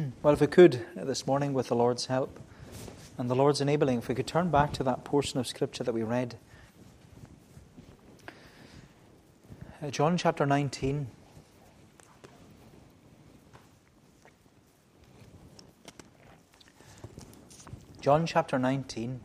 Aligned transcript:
well, 0.22 0.34
if 0.34 0.40
we 0.40 0.46
could 0.46 0.86
this 0.94 1.26
morning, 1.26 1.52
with 1.52 1.68
the 1.68 1.74
Lord's 1.74 2.06
help 2.06 2.38
and 3.18 3.30
the 3.30 3.34
Lord's 3.34 3.60
enabling, 3.60 3.98
if 3.98 4.08
we 4.08 4.14
could 4.14 4.26
turn 4.26 4.50
back 4.50 4.72
to 4.74 4.84
that 4.84 5.04
portion 5.04 5.38
of 5.38 5.46
Scripture 5.46 5.84
that 5.84 5.92
we 5.92 6.02
read. 6.02 6.36
Uh, 9.82 9.90
John 9.90 10.16
chapter 10.16 10.46
19. 10.46 11.08
John 18.00 18.24
chapter 18.24 18.58
19, 18.58 19.20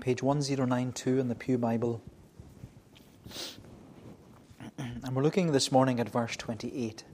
page 0.00 0.22
1092 0.22 1.18
in 1.18 1.28
the 1.28 1.34
Pew 1.34 1.58
Bible. 1.58 2.00
And 4.78 5.14
we're 5.16 5.22
looking 5.22 5.52
this 5.52 5.70
morning 5.70 6.00
at 6.00 6.08
verse 6.08 6.36
28. 6.36 7.04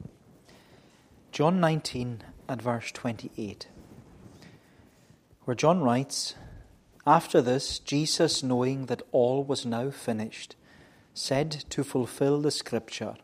John 1.35 1.59
19 1.59 2.23
at 2.49 2.63
verse 2.63 2.93
28, 2.93 3.67
where 5.43 5.57
John 5.57 5.81
writes, 5.81 6.37
After 7.05 7.43
this, 7.43 7.81
Jesus, 7.81 8.45
knowing 8.45 8.87
that 8.87 9.03
all 9.11 9.43
was 9.43 9.67
now 9.67 9.91
finished, 9.91 10.55
said 11.13 11.51
to 11.71 11.83
fulfill 11.83 12.41
the 12.41 12.53
scripture, 12.53 13.17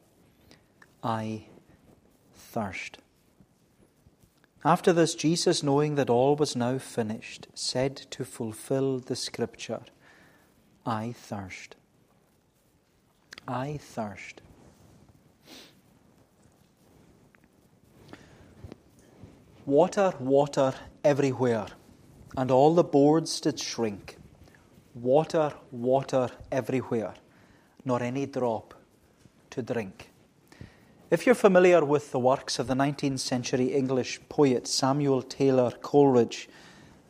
I 1.05 1.45
thirst. 2.35 2.99
After 4.65 4.93
this, 4.93 5.15
Jesus, 5.15 5.63
knowing 5.63 5.95
that 5.95 6.11
all 6.11 6.35
was 6.35 6.57
now 6.57 6.79
finished, 6.79 7.47
said 7.55 7.95
to 8.11 8.25
fulfill 8.25 8.99
the 8.99 9.15
scripture, 9.15 9.83
I 10.85 11.13
thirst. 11.13 11.77
I 13.47 13.79
thirst. 13.81 14.41
Water, 19.71 20.15
water 20.19 20.75
everywhere, 21.05 21.69
and 22.37 22.51
all 22.51 22.75
the 22.75 22.83
boards 22.83 23.41
did 23.41 23.61
shrink. 23.61 24.17
Water, 24.97 25.53
water 25.71 26.29
everywhere, 26.51 27.15
nor 27.85 28.03
any 28.03 28.27
drop 28.27 28.75
to 29.51 29.63
drink. 29.63 30.11
If 31.09 31.25
you're 31.25 31.37
familiar 31.37 31.85
with 31.85 32.11
the 32.11 32.19
works 32.19 32.59
of 32.59 32.67
the 32.67 32.75
19th 32.75 33.21
century 33.21 33.67
English 33.67 34.19
poet 34.29 34.67
Samuel 34.67 35.23
Taylor 35.23 35.71
Coleridge, 35.71 36.49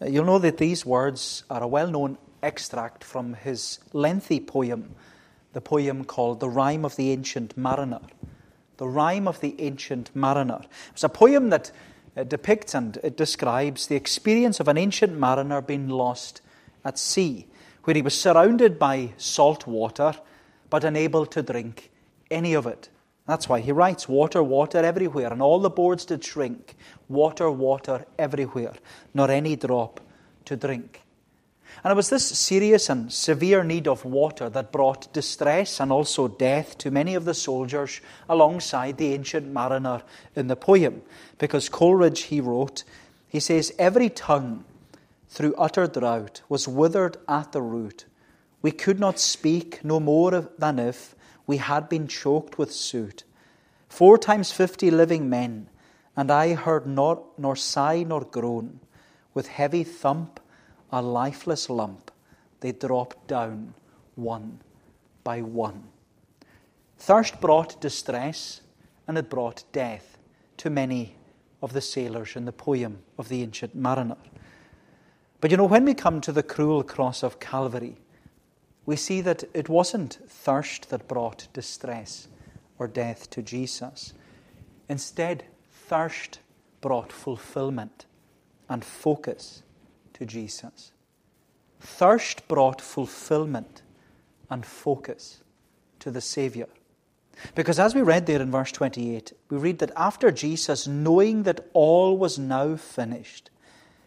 you'll 0.07 0.27
know 0.27 0.39
that 0.39 0.59
these 0.59 0.85
words 0.85 1.45
are 1.49 1.63
a 1.63 1.67
well 1.67 1.91
known 1.91 2.19
extract 2.43 3.03
from 3.03 3.33
his 3.33 3.79
lengthy 3.95 4.39
poem, 4.39 4.95
the 5.55 5.63
poem 5.63 6.05
called 6.05 6.41
The 6.41 6.51
Rime 6.51 6.85
of 6.85 6.97
the 6.97 7.11
Ancient 7.11 7.57
Mariner. 7.57 8.03
The 8.77 8.87
Rime 8.87 9.27
of 9.27 9.41
the 9.41 9.59
Ancient 9.59 10.15
Mariner. 10.15 10.61
It's 10.93 11.05
a 11.05 11.09
poem 11.09 11.49
that 11.49 11.73
it 12.21 12.29
depicts 12.29 12.75
and 12.75 12.99
it 13.03 13.17
describes 13.17 13.87
the 13.87 13.97
experience 13.97 14.61
of 14.61 14.69
an 14.69 14.79
ancient 14.79 15.19
mariner 15.19 15.61
being 15.61 15.89
lost 15.89 16.43
at 16.85 16.99
sea, 16.99 17.47
where 17.85 17.95
he 17.95 18.03
was 18.03 18.19
surrounded 18.19 18.79
by 18.79 19.13
salt 19.17 19.67
water 19.67 20.15
but 20.69 20.85
unable 20.85 21.27
to 21.27 21.43
drink 21.43 21.91
any 22.31 22.55
of 22.55 22.67
it. 22.67 22.89
That's 23.27 23.49
why 23.49 23.61
he 23.61 23.73
writes, 23.73 24.09
Water, 24.09 24.43
water 24.43 24.79
everywhere, 24.79 25.33
and 25.33 25.43
all 25.43 25.61
the 25.61 25.71
boards 25.71 26.05
did 26.05 26.25
shrink. 26.25 26.77
Water, 27.09 27.51
water 27.51 28.05
everywhere, 28.19 28.75
nor 29.15 29.31
any 29.31 29.57
drop 29.57 30.01
to 30.47 30.57
drink. 30.57 31.03
And 31.83 31.93
it 31.93 31.97
was 31.97 32.11
this 32.11 32.27
serious 32.27 32.91
and 32.91 33.13
severe 33.13 33.65
need 33.65 33.89
of 33.89 34.05
water 34.05 34.51
that 34.51 34.73
brought 34.73 35.13
distress 35.13 35.81
and 35.81 35.91
also 35.91 36.29
death 36.29 36.77
to 36.79 36.91
many 36.91 37.15
of 37.15 37.25
the 37.25 37.35
soldiers 37.35 38.01
alongside 38.29 38.97
the 38.97 39.15
ancient 39.15 39.51
mariner 39.51 40.03
in 40.35 40.49
the 40.49 40.57
poem. 40.57 41.03
Because 41.39 41.69
Coleridge, 41.69 42.23
he 42.23 42.41
wrote, 42.41 42.85
he 43.29 43.41
says, 43.41 43.73
Every 43.79 44.11
tongue 44.11 44.65
through 45.29 45.55
utter 45.55 45.87
drought 45.87 46.43
was 46.49 46.69
withered 46.69 47.17
at 47.29 47.53
the 47.53 47.63
root. 47.63 48.05
We 48.63 48.73
could 48.73 49.01
not 49.01 49.19
speak 49.19 49.85
no 49.85 50.01
more 50.01 50.51
than 50.59 50.79
if 50.79 51.15
we 51.47 51.57
had 51.57 51.89
been 51.89 52.09
choked 52.09 52.59
with 52.59 52.73
soot. 52.73 53.25
Four 53.89 54.19
times 54.19 54.53
fifty 54.53 54.91
living 54.91 55.31
men, 55.31 55.69
and 56.17 56.31
I 56.31 56.55
heard 56.55 56.87
not 56.87 57.39
nor 57.39 57.57
sigh 57.57 58.03
nor 58.03 58.25
groan, 58.25 58.81
with 59.35 59.49
heavy 59.49 59.85
thump 59.85 60.41
a 60.93 61.01
lifeless 61.01 61.71
lump, 61.71 62.11
they 62.61 62.73
dropped 62.73 63.27
down 63.27 63.75
one 64.17 64.61
by 65.25 65.43
one. 65.43 65.85
Thirst 66.99 67.41
brought 67.41 67.81
distress 67.81 68.61
and 69.07 69.17
it 69.17 69.31
brought 69.31 69.65
death 69.73 70.19
to 70.59 70.71
many 70.71 71.17
of 71.63 71.73
the 71.73 71.81
sailors 71.81 72.37
in 72.37 72.45
the 72.45 72.53
poem 72.53 72.99
of 73.19 73.29
the 73.29 73.43
ancient 73.43 73.75
mariner. 73.75 74.17
But 75.41 75.51
you 75.51 75.57
know, 75.57 75.65
when 75.65 75.85
we 75.85 75.95
come 75.95 76.21
to 76.21 76.33
the 76.33 76.43
cruel 76.43 76.83
cross 76.83 77.23
of 77.23 77.41
Calvary, 77.41 77.97
we 78.85 78.97
see 78.97 79.21
that 79.23 79.45
it 79.55 79.69
wasn't 79.69 80.19
thirst 80.29 80.91
that 80.91 81.09
brought 81.09 81.49
distress 81.53 82.29
or 82.79 82.87
death 82.87 83.31
to 83.31 83.43
Jesus. 83.43 84.13
Instead, 84.89 85.45
thirst 85.71 86.41
brought 86.81 87.13
fulfillment 87.13 88.07
and 88.69 88.85
focus 88.85 89.63
to 90.21 90.27
Jesus. 90.27 90.93
Thirst 91.81 92.47
brought 92.47 92.83
fulfillment 92.83 93.81
and 94.51 94.67
focus 94.67 95.43
to 95.99 96.11
the 96.11 96.21
Savior. 96.21 96.67
Because 97.55 97.79
as 97.79 97.95
we 97.95 98.03
read 98.03 98.27
there 98.27 98.43
in 98.43 98.51
verse 98.51 98.71
28, 98.71 99.33
we 99.49 99.57
read 99.57 99.79
that 99.79 99.93
after 99.97 100.31
Jesus, 100.31 100.87
knowing 100.87 101.45
that 101.45 101.67
all 101.73 102.19
was 102.19 102.39
now 102.39 102.77
finished, 102.77 103.49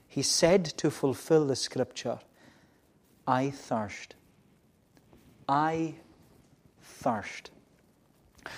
he 0.08 0.22
said 0.22 0.66
to 0.66 0.92
fulfill 0.92 1.48
the 1.48 1.56
scripture, 1.56 2.20
I 3.28 3.50
thirst. 3.50 4.14
I 5.50 5.96
thirst. 6.80 7.50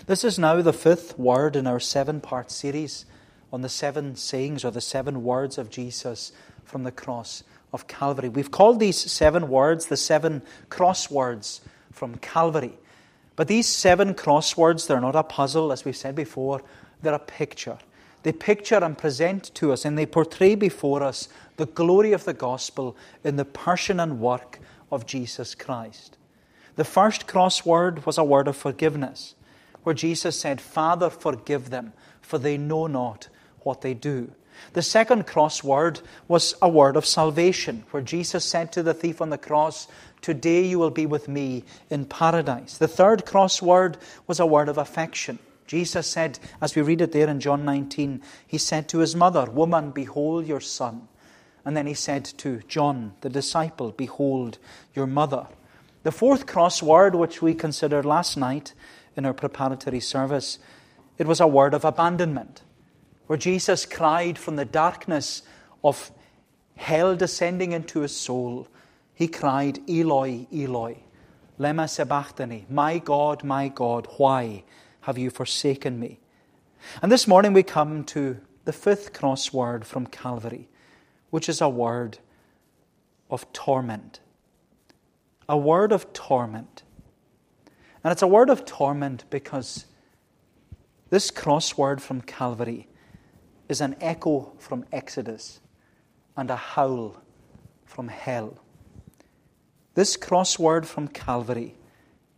This 0.08 0.26
is 0.26 0.38
now 0.38 0.62
the 0.62 0.74
fifth 0.74 1.18
word 1.18 1.56
in 1.56 1.68
our 1.68 1.80
seven 1.80 2.20
part 2.20 2.52
series 2.52 3.06
on 3.54 3.62
the 3.62 3.70
seven 3.70 4.18
sayings 4.18 4.66
or 4.66 4.72
the 4.72 4.82
seven 4.82 5.24
words 5.24 5.58
of 5.58 5.70
Jesus 5.70 6.34
from 6.66 6.84
the 6.84 6.92
cross 6.92 7.44
of 7.72 7.88
Calvary. 7.88 8.30
We've 8.30 8.52
called 8.52 8.80
these 8.80 9.00
seven 9.12 9.50
words 9.50 9.88
the 9.88 9.98
seven 9.98 10.42
crosswords 10.70 11.62
from 11.92 12.16
Calvary. 12.18 12.78
But 13.36 13.48
these 13.48 13.68
seven 13.68 14.14
crosswords, 14.14 14.88
they're 14.88 15.02
not 15.02 15.16
a 15.16 15.24
puzzle, 15.24 15.72
as 15.72 15.86
we've 15.86 15.96
said 15.96 16.16
before, 16.16 16.62
they're 17.02 17.14
a 17.14 17.20
picture. 17.20 17.78
They 18.24 18.32
picture 18.32 18.84
and 18.84 18.98
present 18.98 19.54
to 19.56 19.72
us 19.72 19.86
and 19.86 19.98
they 19.98 20.06
portray 20.06 20.56
before 20.56 21.04
us 21.04 21.30
the 21.58 21.68
glory 21.68 22.12
of 22.12 22.24
the 22.24 22.34
gospel 22.34 22.98
in 23.24 23.36
the 23.36 23.46
person 23.46 24.00
and 24.00 24.20
work 24.20 24.60
of 24.92 25.06
Jesus 25.06 25.54
Christ. 25.54 26.18
The 26.76 26.84
first 26.84 27.28
crossword 27.28 28.06
was 28.06 28.18
a 28.18 28.24
word 28.24 28.48
of 28.48 28.58
forgiveness, 28.58 29.36
where 29.84 29.96
Jesus 29.96 30.40
said, 30.40 30.60
Father, 30.60 31.10
forgive 31.10 31.70
them, 31.70 31.94
for 32.22 32.38
they 32.38 32.58
know 32.58 32.88
not 32.88 33.30
what 33.62 33.82
they 33.82 33.94
do. 33.94 34.32
The 34.74 34.82
second 34.82 35.26
crossword 35.26 36.02
was 36.28 36.56
a 36.62 36.70
word 36.70 36.98
of 36.98 37.06
salvation, 37.06 37.84
where 37.92 38.04
Jesus 38.04 38.44
said 38.44 38.72
to 38.74 38.84
the 38.84 38.94
thief 38.94 39.22
on 39.22 39.30
the 39.30 39.38
cross, 39.38 39.88
Today 40.22 40.66
you 40.66 40.80
will 40.80 40.92
be 40.92 41.06
with 41.06 41.28
me 41.28 41.64
in 41.90 42.06
paradise. 42.06 42.78
The 42.78 42.88
third 42.88 43.26
crossword 43.26 43.96
was 44.28 44.40
a 44.40 44.46
word 44.46 44.70
of 44.70 44.78
affection. 44.78 45.40
Jesus 45.68 46.08
said, 46.08 46.40
as 46.62 46.76
we 46.76 46.82
read 46.82 47.02
it 47.02 47.12
there 47.12 47.28
in 47.28 47.40
John 47.40 47.66
19, 47.66 48.22
he 48.46 48.58
said 48.58 48.88
to 48.90 49.00
his 49.00 49.16
mother, 49.16 49.46
Woman, 49.50 49.92
behold 49.92 50.46
your 50.46 50.60
son. 50.60 51.08
And 51.64 51.76
then 51.76 51.88
he 51.88 51.96
said 51.96 52.26
to 52.38 52.62
John, 52.68 53.14
the 53.22 53.30
disciple, 53.30 53.92
Behold 53.92 54.60
your 54.94 55.08
mother. 55.08 55.48
The 56.04 56.12
fourth 56.12 56.46
crossword, 56.46 57.16
which 57.16 57.42
we 57.42 57.56
considered 57.56 58.06
last 58.06 58.38
night 58.38 58.74
in 59.16 59.26
our 59.26 59.34
preparatory 59.34 60.00
service, 60.00 60.60
it 61.18 61.26
was 61.26 61.40
a 61.40 61.48
word 61.48 61.74
of 61.74 61.84
abandonment 61.84 62.62
where 63.28 63.38
Jesus 63.38 63.86
cried 63.86 64.38
from 64.38 64.56
the 64.56 64.66
darkness 64.66 65.42
of 65.84 66.12
hell 66.76 67.16
descending 67.16 67.72
into 67.72 68.02
his 68.02 68.16
soul. 68.16 68.68
He 69.14 69.28
cried, 69.28 69.80
Eloi, 69.90 70.48
Eloi, 70.54 70.98
lema 71.60 71.90
sabachthani, 71.90 72.66
my 72.70 73.00
God, 73.00 73.44
my 73.44 73.70
God, 73.70 74.08
why 74.18 74.64
have 75.02 75.18
you 75.18 75.30
forsaken 75.30 76.00
me? 76.00 76.20
And 77.02 77.12
this 77.12 77.28
morning 77.28 77.54
we 77.54 77.64
come 77.64 78.04
to 78.06 78.40
the 78.66 78.74
fifth 78.74 79.14
crossword 79.14 79.86
from 79.86 80.08
Calvary, 80.08 80.68
which 81.30 81.50
is 81.50 81.62
a 81.62 81.70
word 81.70 82.20
of 83.30 83.52
torment. 83.54 84.20
A 85.48 85.58
word 85.58 85.92
of 85.92 86.12
torment. 86.14 86.84
And 88.04 88.12
it's 88.12 88.22
a 88.22 88.28
word 88.28 88.50
of 88.50 88.66
torment 88.66 89.24
because 89.30 89.86
this 91.10 91.32
crossword 91.32 92.02
from 92.02 92.22
Calvary 92.22 92.88
is 93.68 93.82
an 93.82 93.96
echo 94.00 94.54
from 94.58 94.86
Exodus 94.92 95.60
and 96.38 96.50
a 96.50 96.56
howl 96.56 97.22
from 97.86 98.08
hell. 98.08 98.58
This 99.94 100.18
crossword 100.18 100.86
from 100.86 101.08
Calvary 101.08 101.76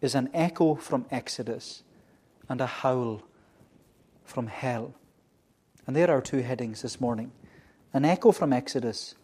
is 0.02 0.16
an 0.16 0.30
echo 0.34 0.76
from 0.76 1.06
Exodus 1.10 1.84
and 2.48 2.62
a 2.62 2.68
howl 2.68 3.24
from 4.24 4.48
hell. 4.48 4.94
And 5.86 5.96
there 5.96 6.12
are 6.12 6.22
two 6.22 6.42
headings 6.42 6.82
this 6.82 7.02
morning 7.02 7.32
an 7.94 8.06
echo 8.06 8.32
from 8.32 8.54
Exodus 8.54 9.16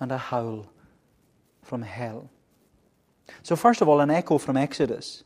and 0.00 0.12
a 0.12 0.18
howl 0.18 0.66
from 1.62 1.82
hell. 1.82 2.28
So, 3.42 3.56
first 3.56 3.80
of 3.80 3.88
all, 3.88 4.00
an 4.00 4.10
echo 4.10 4.36
from 4.36 4.56
Exodus. 4.56 5.24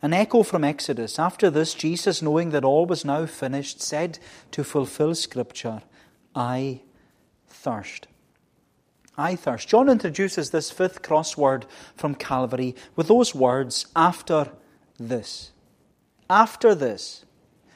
An 0.00 0.12
echo 0.12 0.42
from 0.42 0.62
Exodus. 0.62 1.18
After 1.18 1.50
this, 1.50 1.74
Jesus, 1.74 2.22
knowing 2.22 2.50
that 2.50 2.64
all 2.64 2.86
was 2.86 3.04
now 3.04 3.26
finished, 3.26 3.82
said 3.82 4.18
to 4.52 4.62
fulfill 4.62 5.14
Scripture, 5.14 5.82
I 6.34 6.82
thirst. 7.48 8.06
I 9.16 9.34
thirst. 9.34 9.68
John 9.68 9.88
introduces 9.88 10.50
this 10.50 10.70
fifth 10.70 11.02
crossword 11.02 11.64
from 11.96 12.14
Calvary 12.14 12.76
with 12.94 13.08
those 13.08 13.34
words, 13.34 13.86
after 13.96 14.52
this. 14.98 15.50
After 16.30 16.74
this. 16.74 17.24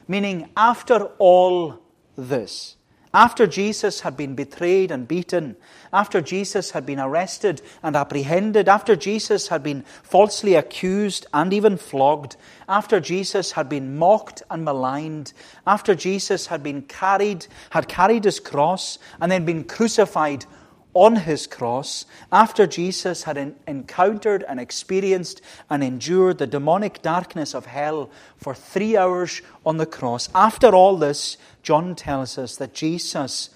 Meaning, 0.07 0.49
after 0.55 1.09
all 1.19 1.79
this. 2.15 2.77
After 3.15 3.45
Jesus 3.45 3.99
had 4.01 4.17
been 4.17 4.33
betrayed 4.33 4.89
and 4.89 5.07
beaten, 5.07 5.55
after 5.91 6.19
Jesus 6.19 6.71
had 6.71 6.83
been 6.83 6.99
arrested 6.99 7.61
and 7.83 7.95
apprehended, 7.95 8.67
after 8.67 8.95
Jesus 8.95 9.49
had 9.49 9.61
been 9.61 9.83
falsely 10.01 10.55
accused 10.55 11.27
and 11.31 11.53
even 11.53 11.77
flogged, 11.77 12.37
after 12.67 12.99
Jesus 12.99 13.51
had 13.51 13.69
been 13.69 13.97
mocked 13.97 14.41
and 14.49 14.65
maligned, 14.65 15.33
after 15.67 15.93
Jesus 15.93 16.47
had 16.47 16.63
been 16.63 16.81
carried, 16.81 17.45
had 17.69 17.87
carried 17.87 18.23
his 18.23 18.39
cross 18.39 18.97
and 19.21 19.31
then 19.31 19.45
been 19.45 19.63
crucified 19.63 20.47
on 20.93 21.15
his 21.15 21.47
cross, 21.47 22.05
after 22.31 22.67
Jesus 22.67 23.23
had 23.23 23.55
encountered 23.67 24.43
and 24.47 24.59
experienced 24.59 25.41
and 25.69 25.83
endured 25.83 26.37
the 26.37 26.47
demonic 26.47 27.01
darkness 27.01 27.55
of 27.55 27.65
hell 27.65 28.09
for 28.37 28.53
three 28.53 28.95
hours 28.95 29.41
on 29.65 29.77
the 29.77 29.85
cross, 29.85 30.29
after 30.35 30.69
all 30.69 30.97
this, 30.97 31.37
John 31.63 31.95
tells 31.95 32.37
us 32.37 32.57
that 32.57 32.73
Jesus, 32.73 33.49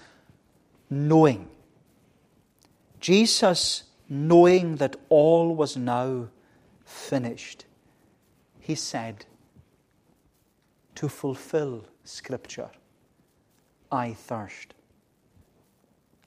knowing, 0.90 1.48
Jesus, 3.00 3.84
knowing 4.08 4.76
that 4.76 4.96
all 5.08 5.54
was 5.54 5.76
now 5.76 6.28
finished, 6.84 7.64
he 8.58 8.74
said, 8.74 9.26
to 10.96 11.08
fulfill 11.08 11.84
Scripture, 12.02 12.70
I 13.92 14.14
thirst. 14.14 14.74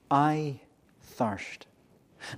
I 0.09 0.61
thirst. 1.11 1.67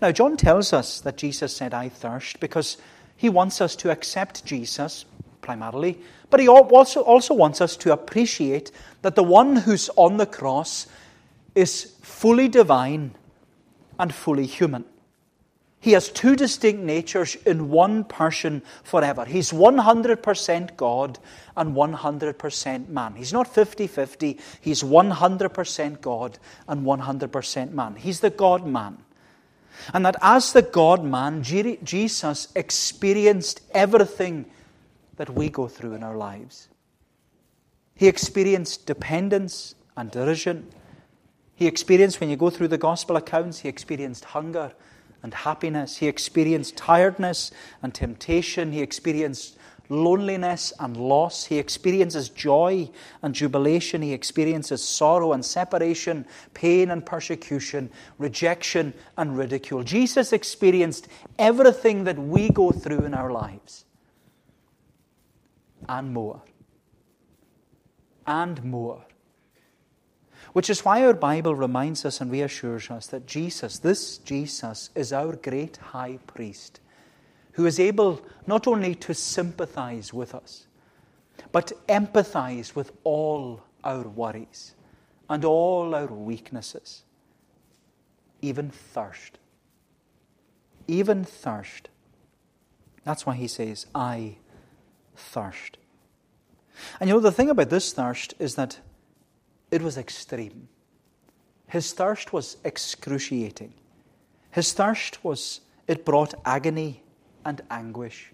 Now, 0.02 0.12
John 0.12 0.38
tells 0.38 0.74
us 0.74 1.02
that 1.02 1.18
Jesus 1.18 1.56
said, 1.56 1.74
I 1.74 1.90
thirst, 1.90 2.40
because 2.40 2.78
he 3.16 3.30
wants 3.30 3.62
us 3.62 3.75
to 3.78 3.92
accept 3.92 4.46
Jesus 4.46 5.06
primarily, 5.42 6.00
but 6.30 6.40
he 6.40 6.48
also, 6.48 7.02
also 7.02 7.34
wants 7.34 7.62
us 7.62 7.75
to 7.78 7.92
appreciate 7.92 8.72
that 9.02 9.16
the 9.16 9.24
one 9.24 9.58
who's 9.58 9.90
on 9.96 10.18
the 10.18 10.25
cross 10.25 10.88
is 11.54 11.96
fully 12.02 12.48
divine 12.48 13.14
and 14.00 14.14
fully 14.14 14.46
human. 14.46 14.86
He 15.84 15.92
has 15.92 16.08
two 16.08 16.38
distinct 16.38 16.82
natures 16.82 17.36
in 17.46 17.70
one 17.70 18.06
person 18.06 18.62
forever. 18.86 19.26
He's 19.26 19.52
100% 19.52 20.78
God 20.78 21.20
and 21.58 21.76
100% 21.76 22.88
man. 22.88 23.16
He's 23.16 23.34
not 23.34 23.54
50 23.54 23.88
50, 23.88 24.40
he's 24.62 24.82
100% 24.82 26.00
God 26.00 26.40
and 26.70 26.86
100% 26.86 27.72
man. 27.74 27.96
He's 27.98 28.22
the 28.22 28.30
God 28.30 28.66
man. 28.66 29.00
And 29.94 30.06
that 30.06 30.16
as 30.22 30.54
the 30.54 30.62
God 30.62 31.04
man, 31.04 31.44
Jesus 31.44 32.48
experienced 32.56 33.60
everything 33.72 34.46
that 35.18 35.32
we 35.32 35.50
go 35.50 35.68
through 35.68 35.96
in 35.96 36.04
our 36.04 36.16
lives. 36.16 36.70
He 37.94 38.08
experienced 38.08 38.86
dependence 38.86 39.76
and 39.98 40.10
derision. 40.10 40.72
He 41.56 41.68
experienced, 41.68 42.22
when 42.22 42.30
you 42.30 42.38
go 42.38 42.50
through 42.50 42.70
the 42.70 42.78
gospel 42.78 43.18
accounts, 43.18 43.60
he 43.60 43.68
experienced 43.68 44.24
hunger 44.24 44.72
and 45.24 45.34
happiness. 45.34 45.98
He 45.98 46.08
experienced 46.08 46.78
tiredness 46.78 47.52
and 47.81 47.94
temptation. 47.94 48.72
He 48.72 48.81
experienced 48.81 49.58
loneliness 49.90 50.74
and 50.80 50.98
loss. 50.98 51.46
He 51.46 51.58
experiences 51.58 52.30
joy 52.30 52.90
and 53.22 53.34
jubilation. 53.34 54.02
He 54.02 54.14
experiences 54.14 54.84
sorrow 54.84 55.34
and 55.34 55.44
separation, 55.44 56.25
pain 56.54 56.92
and 56.92 57.06
persecution, 57.06 57.90
rejection 58.18 58.94
and 59.18 59.38
ridicule. 59.38 59.84
Jesus 59.84 60.34
experienced 60.34 61.08
everything 61.40 62.04
that 62.04 62.18
we 62.18 62.50
go 62.50 62.72
through 62.72 63.02
in 63.02 63.14
our 63.14 63.31
lives 63.31 63.86
and 65.88 66.14
more. 66.14 66.42
And 68.25 68.64
more. 68.64 69.06
Which 70.54 70.70
is 70.70 70.86
why 70.86 71.04
our 71.04 71.14
Bible 71.14 71.56
reminds 71.56 72.06
us 72.06 72.22
and 72.22 72.32
reassures 72.32 72.90
us 72.92 73.08
that 73.08 73.26
Jesus, 73.26 73.80
this 73.80 74.20
Jesus, 74.20 74.92
is 74.96 75.12
our 75.12 75.36
great 75.36 75.78
high 75.78 76.20
priest 76.28 76.80
who 77.54 77.66
is 77.66 77.80
able 77.80 78.22
not 78.48 78.68
only 78.68 78.96
to 78.96 79.14
sympathize 79.14 80.14
with 80.14 80.36
us, 80.36 80.68
but 81.52 81.72
empathize 81.88 82.76
with 82.76 82.92
all 83.04 83.62
our 83.84 84.04
worries 84.04 84.76
and 85.30 85.44
all 85.46 85.96
our 85.96 86.08
weaknesses, 86.08 87.04
even 88.42 88.70
thirst. 88.70 89.40
Even 90.88 91.24
thirst. 91.24 91.90
That's 93.04 93.26
why 93.26 93.36
he 93.36 93.48
says, 93.48 93.86
I 93.96 94.38
thirst. 95.16 95.78
And 97.00 97.10
you 97.10 97.16
know, 97.16 97.22
the 97.22 97.32
thing 97.32 97.50
about 97.50 97.70
this 97.70 97.94
thirst 97.94 98.34
is 98.40 98.56
that 98.56 98.80
it 99.74 99.81
was 99.81 99.98
extreme. 99.98 100.68
His 101.68 101.94
thirst 101.94 102.31
was 102.31 102.58
excruciating. 102.64 103.74
His 104.52 104.72
thirst 104.72 105.24
was, 105.24 105.62
it 105.88 106.06
brought 106.06 106.36
agony 106.46 107.02
and 107.44 107.60
anguish. 107.72 108.31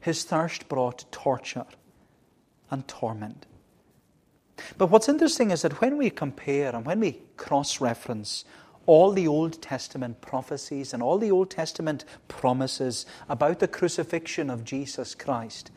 His 0.00 0.24
thirst 0.24 0.68
brought 0.68 1.10
torture 1.10 1.64
and 2.70 2.86
torment. 2.86 3.46
But 4.76 4.90
what's 4.90 5.08
interesting 5.08 5.52
is 5.52 5.62
that 5.62 5.80
when 5.80 5.96
we 5.96 6.10
compare 6.10 6.76
and 6.76 6.84
when 6.84 7.00
we 7.00 7.22
cross 7.38 7.80
reference 7.80 8.44
all 8.84 9.12
the 9.12 9.26
Old 9.26 9.62
Testament 9.62 10.20
prophecies 10.20 10.92
and 10.92 11.02
all 11.02 11.16
the 11.16 11.30
Old 11.30 11.50
Testament 11.50 12.04
promises 12.28 13.06
about 13.30 13.60
the 13.60 13.68
crucifixion 13.68 14.50
of 14.50 14.64
Jesus 14.64 15.14
Christ, 15.14 15.70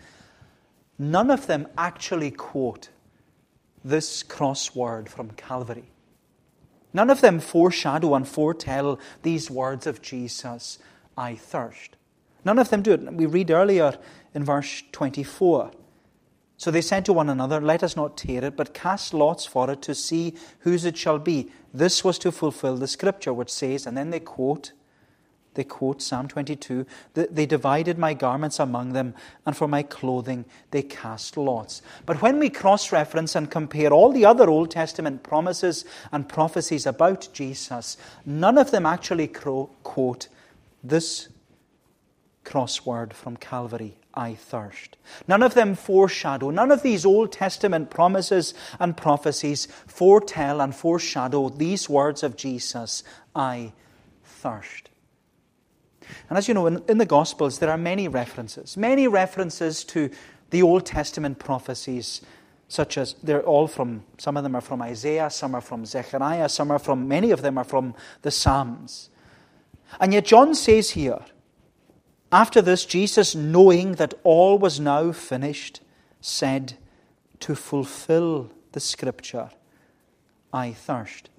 none 0.99 1.31
of 1.31 1.47
them 1.47 1.69
actually 1.77 2.31
quote 2.31 2.89
this 3.83 4.23
crossword 4.23 5.09
from 5.09 5.31
Calvary. 5.31 5.91
None 6.93 7.09
of 7.09 7.21
them 7.21 7.39
foreshadow 7.39 8.15
and 8.15 8.27
foretell 8.27 9.00
these 9.23 9.50
words 9.50 9.88
of 9.88 10.01
Jesus 10.01 10.77
I 11.17 11.35
thirst. 11.35 11.95
None 12.43 12.59
of 12.59 12.69
them 12.69 12.81
do 12.81 12.93
it. 12.93 13.13
We 13.13 13.25
read 13.25 13.51
earlier 13.51 13.97
in 14.33 14.43
verse 14.43 14.83
24. 14.91 15.71
So 16.57 16.69
they 16.69 16.81
said 16.81 17.05
to 17.05 17.13
one 17.13 17.29
another, 17.29 17.59
Let 17.59 17.83
us 17.83 17.95
not 17.95 18.17
tear 18.17 18.45
it, 18.45 18.55
but 18.55 18.73
cast 18.73 19.13
lots 19.13 19.45
for 19.45 19.69
it 19.71 19.81
to 19.83 19.95
see 19.95 20.35
whose 20.59 20.85
it 20.85 20.97
shall 20.97 21.19
be. 21.19 21.51
This 21.73 22.03
was 22.03 22.19
to 22.19 22.31
fulfill 22.31 22.77
the 22.77 22.88
scripture 22.88 23.33
which 23.33 23.50
says, 23.50 23.85
and 23.85 23.97
then 23.97 24.09
they 24.09 24.19
quote, 24.19 24.73
they 25.53 25.63
quote 25.63 26.01
Psalm 26.01 26.27
22 26.27 26.86
They 27.13 27.46
divided 27.46 27.98
my 27.98 28.13
garments 28.13 28.60
among 28.60 28.93
them, 28.93 29.13
and 29.46 29.55
for 29.55 29.67
my 29.67 29.84
clothing 29.84 30.46
they 30.72 30.81
cast 30.81 31.36
lots. 31.36 31.81
But 32.05 32.22
when 32.22 32.39
we 32.39 32.50
cross 32.50 32.91
reference 32.91 33.36
and 33.36 33.51
compare 33.51 33.91
all 33.91 34.12
the 34.12 34.25
other 34.25 34.50
Old 34.50 34.72
Testament 34.72 35.24
promises 35.24 35.84
and 36.12 36.29
prophecies 36.29 36.86
about 36.86 37.27
Jesus, 37.34 37.98
none 38.25 38.58
of 38.58 38.72
them 38.72 38.86
actually 38.86 39.27
quote 39.27 40.27
this 40.84 41.27
crossword 42.46 43.13
from 43.13 43.38
Calvary 43.38 43.98
I 44.13 44.36
thirst. 44.36 44.98
None 45.27 45.43
of 45.43 45.53
them 45.53 45.75
foreshadow, 45.75 46.50
none 46.50 46.72
of 46.72 46.81
these 46.81 47.05
Old 47.05 47.31
Testament 47.31 47.89
promises 47.89 48.53
and 48.79 48.96
prophecies 48.96 49.67
foretell 49.88 50.62
and 50.62 50.75
foreshadow 50.75 51.50
these 51.50 51.89
words 51.89 52.24
of 52.24 52.36
Jesus 52.36 53.03
I 53.36 53.74
thirst. 54.24 54.90
And 56.30 56.38
as 56.38 56.48
you 56.48 56.53
know, 56.53 56.68
in, 56.68 56.84
in 56.88 56.98
the 56.98 57.06
Gospels, 57.06 57.60
there 57.60 57.70
are 57.70 57.77
many 57.77 58.08
references, 58.08 58.77
many 58.77 59.08
references 59.08 59.84
to 59.86 60.10
the 60.50 60.62
Old 60.62 60.86
Testament 60.86 61.39
prophecies, 61.39 62.22
such 62.68 62.98
as 62.98 63.15
they're 63.24 63.44
all 63.44 63.68
from, 63.68 64.03
some 64.18 64.38
of 64.38 64.44
them 64.44 64.56
are 64.56 64.62
from 64.62 64.82
Isaiah, 64.82 65.30
some 65.30 65.56
are 65.56 65.62
from 65.62 65.86
Zechariah, 65.86 66.50
some 66.50 66.72
are 66.72 66.80
from, 66.80 67.08
many 67.08 67.32
of 67.32 67.41
them 67.41 67.58
are 67.58 67.63
from 67.63 67.96
the 68.22 68.32
Psalms. 68.32 69.10
And 70.00 70.13
yet, 70.13 70.25
John 70.25 70.56
says 70.56 70.91
here, 70.91 71.20
after 72.32 72.62
this, 72.62 72.86
Jesus, 72.86 73.36
knowing 73.36 73.94
that 73.94 74.13
all 74.24 74.58
was 74.58 74.80
now 74.80 75.12
finished, 75.12 75.82
said, 76.22 76.77
To 77.41 77.56
fulfill 77.56 78.51
the 78.72 78.80
scripture, 78.80 79.50
I 80.53 80.72
thirst. 80.72 81.30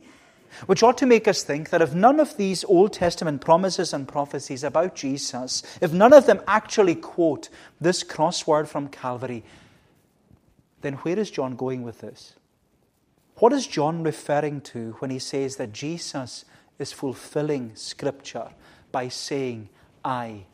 Which 0.67 0.83
ought 0.83 0.99
to 0.99 1.07
make 1.07 1.27
us 1.27 1.43
think 1.43 1.71
that 1.71 1.83
if 1.83 1.95
none 1.95 2.21
of 2.21 2.37
these 2.37 2.65
Old 2.65 2.93
Testament 2.93 3.41
promises 3.41 3.93
and 3.93 4.07
prophecies 4.07 4.63
about 4.63 4.95
Jesus, 4.95 5.63
if 5.81 5.93
none 5.93 6.13
of 6.13 6.27
them 6.27 6.41
actually 6.47 6.95
quote 6.95 7.49
this 7.81 8.05
crossword 8.05 8.69
from 8.69 8.89
Calvary, 8.89 9.45
then 10.83 10.95
where 10.95 11.19
is 11.19 11.31
John 11.31 11.57
going 11.57 11.83
with 11.83 12.01
this? 12.01 12.35
What 13.37 13.53
is 13.53 13.67
John 13.67 14.03
referring 14.03 14.61
to 14.63 14.97
when 14.99 15.11
he 15.11 15.19
says 15.19 15.57
that 15.57 15.73
Jesus 15.73 16.45
is 16.79 16.93
fulfilling 16.93 17.75
Scripture 17.75 18.51
by 18.91 19.09
saying, 19.09 19.69
I 20.05 20.45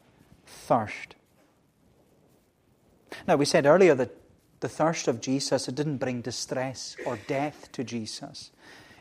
thirst? 0.46 1.16
Now, 3.26 3.36
we 3.36 3.44
said 3.44 3.66
earlier 3.66 3.94
that 3.94 4.14
the 4.60 4.68
thirst 4.68 5.08
of 5.08 5.20
Jesus, 5.20 5.68
it 5.68 5.74
didn't 5.74 5.98
bring 5.98 6.20
distress 6.20 6.96
or 7.06 7.18
death 7.26 7.70
to 7.72 7.84
Jesus. 7.84 8.50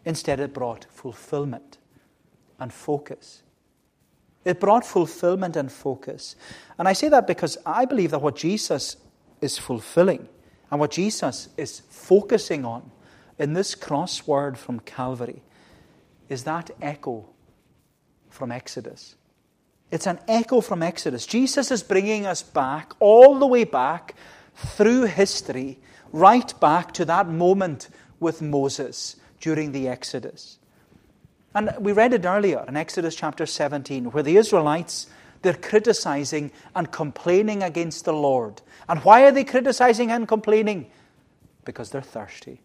Instead, 0.08 0.40
it 0.40 0.54
brought 0.54 0.86
fulfillment 0.86 1.80
and 2.58 2.72
focus. 2.72 3.44
It 4.46 4.58
brought 4.58 4.86
fulfillment 4.86 5.58
and 5.58 5.70
focus. 5.70 6.38
And 6.80 6.88
I 6.88 6.94
say 6.94 7.10
that 7.10 7.28
because 7.28 7.58
I 7.66 7.84
believe 7.84 8.12
that 8.12 8.22
what 8.22 8.38
Jesus 8.38 8.96
is 9.42 9.58
fulfilling 9.58 10.30
and 10.72 10.80
what 10.80 10.92
Jesus 10.92 11.50
is 11.58 11.82
focusing 11.90 12.64
on 12.64 12.90
in 13.38 13.52
this 13.52 13.76
crossword 13.76 14.56
from 14.56 14.80
Calvary 14.80 15.44
is 16.30 16.46
that 16.46 16.72
echo 16.82 17.28
from 18.30 18.50
Exodus. 18.50 19.16
It's 19.92 20.08
an 20.08 20.20
echo 20.26 20.62
from 20.62 20.84
Exodus. 20.84 21.26
Jesus 21.26 21.70
is 21.70 21.84
bringing 21.84 22.26
us 22.26 22.42
back, 22.42 22.94
all 23.02 23.40
the 23.40 23.46
way 23.46 23.66
back 23.66 24.16
through 24.56 25.04
history, 25.04 25.80
right 26.14 26.58
back 26.62 26.94
to 26.94 27.04
that 27.04 27.28
moment 27.28 27.90
with 28.22 28.42
Moses 28.42 29.18
during 29.40 29.72
the 29.72 29.88
Exodus. 29.88 30.60
And 31.54 31.74
we 31.80 31.92
read 31.92 32.14
it 32.14 32.26
earlier 32.26 32.64
in 32.68 32.78
Exodus 32.78 33.16
chapter 33.16 33.46
17, 33.46 34.12
where 34.12 34.24
the 34.24 34.38
Israelites 34.38 35.08
they're 35.42 35.54
criticizing 35.54 36.52
and 36.76 36.92
complaining 36.92 37.64
against 37.64 38.06
the 38.06 38.14
Lord. 38.14 38.62
And 38.90 39.00
why 39.04 39.24
are 39.24 39.32
they 39.32 39.44
criticizing 39.44 40.12
and 40.12 40.28
complaining? 40.28 40.90
Because 41.66 41.90
they're 41.90 42.02
thirsty. 42.02 42.62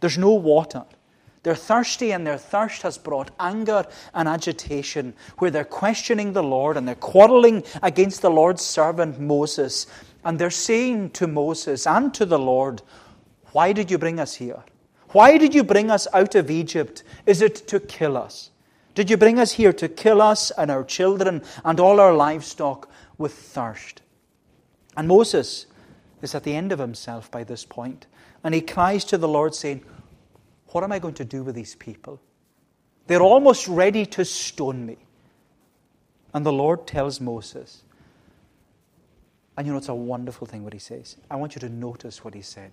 There's 0.00 0.18
no 0.18 0.34
water. 0.34 0.84
They're 1.42 1.54
thirsty, 1.54 2.12
and 2.12 2.26
their 2.26 2.36
thirst 2.36 2.82
has 2.82 2.98
brought 2.98 3.30
anger 3.40 3.86
and 4.12 4.28
agitation, 4.28 5.14
where 5.38 5.50
they're 5.50 5.64
questioning 5.64 6.34
the 6.34 6.42
Lord 6.42 6.76
and 6.76 6.86
they're 6.86 6.94
quarreling 6.94 7.64
against 7.82 8.20
the 8.20 8.30
Lord's 8.30 8.62
servant 8.62 9.18
Moses. 9.18 9.86
And 10.22 10.38
they're 10.38 10.50
saying 10.50 11.10
to 11.10 11.26
Moses 11.26 11.86
and 11.86 12.12
to 12.14 12.26
the 12.26 12.38
Lord, 12.38 12.82
Why 13.52 13.72
did 13.72 13.90
you 13.90 13.96
bring 13.96 14.20
us 14.20 14.34
here? 14.34 14.62
Why 15.12 15.38
did 15.38 15.54
you 15.54 15.64
bring 15.64 15.90
us 15.90 16.06
out 16.12 16.34
of 16.34 16.50
Egypt? 16.50 17.02
Is 17.26 17.42
it 17.42 17.56
to 17.68 17.80
kill 17.80 18.16
us? 18.16 18.50
Did 18.94 19.10
you 19.10 19.16
bring 19.16 19.38
us 19.38 19.52
here 19.52 19.72
to 19.72 19.88
kill 19.88 20.20
us 20.20 20.50
and 20.52 20.70
our 20.70 20.84
children 20.84 21.42
and 21.64 21.80
all 21.80 22.00
our 22.00 22.14
livestock 22.14 22.88
with 23.18 23.32
thirst? 23.32 24.02
And 24.96 25.08
Moses 25.08 25.66
is 26.22 26.34
at 26.34 26.44
the 26.44 26.54
end 26.54 26.72
of 26.72 26.78
himself 26.78 27.30
by 27.30 27.44
this 27.44 27.64
point, 27.64 28.06
and 28.44 28.54
he 28.54 28.60
cries 28.60 29.04
to 29.06 29.18
the 29.18 29.28
Lord, 29.28 29.54
saying, 29.54 29.82
What 30.68 30.84
am 30.84 30.92
I 30.92 30.98
going 30.98 31.14
to 31.14 31.24
do 31.24 31.42
with 31.42 31.54
these 31.54 31.74
people? 31.74 32.20
They're 33.06 33.22
almost 33.22 33.66
ready 33.68 34.06
to 34.06 34.24
stone 34.24 34.86
me. 34.86 34.98
And 36.32 36.46
the 36.46 36.52
Lord 36.52 36.86
tells 36.86 37.20
Moses, 37.20 37.82
and 39.56 39.66
you 39.66 39.72
know, 39.72 39.78
it's 39.78 39.88
a 39.88 39.94
wonderful 39.94 40.46
thing 40.46 40.62
what 40.62 40.72
he 40.72 40.78
says. 40.78 41.16
I 41.30 41.36
want 41.36 41.54
you 41.54 41.60
to 41.60 41.68
notice 41.68 42.24
what 42.24 42.34
he 42.34 42.42
said 42.42 42.72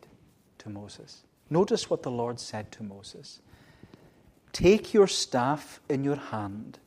to 0.60 0.70
Moses. 0.70 1.24
Notice 1.50 1.89
what 1.89 2.04
the 2.04 2.12
Lord 2.12 2.39
said 2.39 2.72
to 2.74 2.84
Moses. 2.84 3.42
Take 4.51 4.94
your 4.94 5.08
staff 5.08 5.80
in 5.89 6.04
your 6.04 6.16
hand 6.16 6.80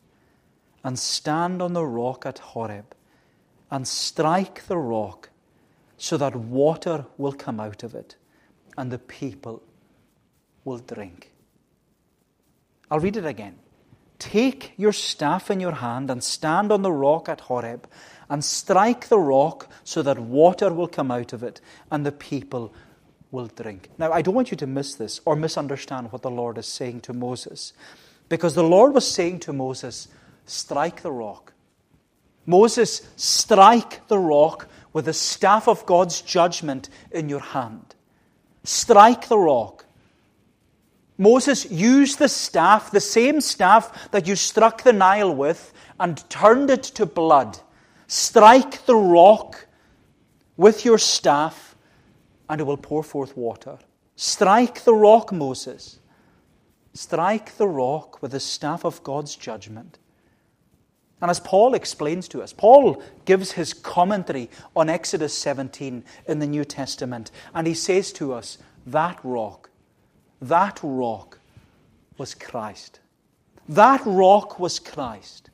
and 0.82 0.98
stand 0.98 1.62
on 1.62 1.72
the 1.72 1.84
rock 1.84 2.26
at 2.26 2.38
Horeb 2.38 2.94
and 3.70 3.86
strike 3.86 4.66
the 4.66 4.78
rock 4.78 5.30
so 5.96 6.16
that 6.16 6.34
water 6.34 7.06
will 7.16 7.32
come 7.32 7.60
out 7.60 7.82
of 7.82 7.94
it 7.94 8.16
and 8.76 8.90
the 8.90 8.98
people 8.98 9.62
will 10.64 10.78
drink. 10.78 11.32
I'll 12.90 13.00
read 13.00 13.16
it 13.16 13.26
again. 13.26 13.58
Take 14.18 14.72
your 14.76 14.92
staff 14.92 15.50
in 15.50 15.60
your 15.60 15.72
hand 15.72 16.10
and 16.10 16.22
stand 16.22 16.72
on 16.72 16.82
the 16.82 16.92
rock 16.92 17.28
at 17.28 17.42
Horeb 17.42 17.88
and 18.28 18.44
strike 18.44 19.08
the 19.08 19.18
rock 19.18 19.70
so 19.84 20.02
that 20.02 20.18
water 20.18 20.72
will 20.72 20.88
come 20.88 21.10
out 21.10 21.32
of 21.32 21.42
it 21.42 21.60
and 21.90 22.04
the 22.04 22.12
people 22.12 22.74
will 23.30 23.46
drink. 23.46 23.88
Now, 23.98 24.12
I 24.12 24.22
don't 24.22 24.34
want 24.34 24.50
you 24.50 24.56
to 24.58 24.66
miss 24.66 24.94
this 24.94 25.20
or 25.24 25.36
misunderstand 25.36 26.12
what 26.12 26.22
the 26.22 26.30
Lord 26.30 26.58
is 26.58 26.66
saying 26.66 27.02
to 27.02 27.12
Moses. 27.12 27.72
Because 28.28 28.54
the 28.54 28.64
Lord 28.64 28.94
was 28.94 29.06
saying 29.06 29.40
to 29.40 29.52
Moses, 29.52 30.08
strike 30.46 31.02
the 31.02 31.12
rock. 31.12 31.52
Moses, 32.46 33.02
strike 33.16 34.06
the 34.08 34.18
rock 34.18 34.68
with 34.92 35.04
the 35.04 35.12
staff 35.12 35.68
of 35.68 35.86
God's 35.86 36.20
judgment 36.20 36.88
in 37.10 37.28
your 37.28 37.40
hand. 37.40 37.94
Strike 38.64 39.28
the 39.28 39.38
rock. 39.38 39.84
Moses, 41.16 41.70
use 41.70 42.16
the 42.16 42.28
staff, 42.28 42.90
the 42.90 43.00
same 43.00 43.40
staff 43.40 44.10
that 44.10 44.26
you 44.26 44.34
struck 44.34 44.82
the 44.82 44.92
Nile 44.92 45.34
with, 45.34 45.72
and 45.98 46.28
turned 46.30 46.70
it 46.70 46.82
to 46.82 47.04
blood. 47.04 47.58
Strike 48.06 48.86
the 48.86 48.96
rock 48.96 49.66
with 50.56 50.84
your 50.84 50.98
staff 50.98 51.69
and 52.50 52.60
it 52.60 52.64
will 52.64 52.76
pour 52.76 53.04
forth 53.04 53.36
water. 53.36 53.78
Strike 54.16 54.82
the 54.82 54.92
rock, 54.92 55.32
Moses. 55.32 56.00
Strike 56.92 57.56
the 57.56 57.68
rock 57.68 58.20
with 58.20 58.32
the 58.32 58.40
staff 58.40 58.84
of 58.84 59.02
God's 59.04 59.36
judgment. 59.36 59.98
And 61.22 61.30
as 61.30 61.38
Paul 61.38 61.74
explains 61.74 62.26
to 62.28 62.42
us, 62.42 62.52
Paul 62.52 63.00
gives 63.24 63.52
his 63.52 63.72
commentary 63.72 64.50
on 64.74 64.88
Exodus 64.88 65.32
17 65.38 66.02
in 66.26 66.38
the 66.40 66.46
New 66.46 66.64
Testament, 66.64 67.30
and 67.54 67.68
he 67.68 67.74
says 67.74 68.12
to 68.14 68.32
us, 68.32 68.58
that 68.84 69.20
rock, 69.22 69.70
that 70.42 70.80
rock 70.82 71.38
was 72.18 72.34
Christ. 72.34 72.98
That 73.68 74.00
rock 74.04 74.58
was 74.58 74.80
Christ. 74.80 75.50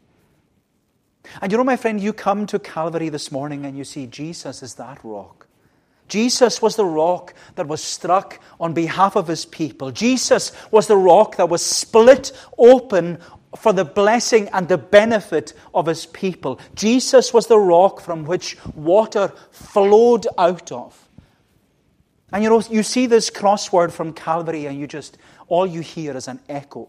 And 1.43 1.53
you 1.53 1.59
know, 1.59 1.65
my 1.65 1.77
friend, 1.77 2.01
you 2.01 2.15
come 2.15 2.47
to 2.47 2.59
Calvary 2.59 3.11
this 3.11 3.31
morning 3.31 3.67
and 3.67 3.77
you 3.77 3.85
see 3.85 4.07
Jesus 4.07 4.63
as 4.63 4.75
that 4.77 4.99
rock. 5.03 5.46
Jesus 6.09 6.63
was 6.63 6.77
the 6.77 6.85
rock 6.85 7.35
that 7.57 7.67
was 7.67 7.83
struck 7.83 8.41
on 8.61 8.75
behalf 8.75 9.17
of 9.17 9.27
his 9.27 9.45
people. 9.45 9.91
Jesus 9.91 10.53
was 10.71 10.87
the 10.87 10.97
rock 10.97 11.37
that 11.37 11.49
was 11.49 11.65
split 11.65 12.33
open 12.59 13.19
for 13.57 13.73
the 13.73 13.85
blessing 13.85 14.49
and 14.53 14.69
the 14.69 14.79
benefit 14.79 15.53
of 15.75 15.87
his 15.87 16.07
people. 16.07 16.61
Jesus 16.75 17.33
was 17.33 17.47
the 17.47 17.59
rock 17.59 18.01
from 18.01 18.25
which 18.25 18.57
water 18.75 19.33
flowed 19.51 20.27
out 20.39 20.71
of. 20.71 21.09
And 22.33 22.43
you 22.43 22.51
know, 22.51 22.63
you 22.71 22.83
see 22.83 23.07
this 23.07 23.31
crossword 23.31 23.93
from 23.93 24.13
Calvary, 24.13 24.67
and 24.67 24.79
you 24.79 24.87
just, 24.87 25.17
all 25.49 25.67
you 25.67 25.81
hear 25.81 26.17
is 26.17 26.29
an 26.29 26.41
echo 26.49 26.89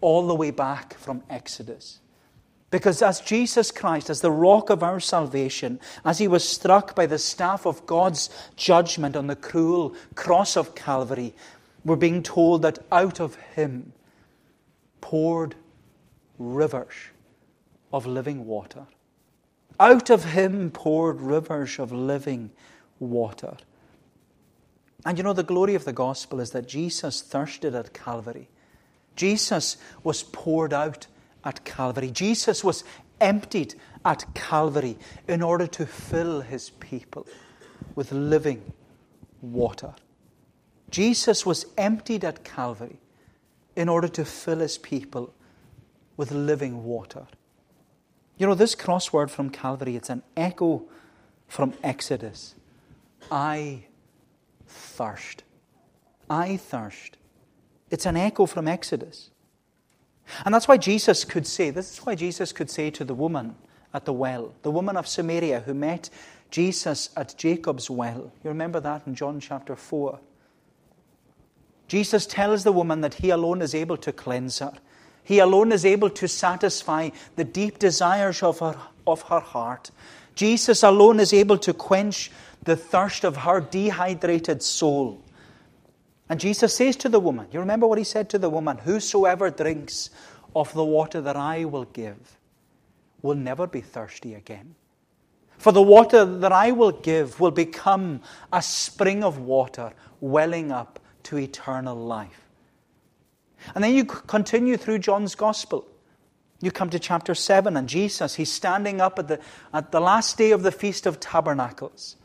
all 0.00 0.26
the 0.26 0.34
way 0.34 0.50
back 0.50 0.94
from 0.98 1.22
Exodus. 1.30 2.00
Because 2.72 3.02
as 3.02 3.20
Jesus 3.20 3.70
Christ, 3.70 4.08
as 4.08 4.22
the 4.22 4.30
rock 4.30 4.70
of 4.70 4.82
our 4.82 4.98
salvation, 4.98 5.78
as 6.06 6.18
he 6.18 6.26
was 6.26 6.48
struck 6.48 6.96
by 6.96 7.04
the 7.04 7.18
staff 7.18 7.66
of 7.66 7.84
God's 7.84 8.30
judgment 8.56 9.14
on 9.14 9.26
the 9.26 9.36
cruel 9.36 9.94
cross 10.14 10.56
of 10.56 10.74
Calvary, 10.74 11.34
we're 11.84 11.96
being 11.96 12.22
told 12.22 12.62
that 12.62 12.78
out 12.90 13.20
of 13.20 13.34
him 13.34 13.92
poured 15.02 15.54
rivers 16.38 16.94
of 17.92 18.06
living 18.06 18.46
water. 18.46 18.86
Out 19.78 20.08
of 20.08 20.24
him 20.32 20.70
poured 20.70 21.20
rivers 21.20 21.78
of 21.78 21.92
living 21.92 22.52
water. 22.98 23.58
And 25.04 25.18
you 25.18 25.24
know, 25.24 25.34
the 25.34 25.42
glory 25.42 25.74
of 25.74 25.84
the 25.84 25.92
gospel 25.92 26.40
is 26.40 26.52
that 26.52 26.68
Jesus 26.68 27.20
thirsted 27.20 27.74
at 27.74 27.92
Calvary. 27.92 28.48
Jesus 29.14 29.76
was 30.02 30.22
poured 30.22 30.72
out 30.72 31.06
at 31.44 31.64
Calvary. 31.64 32.10
Jesus 32.10 32.62
was 32.62 32.84
emptied 33.20 33.74
at 34.04 34.34
Calvary 34.34 34.96
in 35.28 35.42
order 35.42 35.66
to 35.66 35.86
fill 35.86 36.40
his 36.40 36.70
people 36.70 37.26
with 37.94 38.12
living 38.12 38.72
water. 39.40 39.94
Jesus 40.90 41.46
was 41.46 41.66
emptied 41.78 42.24
at 42.24 42.44
Calvary 42.44 42.98
in 43.76 43.88
order 43.88 44.08
to 44.08 44.24
fill 44.24 44.58
his 44.58 44.78
people 44.78 45.32
with 46.16 46.30
living 46.30 46.84
water. 46.84 47.26
You 48.36 48.46
know, 48.46 48.54
this 48.54 48.74
crossword 48.74 49.30
from 49.30 49.50
Calvary, 49.50 49.96
it's 49.96 50.10
an 50.10 50.22
echo 50.36 50.84
from 51.48 51.74
Exodus. 51.82 52.54
I 53.30 53.84
thirst. 54.66 55.44
I 56.28 56.56
thirst. 56.56 57.16
It's 57.90 58.06
an 58.06 58.16
echo 58.16 58.46
from 58.46 58.68
Exodus. 58.68 59.30
And 60.44 60.54
that's 60.54 60.68
why 60.68 60.76
Jesus 60.76 61.24
could 61.24 61.46
say, 61.46 61.70
this 61.70 61.92
is 61.92 61.98
why 61.98 62.14
Jesus 62.14 62.52
could 62.52 62.70
say 62.70 62.90
to 62.90 63.04
the 63.04 63.14
woman 63.14 63.54
at 63.94 64.04
the 64.04 64.12
well, 64.12 64.54
the 64.62 64.70
woman 64.70 64.96
of 64.96 65.06
Samaria 65.06 65.60
who 65.60 65.74
met 65.74 66.10
Jesus 66.50 67.10
at 67.16 67.36
Jacob's 67.36 67.88
well. 67.90 68.32
You 68.42 68.50
remember 68.50 68.80
that 68.80 69.06
in 69.06 69.14
John 69.14 69.40
chapter 69.40 69.74
4. 69.74 70.18
Jesus 71.88 72.26
tells 72.26 72.64
the 72.64 72.72
woman 72.72 73.00
that 73.02 73.14
he 73.14 73.30
alone 73.30 73.62
is 73.62 73.74
able 73.74 73.96
to 73.98 74.12
cleanse 74.12 74.58
her. 74.60 74.72
He 75.24 75.38
alone 75.38 75.72
is 75.72 75.84
able 75.84 76.10
to 76.10 76.28
satisfy 76.28 77.10
the 77.36 77.44
deep 77.44 77.78
desires 77.78 78.42
of 78.42 78.58
her, 78.58 78.76
of 79.06 79.22
her 79.22 79.40
heart. 79.40 79.90
Jesus 80.34 80.82
alone 80.82 81.20
is 81.20 81.32
able 81.32 81.58
to 81.58 81.72
quench 81.72 82.30
the 82.62 82.76
thirst 82.76 83.24
of 83.24 83.38
her 83.38 83.60
dehydrated 83.60 84.62
soul. 84.62 85.21
And 86.32 86.40
Jesus 86.40 86.74
says 86.74 86.96
to 86.96 87.10
the 87.10 87.20
woman, 87.20 87.48
you 87.52 87.60
remember 87.60 87.86
what 87.86 87.98
he 87.98 88.04
said 88.04 88.30
to 88.30 88.38
the 88.38 88.48
woman? 88.48 88.78
Whosoever 88.78 89.50
drinks 89.50 90.08
of 90.56 90.72
the 90.72 90.82
water 90.82 91.20
that 91.20 91.36
I 91.36 91.66
will 91.66 91.84
give 91.84 92.38
will 93.20 93.34
never 93.34 93.66
be 93.66 93.82
thirsty 93.82 94.32
again. 94.32 94.74
For 95.58 95.72
the 95.72 95.82
water 95.82 96.24
that 96.24 96.50
I 96.50 96.70
will 96.70 96.92
give 96.92 97.38
will 97.38 97.50
become 97.50 98.22
a 98.50 98.62
spring 98.62 99.22
of 99.22 99.40
water 99.40 99.92
welling 100.22 100.72
up 100.72 101.00
to 101.24 101.36
eternal 101.36 101.96
life. 101.96 102.48
And 103.74 103.84
then 103.84 103.92
you 103.92 104.06
continue 104.06 104.78
through 104.78 105.00
John's 105.00 105.34
Gospel. 105.34 105.86
You 106.62 106.70
come 106.70 106.88
to 106.88 106.98
chapter 106.98 107.34
7, 107.34 107.76
and 107.76 107.86
Jesus, 107.86 108.36
he's 108.36 108.50
standing 108.50 109.02
up 109.02 109.18
at 109.18 109.28
the, 109.28 109.38
at 109.74 109.92
the 109.92 110.00
last 110.00 110.38
day 110.38 110.52
of 110.52 110.62
the 110.62 110.72
Feast 110.72 111.04
of 111.04 111.20
Tabernacles. 111.20 112.16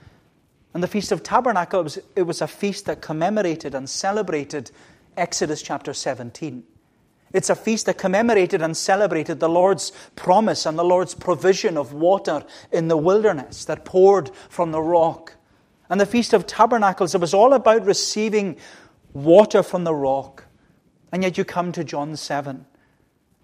And 0.78 0.84
the 0.84 0.88
Feast 0.88 1.12
of 1.12 1.24
Tabernacles, 1.24 1.98
it 2.16 2.22
was 2.22 2.40
a 2.40 2.48
feast 2.48 2.86
that 2.86 3.02
commemorated 3.02 3.74
and 3.74 3.90
celebrated 3.90 4.70
Exodus 5.18 5.64
chapter 5.64 5.92
17. 5.92 6.64
It's 7.34 7.50
a 7.50 7.56
feast 7.56 7.88
that 7.88 7.98
commemorated 7.98 8.62
and 8.62 8.78
celebrated 8.78 9.40
the 9.40 9.50
Lord's 9.50 9.92
promise 10.16 10.68
and 10.68 10.78
the 10.78 10.84
Lord's 10.84 11.16
provision 11.16 11.78
of 11.78 11.94
water 11.94 12.44
in 12.72 12.90
the 12.90 12.96
wilderness 12.96 13.66
that 13.66 13.86
poured 13.86 14.30
from 14.50 14.70
the 14.70 14.84
rock. 14.84 15.34
And 15.90 16.00
the 16.00 16.06
Feast 16.06 16.32
of 16.32 16.46
Tabernacles, 16.46 17.16
it 17.16 17.22
was 17.22 17.34
all 17.34 17.54
about 17.54 17.84
receiving 17.84 18.56
water 19.14 19.64
from 19.64 19.84
the 19.84 19.96
rock. 19.96 20.46
And 21.12 21.24
yet 21.24 21.40
you 21.40 21.44
come 21.44 21.72
to 21.72 21.84
John 21.84 22.16
7. 22.16 22.68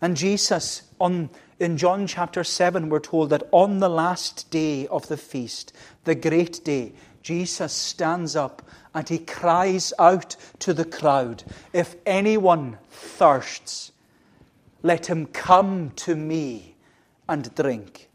And 0.02 0.16
Jesus, 0.16 0.84
on, 1.02 1.32
in 1.60 1.78
John 1.78 2.06
chapter 2.06 2.44
7, 2.44 2.90
we're 2.90 3.00
told 3.00 3.32
that 3.32 3.48
on 3.52 3.80
the 3.80 3.90
last 3.90 4.52
day 4.52 4.86
of 4.86 5.08
the 5.08 5.18
feast, 5.18 5.74
the 6.04 6.13
great 6.13 6.63
day, 6.63 6.94
Jesus 7.24 7.74
stands 7.74 8.36
up 8.36 8.62
and 8.94 9.10
he 9.10 9.18
cries 9.18 9.94
out 9.98 10.36
to 10.60 10.74
the 10.74 10.86
crowd 10.86 11.44
If 11.72 11.96
anyone 12.06 12.77
thirsts, 12.92 13.92
let 14.84 15.08
him 15.08 15.25
come 15.25 15.92
to 15.96 16.15
me 16.15 16.75
and 17.27 17.53
drink. 17.56 18.10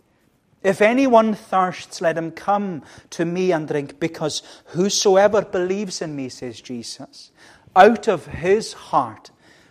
If 0.63 0.83
anyone 0.83 1.35
thirsts, 1.35 2.01
let 2.01 2.19
him 2.19 2.31
come 2.31 2.83
to 3.11 3.25
me 3.25 3.53
and 3.53 3.67
drink, 3.67 3.99
because 3.99 4.43
whosoever 4.67 5.43
believes 5.43 6.03
in 6.03 6.15
me, 6.15 6.29
says 6.29 6.61
Jesus, 6.61 7.31
out 7.75 8.09
of 8.09 8.27
his 8.27 8.73
heart 8.73 9.31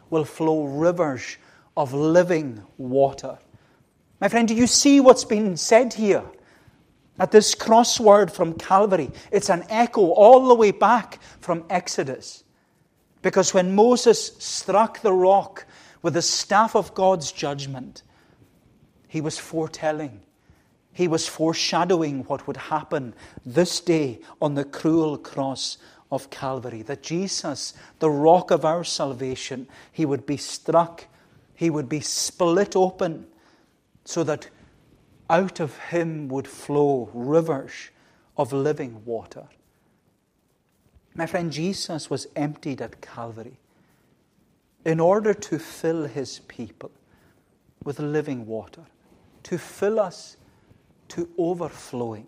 will 0.10 0.24
flow 0.24 0.64
rivers 0.64 1.38
of 1.76 1.94
living 1.94 2.64
water. 2.78 3.38
My 4.20 4.30
friend, 4.30 4.48
do 4.48 4.56
you 4.56 4.66
see 4.66 5.00
what's 5.00 5.26
been 5.26 5.58
said 5.58 5.94
here? 5.94 6.24
At 7.20 7.32
this 7.32 7.56
crossword 7.56 8.32
from 8.32 8.54
Calvary, 8.54 9.12
it's 9.32 9.50
an 9.50 9.66
echo 9.70 10.12
all 10.12 10.48
the 10.48 10.56
way 10.56 10.72
back 10.72 11.20
from 11.40 11.66
Exodus. 11.70 12.44
Because 13.22 13.54
when 13.54 13.74
Moses 13.76 14.34
struck 14.38 15.02
the 15.02 15.14
rock 15.14 15.66
with 16.02 16.14
the 16.14 16.22
staff 16.22 16.76
of 16.76 16.94
God's 16.94 17.32
judgment, 17.32 18.04
he 19.08 19.22
was 19.22 19.40
foretelling, 19.40 20.22
he 20.94 21.08
was 21.08 21.28
foreshadowing 21.28 22.24
what 22.26 22.48
would 22.48 22.58
happen 22.58 23.14
this 23.46 23.80
day 23.80 24.20
on 24.42 24.54
the 24.54 24.64
cruel 24.64 25.18
cross 25.18 25.78
of 26.12 26.30
Calvary. 26.30 26.82
That 26.84 27.04
Jesus, 27.04 27.74
the 28.00 28.10
rock 28.10 28.52
of 28.52 28.64
our 28.64 28.84
salvation, 28.84 29.68
he 29.92 30.06
would 30.06 30.26
be 30.26 30.38
struck, 30.38 31.06
he 31.56 31.70
would 31.70 31.90
be 31.90 32.00
split 32.00 32.76
open, 32.76 33.28
so 34.06 34.24
that 34.24 34.50
out 35.30 35.60
of 35.60 35.78
him 35.78 36.28
would 36.30 36.48
flow 36.48 37.10
rivers 37.14 37.90
of 38.38 38.54
living 38.54 39.04
water. 39.06 39.48
My 41.16 41.26
friend, 41.26 41.52
Jesus 41.52 42.10
was 42.10 42.28
emptied 42.36 42.82
at 42.82 43.02
Calvary 43.02 43.58
in 44.86 45.00
order 45.00 45.34
to 45.34 45.60
fill 45.60 46.06
his 46.06 46.40
people 46.48 46.92
with 47.84 48.00
living 48.00 48.46
water, 48.46 48.84
to 49.44 49.58
fill 49.58 50.00
us 50.00 50.38
to 51.10 51.30
overflowing. 51.38 52.28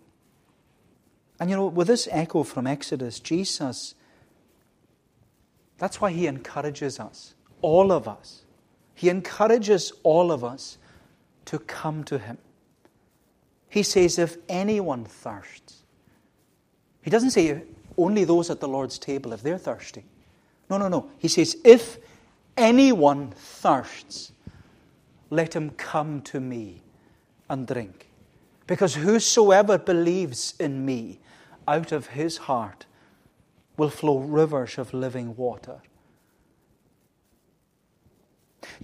And 1.38 1.48
you 1.48 1.56
know, 1.56 1.66
with 1.66 1.86
this 1.86 2.08
echo 2.10 2.42
from 2.42 2.66
Exodus, 2.66 3.20
Jesus, 3.20 3.94
that's 5.78 6.00
why 6.00 6.10
he 6.10 6.26
encourages 6.26 7.00
us, 7.00 7.34
all 7.62 7.92
of 7.92 8.06
us. 8.06 8.42
He 8.94 9.08
encourages 9.08 9.92
all 10.02 10.30
of 10.32 10.44
us 10.44 10.76
to 11.46 11.58
come 11.58 12.04
to 12.04 12.18
him. 12.18 12.36
He 13.70 13.82
says, 13.82 14.18
if 14.18 14.36
anyone 14.48 15.04
thirsts, 15.04 15.84
he 17.02 17.08
doesn't 17.08 17.30
say 17.30 17.62
only 17.96 18.24
those 18.24 18.50
at 18.50 18.60
the 18.60 18.68
Lord's 18.68 18.98
table 18.98 19.32
if 19.32 19.42
they're 19.42 19.58
thirsty. 19.58 20.04
No, 20.68 20.76
no, 20.76 20.88
no. 20.88 21.10
He 21.18 21.28
says, 21.28 21.56
if 21.64 21.98
anyone 22.56 23.30
thirsts, 23.30 24.32
let 25.30 25.54
him 25.54 25.70
come 25.70 26.20
to 26.22 26.40
me 26.40 26.82
and 27.48 27.66
drink. 27.66 28.10
Because 28.66 28.96
whosoever 28.96 29.78
believes 29.78 30.54
in 30.58 30.84
me, 30.84 31.20
out 31.66 31.92
of 31.92 32.08
his 32.08 32.36
heart 32.36 32.86
will 33.76 33.90
flow 33.90 34.18
rivers 34.18 34.78
of 34.78 34.92
living 34.92 35.36
water. 35.36 35.80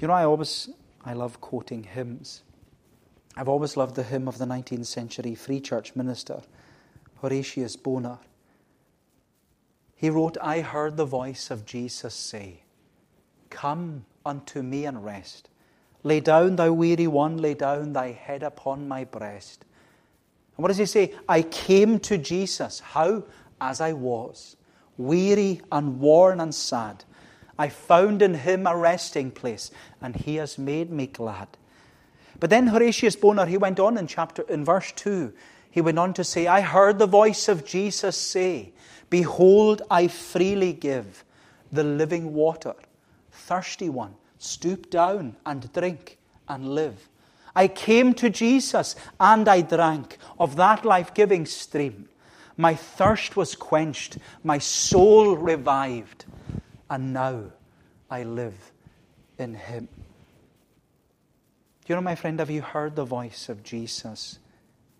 You 0.01 0.09
know, 0.09 0.15
I 0.15 0.25
always 0.25 0.69
I 1.05 1.13
love 1.13 1.41
quoting 1.41 1.83
hymns. 1.85 2.43
I've 3.37 3.49
always 3.49 3.77
loved 3.77 3.97
the 3.97 4.03
hymn 4.03 4.29
of 4.29 4.39
the 4.39 4.47
19th 4.47 4.87
century 4.87 5.35
Free 5.35 5.61
Church 5.61 5.95
minister, 5.95 6.41
Horatius 7.17 7.77
Bonar. 7.77 8.19
He 9.95 10.09
wrote, 10.09 10.39
I 10.41 10.61
heard 10.61 10.97
the 10.97 11.05
voice 11.05 11.51
of 11.51 11.67
Jesus 11.67 12.15
say, 12.15 12.63
Come 13.51 14.07
unto 14.25 14.63
me 14.63 14.87
and 14.87 15.05
rest. 15.05 15.51
Lay 16.03 16.21
down, 16.21 16.57
thou 16.57 16.73
weary 16.73 17.07
one, 17.07 17.37
lay 17.39 17.55
down 17.55 17.93
thy 17.93 18.13
head 18.13 18.43
upon 18.43 18.89
my 18.89 19.05
breast. 19.05 19.65
And 20.57 20.63
what 20.63 20.69
does 20.69 20.79
he 20.79 20.87
say? 20.87 21.15
I 21.29 21.43
came 21.43 21.99
to 22.01 22.17
Jesus. 22.17 22.81
How? 22.81 23.25
As 23.61 23.81
I 23.81 23.93
was, 23.93 24.57
weary 24.97 25.61
and 25.73 25.99
worn 25.99 26.41
and 26.41 26.55
sad. 26.55 27.05
I 27.59 27.69
found 27.69 28.23
in 28.23 28.35
him 28.35 28.67
a 28.67 28.77
resting 28.77 29.31
place, 29.31 29.71
and 30.01 30.15
he 30.15 30.37
has 30.37 30.59
made 30.59 30.91
me 30.91 31.07
glad. 31.07 31.49
But 32.39 32.51
then 32.51 32.67
Horatius 32.67 33.17
Bonar, 33.17 33.47
he 33.47 33.57
went 33.57 33.81
on 33.81 33.97
in 33.97 34.07
chapter 34.07 34.43
in 34.43 34.65
verse 34.65 34.93
2. 34.93 35.33
He 35.71 35.81
went 35.81 35.99
on 35.99 36.15
to 36.15 36.25
say, 36.25 36.47
I 36.47 36.61
heard 36.61 36.99
the 36.99 37.07
voice 37.07 37.49
of 37.49 37.65
Jesus 37.65 38.17
say, 38.17 38.73
Behold, 39.11 39.83
I 39.91 40.09
freely 40.09 40.73
give 40.73 41.25
the 41.71 41.85
living 41.85 42.33
water. 42.35 42.75
Thirsty 43.31 43.89
one, 43.89 44.15
stoop 44.39 44.91
down 44.91 45.37
and 45.45 45.73
drink 45.73 46.19
and 46.49 46.75
live. 46.75 47.09
I 47.55 47.69
came 47.69 48.13
to 48.15 48.29
Jesus 48.29 48.97
and 49.19 49.49
I 49.49 49.63
drank 49.63 50.19
of 50.39 50.57
that 50.57 50.85
life 50.85 51.15
giving 51.15 51.47
stream. 51.47 52.09
My 52.57 52.75
thirst 52.75 53.37
was 53.37 53.55
quenched, 53.55 54.19
my 54.43 54.59
soul 54.59 55.37
revived, 55.37 56.25
and 56.89 57.13
now 57.13 57.45
I 58.11 58.23
live 58.23 58.73
in 59.39 59.55
Him. 59.55 59.89
You 61.87 61.95
know, 61.95 62.01
my 62.01 62.15
friend, 62.15 62.39
have 62.41 62.51
you 62.51 62.63
heard 62.63 62.97
the 62.97 63.05
voice 63.05 63.49
of 63.49 63.63
Jesus 63.63 64.39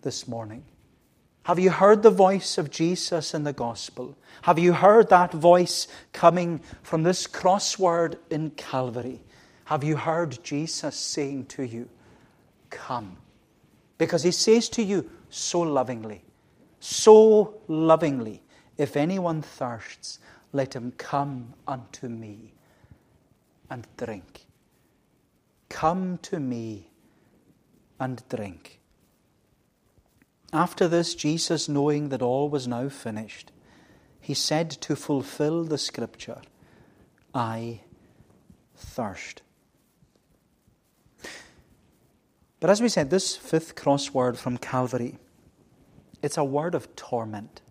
this 0.01 0.27
morning? 0.27 0.63
Have 1.43 1.59
you 1.59 1.69
heard 1.69 2.01
the 2.01 2.11
voice 2.11 2.57
of 2.57 2.71
Jesus 2.71 3.33
in 3.33 3.43
the 3.43 3.53
gospel? 3.53 4.17
Have 4.43 4.59
you 4.59 4.73
heard 4.73 5.09
that 5.09 5.31
voice 5.31 5.87
coming 6.13 6.61
from 6.83 7.03
this 7.03 7.27
crossword 7.27 8.17
in 8.29 8.51
Calvary? 8.51 9.21
Have 9.65 9.83
you 9.83 9.97
heard 9.97 10.43
Jesus 10.43 10.95
saying 10.95 11.45
to 11.47 11.65
you, 11.65 11.89
Come. 12.69 13.17
Because 13.97 14.23
he 14.23 14.31
says 14.31 14.69
to 14.69 14.83
you 14.83 15.09
so 15.29 15.61
lovingly, 15.61 16.23
so 16.79 17.55
lovingly, 17.67 18.41
if 18.77 18.95
anyone 18.95 19.41
thirsts, 19.41 20.19
let 20.53 20.75
him 20.75 20.93
come 20.97 21.53
unto 21.67 22.07
me 22.07 22.53
and 23.69 23.87
drink. 23.97 24.46
Come 25.69 26.17
to 26.23 26.39
me 26.39 26.89
and 27.99 28.23
drink. 28.29 28.79
After 30.53 30.87
this, 30.87 31.13
Jesus, 31.13 31.67
knowing 31.67 32.09
that 32.09 32.21
all 32.21 32.49
was 32.49 32.67
now 32.67 32.89
finished, 32.89 33.51
he 34.21 34.33
said 34.33 34.69
to 34.71 34.95
fulfill 34.95 35.63
the 35.63 35.77
scripture, 35.77 36.41
I 37.33 37.81
thirst. 38.75 39.41
But 42.59 42.69
as 42.69 42.81
we 42.81 42.89
said, 42.89 43.09
this 43.09 43.35
fifth 43.35 43.75
crossword 43.75 44.37
from 44.37 44.57
Calvary, 44.57 45.19
it's 46.21 46.37
a 46.37 46.43
word 46.43 46.73
of 46.75 46.95
torment. 46.95 47.61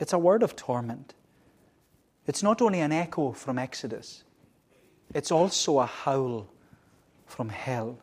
It's 0.00 0.12
a 0.12 0.18
word 0.18 0.42
of 0.42 0.56
torment. 0.56 1.14
It's 2.26 2.42
not 2.42 2.62
only 2.62 2.80
an 2.80 2.92
echo 2.92 3.32
from 3.32 3.58
Exodus, 3.58 4.22
it's 5.14 5.30
also 5.30 5.80
a 5.80 5.86
howl 5.86 6.48
from 7.28 7.50
hell. 7.50 7.98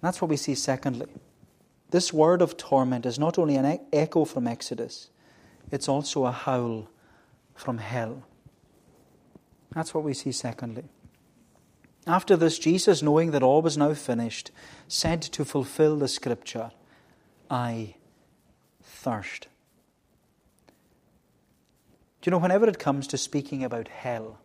That's 0.00 0.22
what 0.22 0.30
we 0.30 0.36
see 0.36 0.54
secondly. 0.54 1.08
This 1.90 2.12
word 2.12 2.40
of 2.40 2.56
torment 2.56 3.04
is 3.04 3.18
not 3.18 3.38
only 3.38 3.56
an 3.56 3.80
echo 3.92 4.24
from 4.24 4.46
Exodus, 4.46 5.10
it's 5.70 5.88
also 5.88 6.24
a 6.24 6.32
howl 6.32 6.88
from 7.54 7.78
hell. 7.78 8.22
That's 9.74 9.92
what 9.92 10.04
we 10.04 10.14
see, 10.14 10.32
secondly. 10.32 10.84
After 12.06 12.36
this, 12.36 12.58
Jesus, 12.58 13.02
knowing 13.02 13.32
that 13.32 13.42
all 13.42 13.60
was 13.60 13.76
now 13.76 13.92
finished, 13.92 14.50
said 14.86 15.20
to 15.22 15.44
fulfill 15.44 15.96
the 15.96 16.08
scripture, 16.08 16.70
I 17.50 17.96
thirst. 18.82 19.48
Do 22.20 22.28
you 22.28 22.30
know, 22.30 22.38
whenever 22.38 22.66
it 22.68 22.78
comes 22.78 23.06
to 23.08 23.18
speaking 23.18 23.62
about 23.62 23.88
hell, 23.88 24.38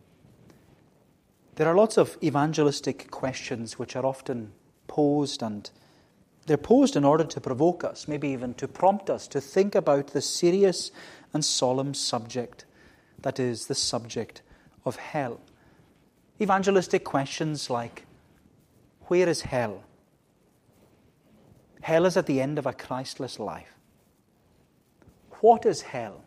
there 1.56 1.68
are 1.68 1.74
lots 1.74 1.96
of 1.96 2.18
evangelistic 2.22 3.10
questions 3.10 3.78
which 3.78 3.94
are 3.94 4.04
often 4.04 4.52
posed, 4.88 5.42
and 5.42 5.70
they're 6.46 6.56
posed 6.56 6.96
in 6.96 7.04
order 7.04 7.24
to 7.24 7.40
provoke 7.40 7.84
us, 7.84 8.08
maybe 8.08 8.28
even 8.28 8.54
to 8.54 8.66
prompt 8.66 9.08
us 9.08 9.28
to 9.28 9.40
think 9.40 9.74
about 9.74 10.08
the 10.08 10.20
serious 10.20 10.90
and 11.32 11.44
solemn 11.44 11.94
subject 11.94 12.64
that 13.22 13.40
is 13.40 13.66
the 13.66 13.74
subject 13.74 14.42
of 14.84 14.96
hell. 14.96 15.40
Evangelistic 16.40 17.04
questions 17.04 17.70
like 17.70 18.04
Where 19.06 19.28
is 19.28 19.42
hell? 19.42 19.84
Hell 21.80 22.06
is 22.06 22.16
at 22.16 22.26
the 22.26 22.40
end 22.40 22.58
of 22.58 22.66
a 22.66 22.72
Christless 22.72 23.38
life. 23.38 23.74
What 25.40 25.66
is 25.66 25.82
hell? 25.82 26.24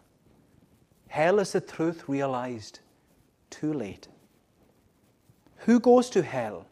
Hell 1.07 1.39
is 1.39 1.51
the 1.51 1.61
truth 1.61 2.03
realized 2.07 2.79
too 3.49 3.73
late. 3.73 4.07
Who 5.59 5.79
goes 5.79 6.09
to 6.11 6.21
hell? 6.21 6.65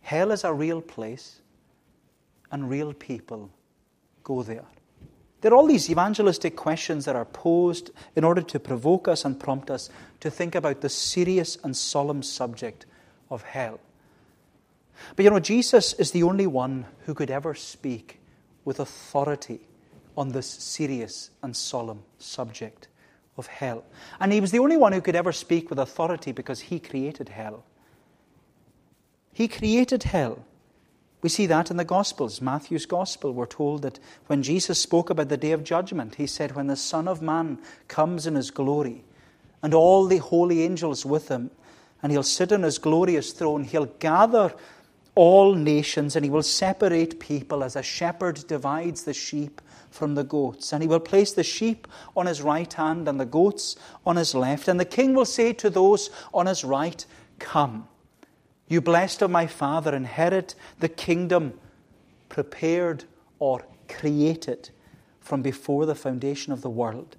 Hell 0.00 0.30
is 0.30 0.44
a 0.44 0.52
real 0.52 0.80
place, 0.80 1.40
and 2.50 2.70
real 2.70 2.92
people 2.92 3.50
go 4.24 4.42
there. 4.42 4.64
There 5.40 5.52
are 5.52 5.54
all 5.54 5.66
these 5.66 5.88
evangelistic 5.88 6.56
questions 6.56 7.04
that 7.04 7.14
are 7.14 7.24
posed 7.24 7.90
in 8.16 8.24
order 8.24 8.42
to 8.42 8.58
provoke 8.58 9.06
us 9.06 9.24
and 9.24 9.38
prompt 9.38 9.70
us 9.70 9.88
to 10.20 10.30
think 10.30 10.54
about 10.54 10.80
the 10.80 10.88
serious 10.88 11.56
and 11.62 11.76
solemn 11.76 12.22
subject 12.22 12.86
of 13.30 13.42
hell. 13.42 13.78
But 15.14 15.24
you 15.24 15.30
know, 15.30 15.38
Jesus 15.38 15.92
is 15.92 16.10
the 16.10 16.24
only 16.24 16.46
one 16.46 16.86
who 17.06 17.14
could 17.14 17.30
ever 17.30 17.54
speak 17.54 18.18
with 18.64 18.80
authority 18.80 19.60
on 20.16 20.30
this 20.30 20.48
serious 20.48 21.30
and 21.42 21.56
solemn 21.56 22.02
subject 22.18 22.88
of 23.38 23.46
hell. 23.46 23.84
And 24.20 24.32
he 24.32 24.40
was 24.40 24.50
the 24.50 24.58
only 24.58 24.76
one 24.76 24.92
who 24.92 25.00
could 25.00 25.16
ever 25.16 25.32
speak 25.32 25.70
with 25.70 25.78
authority 25.78 26.32
because 26.32 26.60
he 26.60 26.78
created 26.78 27.30
hell. 27.30 27.64
He 29.32 29.48
created 29.48 30.02
hell. 30.02 30.44
We 31.22 31.28
see 31.28 31.46
that 31.46 31.70
in 31.70 31.76
the 31.76 31.84
Gospels. 31.84 32.40
Matthew's 32.40 32.86
Gospel, 32.86 33.32
we're 33.32 33.46
told 33.46 33.82
that 33.82 33.98
when 34.26 34.42
Jesus 34.42 34.78
spoke 34.80 35.10
about 35.10 35.28
the 35.28 35.36
day 35.36 35.52
of 35.52 35.64
judgment, 35.64 36.16
he 36.16 36.26
said, 36.26 36.54
When 36.54 36.68
the 36.68 36.76
Son 36.76 37.08
of 37.08 37.22
Man 37.22 37.58
comes 37.88 38.26
in 38.26 38.34
his 38.34 38.50
glory, 38.50 39.04
and 39.62 39.74
all 39.74 40.06
the 40.06 40.18
holy 40.18 40.62
angels 40.62 41.04
with 41.04 41.28
him, 41.28 41.50
and 42.02 42.12
he'll 42.12 42.22
sit 42.22 42.52
on 42.52 42.62
his 42.62 42.78
glorious 42.78 43.32
throne, 43.32 43.64
he'll 43.64 43.86
gather 43.86 44.54
all 45.16 45.54
nations, 45.54 46.14
and 46.14 46.24
he 46.24 46.30
will 46.30 46.44
separate 46.44 47.18
people 47.18 47.64
as 47.64 47.74
a 47.74 47.82
shepherd 47.82 48.46
divides 48.46 49.02
the 49.02 49.14
sheep 49.14 49.60
from 49.90 50.14
the 50.14 50.24
goats. 50.24 50.72
And 50.72 50.82
he 50.82 50.88
will 50.88 51.00
place 51.00 51.32
the 51.32 51.42
sheep 51.42 51.88
on 52.16 52.26
his 52.26 52.42
right 52.42 52.72
hand 52.72 53.08
and 53.08 53.18
the 53.18 53.26
goats 53.26 53.76
on 54.06 54.16
his 54.16 54.34
left. 54.34 54.68
And 54.68 54.78
the 54.78 54.84
king 54.84 55.14
will 55.14 55.24
say 55.24 55.52
to 55.54 55.70
those 55.70 56.10
on 56.32 56.46
his 56.46 56.64
right, 56.64 57.04
Come. 57.38 57.88
You 58.68 58.80
blessed 58.80 59.22
of 59.22 59.30
my 59.30 59.46
Father, 59.46 59.94
inherit 59.94 60.54
the 60.78 60.88
kingdom 60.88 61.54
prepared 62.28 63.04
or 63.38 63.64
created 63.88 64.70
from 65.20 65.42
before 65.42 65.86
the 65.86 65.94
foundation 65.94 66.52
of 66.52 66.62
the 66.62 66.70
world. 66.70 67.16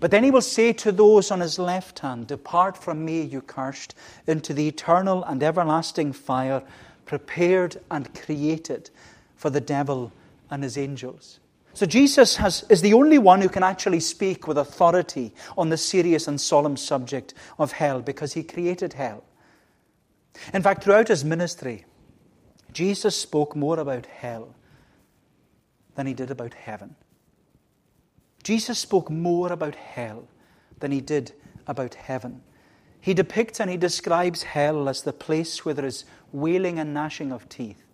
But 0.00 0.10
then 0.10 0.22
he 0.22 0.30
will 0.30 0.42
say 0.42 0.72
to 0.74 0.92
those 0.92 1.30
on 1.30 1.40
his 1.40 1.58
left 1.58 1.98
hand, 2.00 2.26
Depart 2.26 2.76
from 2.76 3.04
me, 3.04 3.22
you 3.22 3.40
cursed, 3.40 3.94
into 4.26 4.52
the 4.52 4.68
eternal 4.68 5.24
and 5.24 5.42
everlasting 5.42 6.12
fire, 6.12 6.62
prepared 7.04 7.78
and 7.90 8.14
created 8.14 8.90
for 9.34 9.50
the 9.50 9.60
devil 9.60 10.12
and 10.50 10.62
his 10.62 10.78
angels. 10.78 11.40
So 11.78 11.86
Jesus 11.86 12.34
has, 12.38 12.64
is 12.68 12.82
the 12.82 12.94
only 12.94 13.18
one 13.18 13.40
who 13.40 13.48
can 13.48 13.62
actually 13.62 14.00
speak 14.00 14.48
with 14.48 14.58
authority 14.58 15.32
on 15.56 15.68
the 15.68 15.76
serious 15.76 16.26
and 16.26 16.40
solemn 16.40 16.76
subject 16.76 17.34
of 17.56 17.70
hell 17.70 18.02
because 18.02 18.32
he 18.32 18.42
created 18.42 18.94
hell. 18.94 19.22
In 20.52 20.60
fact, 20.60 20.82
throughout 20.82 21.06
his 21.06 21.24
ministry, 21.24 21.84
Jesus 22.72 23.14
spoke 23.14 23.54
more 23.54 23.78
about 23.78 24.06
hell 24.06 24.56
than 25.94 26.08
he 26.08 26.14
did 26.14 26.32
about 26.32 26.52
heaven. 26.52 26.96
Jesus 28.42 28.80
spoke 28.80 29.08
more 29.08 29.52
about 29.52 29.76
hell 29.76 30.26
than 30.80 30.90
he 30.90 31.00
did 31.00 31.30
about 31.68 31.94
heaven. 31.94 32.42
He 33.00 33.14
depicts 33.14 33.60
and 33.60 33.70
he 33.70 33.76
describes 33.76 34.42
hell 34.42 34.88
as 34.88 35.02
the 35.02 35.12
place 35.12 35.64
where 35.64 35.74
there 35.74 35.86
is 35.86 36.04
wailing 36.32 36.80
and 36.80 36.92
gnashing 36.92 37.30
of 37.30 37.48
teeth. 37.48 37.84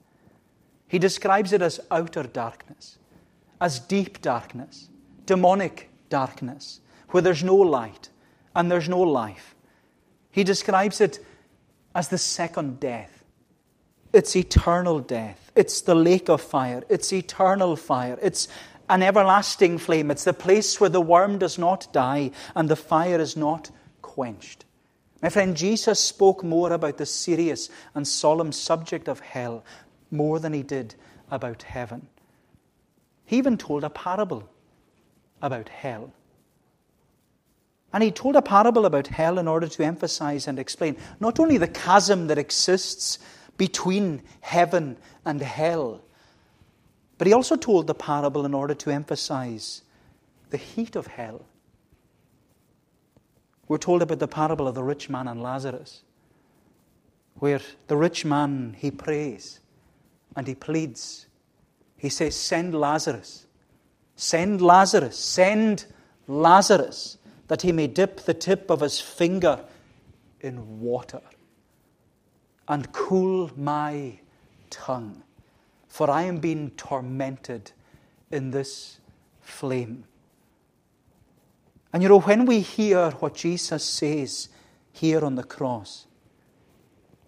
He 0.88 0.98
describes 0.98 1.52
it 1.52 1.60
as 1.60 1.80
outer 1.90 2.22
darkness, 2.22 2.96
as 3.64 3.80
deep 3.80 4.20
darkness, 4.20 4.90
demonic 5.24 5.88
darkness, 6.10 6.80
where 7.08 7.22
there's 7.22 7.42
no 7.42 7.56
light 7.56 8.10
and 8.54 8.70
there's 8.70 8.90
no 8.90 9.00
life. 9.00 9.54
He 10.30 10.44
describes 10.44 11.00
it 11.00 11.18
as 11.94 12.08
the 12.08 12.18
second 12.18 12.78
death. 12.78 13.24
It's 14.12 14.36
eternal 14.36 15.00
death. 15.00 15.50
It's 15.56 15.80
the 15.80 15.94
lake 15.94 16.28
of 16.28 16.42
fire. 16.42 16.82
It's 16.90 17.10
eternal 17.10 17.74
fire. 17.74 18.18
It's 18.20 18.48
an 18.90 19.02
everlasting 19.02 19.78
flame. 19.78 20.10
It's 20.10 20.24
the 20.24 20.34
place 20.34 20.78
where 20.78 20.90
the 20.90 21.00
worm 21.00 21.38
does 21.38 21.58
not 21.58 21.90
die 21.90 22.32
and 22.54 22.68
the 22.68 22.76
fire 22.76 23.18
is 23.18 23.34
not 23.34 23.70
quenched. 24.02 24.66
My 25.22 25.30
friend, 25.30 25.56
Jesus 25.56 25.98
spoke 25.98 26.44
more 26.44 26.70
about 26.70 26.98
the 26.98 27.06
serious 27.06 27.70
and 27.94 28.06
solemn 28.06 28.52
subject 28.52 29.08
of 29.08 29.20
hell 29.20 29.64
more 30.10 30.38
than 30.38 30.52
he 30.52 30.62
did 30.62 30.96
about 31.30 31.62
heaven. 31.62 32.08
He 33.24 33.38
even 33.38 33.56
told 33.56 33.84
a 33.84 33.90
parable 33.90 34.48
about 35.40 35.68
hell. 35.68 36.12
And 37.92 38.02
he 38.02 38.10
told 38.10 38.34
a 38.36 38.42
parable 38.42 38.86
about 38.86 39.06
hell 39.06 39.38
in 39.38 39.46
order 39.46 39.68
to 39.68 39.84
emphasize 39.84 40.48
and 40.48 40.58
explain 40.58 40.96
not 41.20 41.38
only 41.38 41.58
the 41.58 41.68
chasm 41.68 42.26
that 42.26 42.38
exists 42.38 43.18
between 43.56 44.22
heaven 44.40 44.96
and 45.24 45.40
hell, 45.40 46.02
but 47.18 47.26
he 47.26 47.32
also 47.32 47.56
told 47.56 47.86
the 47.86 47.94
parable 47.94 48.44
in 48.44 48.52
order 48.52 48.74
to 48.74 48.90
emphasize 48.90 49.82
the 50.50 50.56
heat 50.56 50.96
of 50.96 51.06
hell. 51.06 51.44
We're 53.68 53.78
told 53.78 54.02
about 54.02 54.18
the 54.18 54.28
parable 54.28 54.68
of 54.68 54.74
the 54.74 54.82
rich 54.82 55.08
man 55.08 55.28
and 55.28 55.42
Lazarus, 55.42 56.02
where 57.36 57.60
the 57.86 57.96
rich 57.96 58.24
man, 58.24 58.74
he 58.78 58.90
prays 58.90 59.60
and 60.36 60.46
he 60.46 60.54
pleads. 60.54 61.26
He 62.04 62.10
says, 62.10 62.36
Send 62.36 62.78
Lazarus, 62.78 63.46
send 64.14 64.60
Lazarus, 64.60 65.16
send 65.16 65.86
Lazarus 66.28 67.16
that 67.48 67.62
he 67.62 67.72
may 67.72 67.86
dip 67.86 68.20
the 68.20 68.34
tip 68.34 68.68
of 68.68 68.80
his 68.80 69.00
finger 69.00 69.64
in 70.42 70.80
water 70.80 71.22
and 72.68 72.92
cool 72.92 73.50
my 73.56 74.18
tongue, 74.68 75.22
for 75.88 76.10
I 76.10 76.24
am 76.24 76.40
being 76.40 76.72
tormented 76.72 77.72
in 78.30 78.50
this 78.50 78.98
flame. 79.40 80.04
And 81.90 82.02
you 82.02 82.10
know, 82.10 82.20
when 82.20 82.44
we 82.44 82.60
hear 82.60 83.12
what 83.12 83.34
Jesus 83.34 83.82
says 83.82 84.50
here 84.92 85.24
on 85.24 85.36
the 85.36 85.42
cross, 85.42 86.06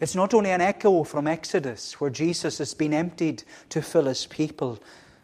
it's 0.01 0.15
not 0.15 0.35
only 0.35 0.51
an 0.51 0.61
echo 0.61 1.05
from 1.05 1.27
Exodus, 1.27 2.01
where 2.01 2.11
Jesus 2.11 2.59
has 2.59 2.75
been 2.75 2.93
emptied 2.93 3.43
to 3.71 3.81
fill 3.81 4.05
his 4.05 4.27
people. 4.27 4.79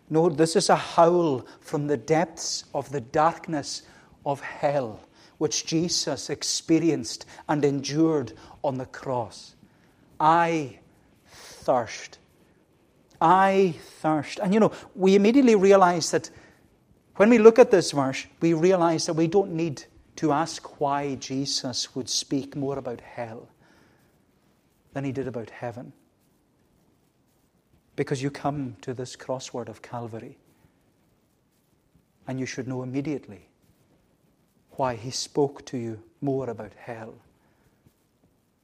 No, 0.08 0.28
this 0.28 0.56
is 0.56 0.70
a 0.70 0.76
howl 0.76 1.46
from 1.60 1.86
the 1.86 1.96
depths 1.96 2.64
of 2.74 2.90
the 2.90 3.00
darkness 3.00 3.82
of 4.24 4.40
hell 4.40 5.00
which 5.38 5.66
Jesus 5.66 6.30
experienced 6.30 7.26
and 7.48 7.64
endured 7.64 8.32
on 8.62 8.78
the 8.78 8.86
cross. 8.86 9.56
I 10.20 10.78
thirst. 11.26 12.18
I 13.20 13.74
thirst. 14.00 14.38
And 14.38 14.54
you 14.54 14.60
know, 14.60 14.72
we 14.94 15.16
immediately 15.16 15.56
realize 15.56 16.12
that 16.12 16.30
when 17.16 17.28
we 17.28 17.38
look 17.38 17.58
at 17.58 17.70
this 17.70 17.90
verse, 17.90 18.24
we 18.40 18.54
realize 18.54 19.06
that 19.06 19.14
we 19.14 19.26
don't 19.26 19.52
need 19.52 19.84
to 20.16 20.32
ask 20.32 20.80
why 20.80 21.16
Jesus 21.16 21.94
would 21.94 22.08
speak 22.08 22.54
more 22.54 22.78
about 22.78 23.00
hell 23.00 23.48
than 24.92 25.04
he 25.04 25.12
did 25.12 25.26
about 25.26 25.50
heaven. 25.50 25.92
Because 27.96 28.22
you 28.22 28.30
come 28.30 28.76
to 28.82 28.94
this 28.94 29.16
crossword 29.16 29.68
of 29.68 29.82
Calvary, 29.82 30.38
and 32.26 32.38
you 32.38 32.46
should 32.46 32.68
know 32.68 32.82
immediately 32.82 33.48
why 34.72 34.94
he 34.94 35.10
spoke 35.10 35.64
to 35.66 35.76
you 35.76 36.02
more 36.20 36.48
about 36.48 36.72
hell 36.74 37.14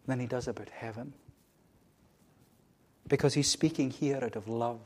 than 0.07 0.21
he 0.21 0.27
does 0.27 0.49
about 0.49 0.71
heaven. 0.71 1.13
Because 3.07 3.35
he's 3.35 3.49
speaking 3.49 3.91
here 3.91 4.21
out 4.23 4.37
of 4.37 4.49
love. 4.49 4.81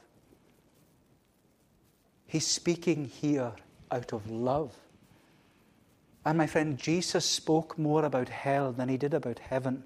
He's 2.26 2.46
speaking 2.46 3.04
here 3.04 3.52
out 3.90 4.12
of 4.12 4.28
love. 4.30 4.74
And 6.24 6.38
my 6.38 6.46
friend, 6.46 6.78
Jesus 6.78 7.24
spoke 7.24 7.78
more 7.78 8.04
about 8.04 8.28
hell 8.28 8.72
than 8.72 8.88
he 8.88 8.96
did 8.96 9.12
about 9.12 9.38
heaven 9.38 9.84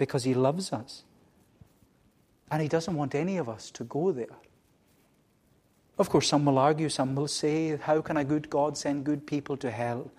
because 0.00 0.24
he 0.24 0.32
loves 0.32 0.72
us. 0.72 1.02
And 2.50 2.62
he 2.62 2.68
doesn't 2.68 2.96
want 2.96 3.14
any 3.14 3.36
of 3.36 3.50
us 3.50 3.70
to 3.72 3.84
go 3.84 4.12
there. 4.12 4.38
Of 5.98 6.08
course, 6.08 6.26
some 6.26 6.46
will 6.46 6.56
argue, 6.56 6.88
some 6.88 7.14
will 7.14 7.28
say, 7.28 7.76
How 7.76 8.00
can 8.00 8.16
a 8.16 8.24
good 8.24 8.48
God 8.48 8.78
send 8.78 9.04
good 9.04 9.26
people 9.26 9.58
to 9.58 9.70
hell? 9.70 10.10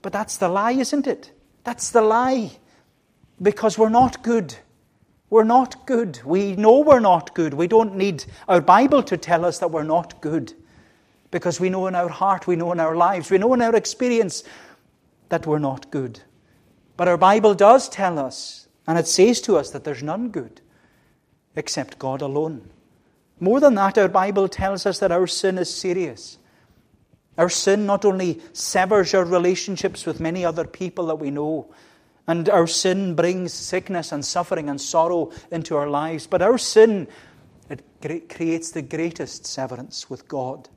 But 0.00 0.14
that's 0.14 0.38
the 0.38 0.48
lie, 0.48 0.72
isn't 0.72 1.06
it? 1.06 1.30
That's 1.62 1.90
the 1.90 2.00
lie. 2.00 2.52
Because 3.42 3.76
we're 3.76 3.90
not 3.90 4.22
good. 4.22 4.54
We're 5.28 5.44
not 5.44 5.84
good. 5.84 6.18
We 6.24 6.56
know 6.56 6.80
we're 6.80 6.98
not 6.98 7.34
good. 7.34 7.52
We 7.52 7.66
don't 7.66 7.94
need 7.94 8.24
our 8.48 8.62
Bible 8.62 9.02
to 9.02 9.18
tell 9.18 9.44
us 9.44 9.58
that 9.58 9.70
we're 9.70 9.82
not 9.82 10.22
good. 10.22 10.54
Because 11.30 11.60
we 11.60 11.68
know 11.68 11.86
in 11.86 11.94
our 11.94 12.08
heart, 12.08 12.46
we 12.46 12.56
know 12.56 12.72
in 12.72 12.80
our 12.80 12.96
lives, 12.96 13.30
we 13.30 13.36
know 13.36 13.52
in 13.52 13.60
our 13.60 13.76
experience 13.76 14.42
that 15.28 15.46
we're 15.46 15.58
not 15.58 15.90
good. 15.90 16.20
But 16.96 17.08
our 17.08 17.18
Bible 17.18 17.52
does 17.52 17.90
tell 17.90 18.18
us, 18.18 18.61
and 18.86 18.98
it 18.98 19.06
says 19.06 19.40
to 19.42 19.56
us, 19.56 19.70
that 19.70 19.84
there's 19.84 20.02
none 20.02 20.30
good 20.30 20.60
except 21.54 21.98
God 21.98 22.22
alone. 22.22 22.70
More 23.38 23.60
than 23.60 23.74
that, 23.74 23.98
our 23.98 24.08
Bible 24.08 24.48
tells 24.48 24.86
us 24.86 24.98
that 25.00 25.12
our 25.12 25.26
sin 25.26 25.58
is 25.58 25.72
serious. 25.72 26.38
Our 27.36 27.48
sin 27.48 27.86
not 27.86 28.04
only 28.04 28.40
severs 28.52 29.14
our 29.14 29.24
relationships 29.24 30.06
with 30.06 30.20
many 30.20 30.44
other 30.44 30.64
people 30.64 31.06
that 31.06 31.16
we 31.16 31.30
know, 31.30 31.72
and 32.26 32.48
our 32.48 32.66
sin 32.66 33.14
brings 33.14 33.52
sickness 33.52 34.12
and 34.12 34.24
suffering 34.24 34.68
and 34.68 34.80
sorrow 34.80 35.32
into 35.50 35.76
our 35.76 35.88
lives, 35.88 36.26
but 36.26 36.42
our 36.42 36.58
sin 36.58 37.08
it 37.68 38.28
creates 38.28 38.72
the 38.72 38.82
greatest 38.82 39.46
severance 39.46 40.10
with 40.10 40.28
God. 40.28 40.68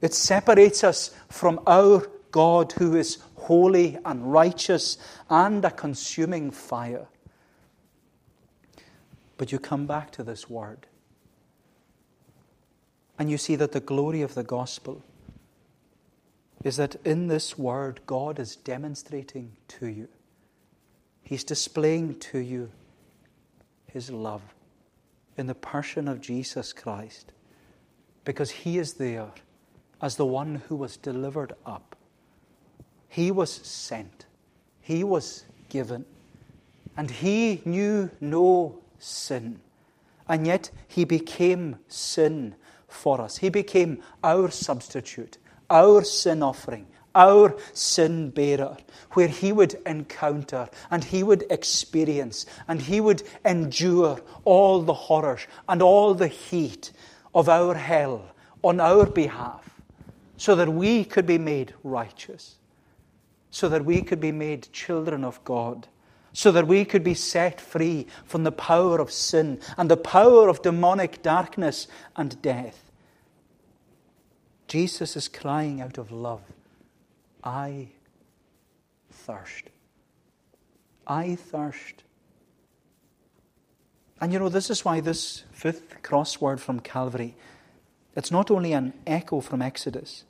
It 0.00 0.14
separates 0.14 0.82
us 0.82 1.10
from 1.28 1.60
our 1.66 2.06
God 2.30 2.72
who 2.72 2.96
is 2.96 3.18
holy 3.36 3.98
and 4.04 4.32
righteous 4.32 4.98
and 5.30 5.64
a 5.64 5.70
consuming 5.70 6.50
fire. 6.50 7.06
But 9.38 9.52
you 9.52 9.58
come 9.58 9.86
back 9.86 10.10
to 10.12 10.22
this 10.22 10.50
word. 10.50 10.86
And 13.18 13.30
you 13.30 13.38
see 13.38 13.56
that 13.56 13.72
the 13.72 13.80
glory 13.80 14.20
of 14.22 14.34
the 14.34 14.44
gospel 14.44 15.02
is 16.64 16.76
that 16.76 16.96
in 17.04 17.28
this 17.28 17.56
word, 17.56 18.00
God 18.06 18.38
is 18.38 18.56
demonstrating 18.56 19.56
to 19.68 19.86
you, 19.86 20.08
He's 21.22 21.44
displaying 21.44 22.18
to 22.20 22.38
you 22.38 22.70
His 23.86 24.10
love 24.10 24.42
in 25.36 25.46
the 25.46 25.54
person 25.54 26.08
of 26.08 26.20
Jesus 26.20 26.72
Christ 26.72 27.32
because 28.24 28.50
He 28.50 28.78
is 28.78 28.94
there 28.94 29.30
as 30.02 30.16
the 30.16 30.26
one 30.26 30.62
who 30.68 30.76
was 30.76 30.96
delivered 30.96 31.52
up. 31.64 31.96
He 33.08 33.30
was 33.30 33.50
sent, 33.50 34.26
He 34.80 35.04
was 35.04 35.44
given, 35.68 36.04
and 36.96 37.10
He 37.10 37.62
knew 37.64 38.10
no 38.20 38.80
sin. 38.98 39.60
And 40.28 40.46
yet 40.46 40.70
He 40.86 41.04
became 41.04 41.76
sin 41.88 42.54
for 42.86 43.20
us. 43.20 43.38
He 43.38 43.48
became 43.48 44.02
our 44.22 44.50
substitute 44.50 45.38
our 45.70 46.02
sin 46.02 46.42
offering, 46.42 46.86
our 47.14 47.56
sin 47.72 48.30
bearer, 48.30 48.76
where 49.12 49.28
he 49.28 49.52
would 49.52 49.74
encounter 49.86 50.68
and 50.90 51.04
he 51.04 51.22
would 51.22 51.44
experience 51.50 52.46
and 52.66 52.80
he 52.82 53.00
would 53.00 53.22
endure 53.44 54.20
all 54.44 54.82
the 54.82 54.94
horrors 54.94 55.46
and 55.68 55.82
all 55.82 56.14
the 56.14 56.28
heat 56.28 56.92
of 57.34 57.48
our 57.48 57.74
hell 57.74 58.24
on 58.62 58.80
our 58.80 59.06
behalf, 59.06 59.80
so 60.36 60.56
that 60.56 60.68
we 60.68 61.04
could 61.04 61.26
be 61.26 61.38
made 61.38 61.72
righteous, 61.84 62.56
so 63.50 63.68
that 63.68 63.84
we 63.84 64.02
could 64.02 64.20
be 64.20 64.32
made 64.32 64.68
children 64.72 65.24
of 65.24 65.42
God. 65.44 65.86
So 66.38 66.52
that 66.52 66.68
we 66.68 66.84
could 66.84 67.02
be 67.02 67.14
set 67.14 67.60
free 67.60 68.06
from 68.24 68.44
the 68.44 68.52
power 68.52 69.00
of 69.00 69.10
sin 69.10 69.58
and 69.76 69.90
the 69.90 69.96
power 69.96 70.48
of 70.48 70.62
demonic 70.62 71.20
darkness 71.20 71.88
and 72.14 72.40
death. 72.40 72.92
Jesus 74.68 75.16
is 75.16 75.26
crying 75.26 75.80
out 75.80 75.98
of 75.98 76.12
love, 76.12 76.42
I 77.42 77.88
thirst. 79.10 79.64
I 81.08 81.34
thirst. 81.34 82.04
And 84.20 84.32
you 84.32 84.38
know, 84.38 84.48
this 84.48 84.70
is 84.70 84.84
why 84.84 85.00
this 85.00 85.42
fifth 85.50 86.02
crossword 86.02 86.60
from 86.60 86.78
Calvary, 86.78 87.34
it's 88.14 88.30
not 88.30 88.48
only 88.48 88.74
an 88.74 88.92
echo 89.08 89.40
from 89.40 89.60
Exodus, 89.60 90.22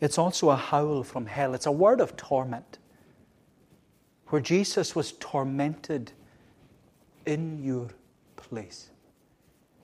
it's 0.00 0.16
also 0.16 0.48
a 0.48 0.56
howl 0.56 1.02
from 1.02 1.26
hell. 1.26 1.52
It's 1.52 1.66
a 1.66 1.70
word 1.70 2.00
of 2.00 2.16
torment, 2.16 2.78
where 4.34 4.40
Jesus 4.40 4.96
was 4.96 5.12
tormented 5.12 6.10
in 7.24 7.62
your 7.62 7.86
place. 8.34 8.90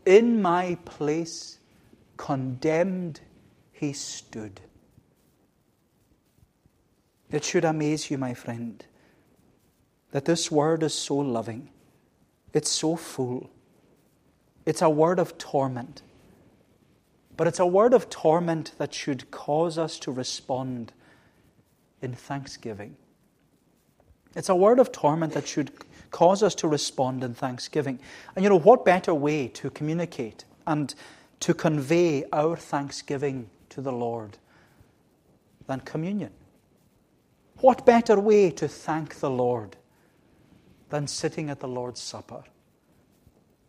In 0.05 0.43
my 0.43 0.77
place, 0.85 1.61
condemned 2.17 3.21
he 3.71 3.93
stood. 3.93 4.61
It 7.31 7.45
should 7.45 7.65
amaze 7.65 8.11
you, 8.11 8.19
my 8.19 8.35
friend, 8.35 8.85
that 10.11 10.25
this 10.25 10.51
word 10.51 10.83
is 10.83 10.95
so 10.95 11.15
loving, 11.15 11.71
it's 12.53 12.71
so 12.71 12.97
full. 12.97 13.49
It's 14.67 14.83
a 14.83 14.91
word 14.91 15.21
of 15.21 15.39
torment, 15.39 16.03
but 17.37 17.47
it's 17.47 17.61
a 17.61 17.67
word 17.67 17.95
of 17.95 18.11
torment 18.11 18.73
that 18.79 18.93
should 18.93 19.31
cause 19.31 19.79
us 19.79 19.97
to 20.01 20.11
respond 20.11 20.93
in 22.03 22.15
thanksgiving. 22.15 22.97
It's 24.35 24.49
a 24.49 24.55
word 24.55 24.79
of 24.79 24.93
torment 24.93 25.33
that 25.35 25.47
should 25.47 25.71
cause 26.11 26.43
us 26.43 26.55
to 26.57 26.69
respond 26.69 27.25
in 27.25 27.35
thanksgiving. 27.35 27.99
And 28.35 28.45
you 28.45 28.49
know, 28.49 28.59
what 28.59 28.85
better 28.85 29.15
way 29.15 29.49
to 29.49 29.71
communicate 29.71 30.45
and 30.67 30.95
to 31.41 31.55
convey 31.55 32.25
our 32.33 32.57
thanksgiving 32.57 33.49
to 33.71 33.81
the 33.81 33.93
Lord 33.93 34.37
than 35.67 35.81
communion. 35.81 36.31
What 37.59 37.87
better 37.87 38.19
way 38.19 38.51
to 38.53 38.69
thank 38.69 39.21
the 39.21 39.31
Lord 39.31 39.77
than 40.91 41.07
sitting 41.07 41.51
at 41.51 41.61
the 41.61 41.69
Lord's 41.69 42.01
Supper? 42.01 42.45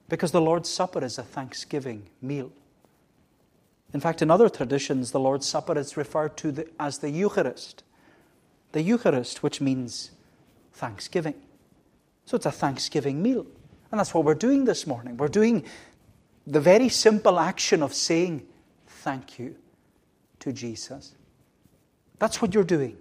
Because 0.09 0.31
the 0.31 0.41
Lord's 0.41 0.69
Supper 0.69 1.03
is 1.03 1.17
a 1.17 1.23
thanksgiving 1.23 2.07
meal. 2.21 2.51
In 3.93 3.99
fact, 3.99 4.21
in 4.21 4.31
other 4.31 4.49
traditions, 4.49 5.11
the 5.11 5.19
Lord's 5.19 5.47
Supper 5.47 5.77
is 5.77 5.97
referred 5.97 6.37
to 6.37 6.65
as 6.79 6.99
the 6.99 7.09
Eucharist. 7.09 7.83
The 8.71 8.81
Eucharist, 8.81 9.43
which 9.43 9.59
means 9.59 10.11
thanksgiving. 10.73 11.35
So 12.25 12.35
it's 12.35 12.45
a 12.45 12.51
thanksgiving 12.51 13.21
meal. 13.21 13.45
And 13.91 13.99
that's 13.99 14.13
what 14.13 14.23
we're 14.23 14.35
doing 14.35 14.65
this 14.65 14.87
morning. 14.87 15.17
We're 15.17 15.27
doing 15.27 15.65
the 16.47 16.61
very 16.61 16.89
simple 16.89 17.39
action 17.39 17.83
of 17.83 17.93
saying 17.93 18.45
thank 18.87 19.37
you 19.37 19.55
to 20.39 20.53
Jesus. 20.53 21.13
That's 22.19 22.41
what 22.41 22.53
you're 22.53 22.63
doing. 22.63 22.97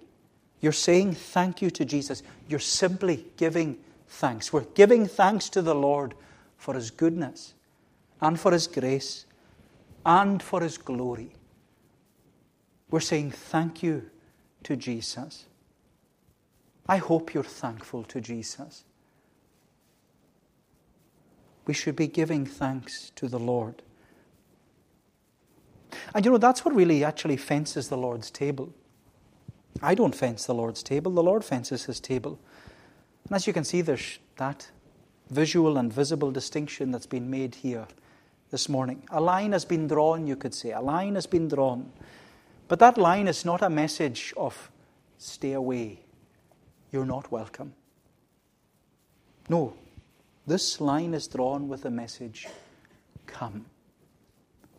You're 0.59 0.71
saying 0.71 1.13
thank 1.13 1.61
you 1.61 1.69
to 1.71 1.85
Jesus. 1.85 2.23
You're 2.47 2.59
simply 2.59 3.25
giving 3.37 3.77
thanks. 4.07 4.51
We're 4.51 4.61
giving 4.61 5.07
thanks 5.07 5.49
to 5.49 5.61
the 5.61 5.75
Lord 5.75 6.13
for 6.57 6.73
His 6.75 6.91
goodness 6.91 7.53
and 8.19 8.39
for 8.39 8.51
His 8.51 8.67
grace 8.67 9.25
and 10.05 10.41
for 10.41 10.61
His 10.61 10.77
glory. 10.77 11.33
We're 12.89 12.99
saying 12.99 13.31
thank 13.31 13.81
you 13.81 14.09
to 14.63 14.75
Jesus. 14.75 15.45
I 16.91 16.97
hope 16.97 17.33
you're 17.33 17.41
thankful 17.41 18.03
to 18.03 18.19
Jesus. 18.19 18.83
We 21.65 21.73
should 21.73 21.95
be 21.95 22.07
giving 22.07 22.45
thanks 22.45 23.13
to 23.15 23.29
the 23.29 23.39
Lord. 23.39 23.81
And 26.13 26.25
you 26.25 26.31
know, 26.31 26.37
that's 26.37 26.65
what 26.65 26.75
really 26.75 27.05
actually 27.05 27.37
fences 27.37 27.87
the 27.87 27.95
Lord's 27.95 28.29
table. 28.29 28.73
I 29.81 29.95
don't 29.95 30.13
fence 30.13 30.45
the 30.47 30.53
Lord's 30.53 30.83
table, 30.83 31.13
the 31.13 31.23
Lord 31.23 31.45
fences 31.45 31.85
his 31.85 32.01
table. 32.01 32.37
And 33.23 33.37
as 33.37 33.47
you 33.47 33.53
can 33.53 33.63
see, 33.63 33.79
there's 33.79 34.19
that 34.35 34.69
visual 35.29 35.77
and 35.77 35.93
visible 35.93 36.29
distinction 36.29 36.91
that's 36.91 37.05
been 37.05 37.29
made 37.29 37.55
here 37.55 37.87
this 38.49 38.67
morning. 38.67 39.01
A 39.11 39.21
line 39.21 39.53
has 39.53 39.63
been 39.63 39.87
drawn, 39.87 40.27
you 40.27 40.35
could 40.35 40.53
say. 40.53 40.73
A 40.73 40.81
line 40.81 41.15
has 41.15 41.25
been 41.25 41.47
drawn. 41.47 41.89
But 42.67 42.79
that 42.79 42.97
line 42.97 43.29
is 43.29 43.45
not 43.45 43.61
a 43.61 43.69
message 43.69 44.33
of 44.35 44.69
stay 45.19 45.53
away, 45.53 46.01
you're 46.91 47.05
not 47.05 47.31
welcome. 47.31 47.73
No, 49.49 49.73
this 50.47 50.79
line 50.81 51.13
is 51.13 51.27
drawn 51.27 51.67
with 51.67 51.85
a 51.85 51.91
message 51.91 52.47
come. 53.27 53.65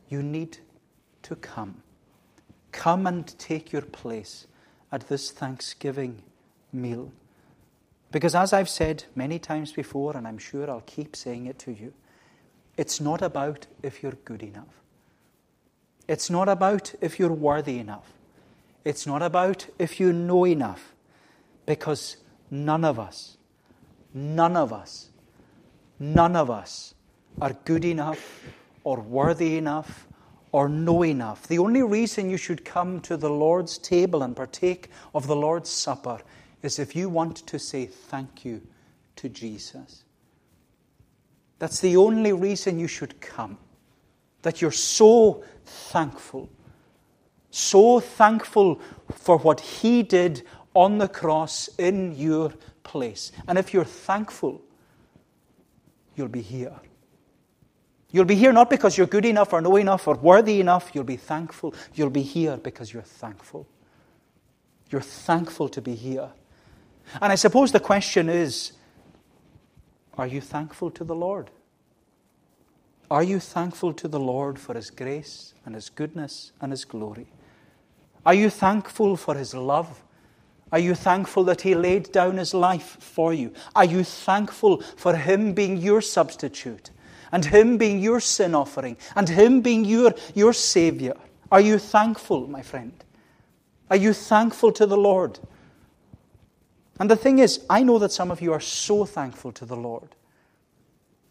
You 0.09 0.23
need 0.23 0.59
to 1.23 1.37
come. 1.37 1.83
Come 2.71 3.07
and 3.07 3.27
take 3.39 3.73
your 3.73 3.83
place 3.83 4.47
at 4.91 5.09
this 5.09 5.31
Thanksgiving 5.31 6.23
meal. 6.73 7.13
Because, 8.11 8.35
as 8.35 8.53
I've 8.53 8.69
said 8.69 9.05
many 9.15 9.39
times 9.39 9.73
before, 9.73 10.17
and 10.17 10.29
I'm 10.29 10.39
sure 10.39 10.71
I'll 10.71 10.83
keep 10.85 11.17
saying 11.17 11.47
it 11.47 11.59
to 11.61 11.73
you, 11.73 11.95
it's 12.77 13.01
not 13.01 13.23
about 13.23 13.67
if 13.83 14.03
you're 14.03 14.19
good 14.25 14.43
enough. 14.43 14.83
It's 16.09 16.29
not 16.29 16.49
about 16.49 16.95
if 17.01 17.19
you're 17.19 17.33
worthy 17.33 17.79
enough. 17.79 18.13
It's 18.85 19.07
not 19.07 19.23
about 19.23 19.67
if 19.79 20.01
you 20.01 20.13
know 20.13 20.45
enough, 20.47 20.93
because 21.67 22.17
none 22.51 22.85
of 22.85 22.99
us, 22.99 23.37
none 24.13 24.57
of 24.57 24.73
us, 24.73 25.11
none 25.99 26.37
of 26.37 26.51
us 26.51 26.95
are 27.41 27.53
good 27.65 27.85
enough 27.85 28.45
or 28.85 29.01
worthy 29.01 29.57
enough 29.57 30.07
or 30.53 30.69
know 30.69 31.03
enough. 31.03 31.47
The 31.49 31.59
only 31.59 31.83
reason 31.83 32.29
you 32.29 32.37
should 32.37 32.65
come 32.65 33.01
to 33.01 33.17
the 33.17 33.31
Lord's 33.31 33.79
table 33.79 34.23
and 34.23 34.37
partake 34.37 34.91
of 35.15 35.27
the 35.27 35.37
Lord's 35.37 35.71
Supper 35.71 36.21
is 36.63 36.79
if 36.79 36.95
you 36.95 37.09
want 37.09 37.39
to 37.47 37.59
say 37.59 37.87
thank 37.87 38.45
you 38.45 38.61
to 39.17 39.29
Jesus. 39.29 40.05
That's 41.59 41.81
the 41.81 41.97
only 41.97 42.33
reason 42.33 42.79
you 42.79 42.89
should 42.89 43.21
come. 43.21 43.57
That 44.43 44.61
you're 44.61 44.73
so 44.73 45.45
thankful. 45.65 46.51
So 47.51 48.01
thankful 48.01 48.81
for 49.15 49.39
what 49.39 49.61
He 49.61 50.03
did 50.03 50.43
on 50.75 50.99
the 50.99 51.09
cross 51.09 51.69
in 51.79 52.13
your 52.17 52.53
place. 52.83 53.33
And 53.47 53.59
if 53.59 53.75
you're 53.75 53.85
thankful, 53.85 54.63
you'll 56.17 56.29
be 56.29 56.43
here. 56.43 56.75
You'll 58.11 58.27
be 58.27 58.35
here 58.35 58.53
not 58.53 58.69
because 58.69 58.99
you're 58.99 59.07
good 59.07 59.25
enough 59.25 59.53
or 59.53 59.61
know 59.61 59.77
enough 59.77 60.07
or 60.07 60.15
worthy 60.15 60.61
enough. 60.61 60.91
You'll 60.95 61.05
be 61.05 61.17
thankful. 61.17 61.75
You'll 61.95 62.11
be 62.11 62.23
here 62.23 62.59
because 62.59 62.93
you're 62.93 63.03
thankful. 63.03 63.67
You're 64.91 65.01
thankful 65.01 65.69
to 65.71 65.81
be 65.81 65.95
here. 65.95 66.31
And 67.21 67.33
I 67.33 67.37
suppose 67.37 67.73
the 67.73 67.81
question 67.81 68.29
is 68.29 68.73
are 70.19 70.27
you 70.27 70.41
thankful 70.43 70.91
to 70.91 71.05
the 71.05 71.15
Lord? 71.15 71.51
Are 73.11 73.23
you 73.23 73.41
thankful 73.41 73.93
to 73.95 74.09
the 74.09 74.21
Lord 74.21 74.59
for 74.59 74.75
His 74.75 74.91
grace 74.91 75.55
and 75.65 75.75
His 75.75 75.89
goodness 75.89 76.53
and 76.61 76.71
His 76.71 76.85
glory? 76.85 77.27
Are 78.25 78.35
you 78.35 78.51
thankful 78.51 79.17
for 79.17 79.35
His 79.35 79.55
love? 79.55 80.03
Are 80.73 80.79
you 80.79 80.95
thankful 80.95 81.45
that 81.45 81.61
He 81.61 81.75
laid 81.75 82.11
down 82.11 82.39
His 82.39 82.55
life 82.55 82.97
for 82.99 83.35
you? 83.35 83.53
Are 83.77 83.85
you 83.85 84.03
thankful 84.03 84.81
for 84.97 85.15
Him 85.15 85.53
being 85.53 85.77
your 85.77 86.01
substitute 86.01 86.91
and 87.31 87.45
Him 87.45 87.77
being 87.77 88.01
your 88.01 88.21
sin 88.21 88.55
offering 88.55 88.97
and 89.15 89.29
Him 89.29 89.61
being 89.61 89.85
your, 89.85 90.15
your 90.35 90.55
Savior? 90.55 91.15
Are 91.51 91.61
you 91.61 91.79
thankful, 91.79 92.49
my 92.49 92.63
friend? 92.63 92.93
Are 93.91 93.97
you 93.97 94.15
thankful 94.15 94.73
to 94.73 94.87
the 94.87 94.97
Lord? 94.97 95.39
And 96.99 97.11
the 97.11 97.17
thing 97.17 97.39
is, 97.39 97.65
I 97.69 97.83
know 97.83 97.99
that 97.99 98.13
some 98.13 98.31
of 98.31 98.41
you 98.41 98.55
are 98.55 98.61
so 98.61 99.05
thankful 99.05 99.53
to 99.53 99.67
the 99.67 99.77
Lord. 99.77 100.15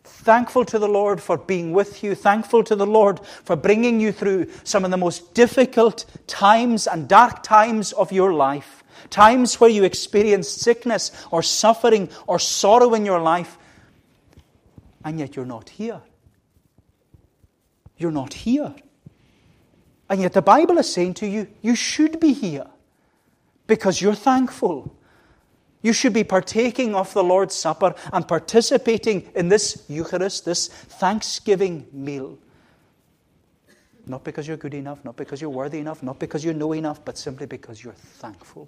Thankful 0.04 0.66
to 0.66 0.78
the 0.78 0.88
Lord 0.88 1.22
for 1.22 1.38
being 1.38 1.72
with 1.72 2.04
you. 2.04 2.14
Thankful 2.14 2.64
to 2.66 2.76
the 2.76 2.86
Lord 2.86 3.20
for 3.26 3.56
bringing 3.56 4.00
you 4.00 4.12
through 4.12 4.52
some 4.64 4.86
of 4.86 4.92
the 4.92 4.98
most 4.98 5.34
difficult 5.34 6.06
times 6.28 6.86
and 6.86 7.08
dark 7.08 7.42
times 7.42 7.92
of 7.94 8.12
your 8.12 8.34
life. 8.34 8.81
Times 9.12 9.60
where 9.60 9.70
you 9.70 9.84
experienced 9.84 10.62
sickness 10.62 11.12
or 11.30 11.44
suffering 11.44 12.10
or 12.26 12.40
sorrow 12.40 12.96
in 12.96 13.06
your 13.06 13.22
life. 13.22 13.58
And 15.04 15.20
yet 15.20 15.36
you're 15.36 15.46
not 15.46 15.70
here. 15.70 16.02
You're 17.98 18.12
not 18.12 18.34
here. 18.34 18.74
And 20.10 20.22
yet 20.22 20.34
the 20.34 20.42
Bible 20.42 20.78
is 20.78 20.92
saying 20.92 21.14
to 21.16 21.28
you, 21.28 21.48
you 21.62 21.76
should 21.76 22.20
be 22.20 22.34
here 22.34 22.68
because 23.68 24.02
you're 24.02 24.16
thankful. 24.16 24.96
You 25.82 25.94
should 25.94 26.14
be 26.14 26.24
partaking 26.24 26.96
of 26.96 27.14
the 27.14 27.24
Lord's 27.24 27.56
Supper 27.56 27.96
and 28.14 28.28
participating 28.28 29.30
in 29.36 29.50
this 29.50 29.84
Eucharist, 29.88 30.46
this 30.46 30.68
Thanksgiving 30.68 31.88
meal. 31.92 32.38
Not 34.06 34.24
because 34.24 34.48
you're 34.48 34.58
good 34.58 34.74
enough, 34.74 35.04
not 35.04 35.16
because 35.16 35.42
you're 35.42 35.50
worthy 35.50 35.80
enough, 35.80 36.04
not 36.04 36.20
because 36.20 36.44
you 36.44 36.54
know 36.54 36.74
enough, 36.74 37.04
but 37.04 37.18
simply 37.18 37.46
because 37.46 37.84
you're 37.84 37.94
thankful. 37.94 38.68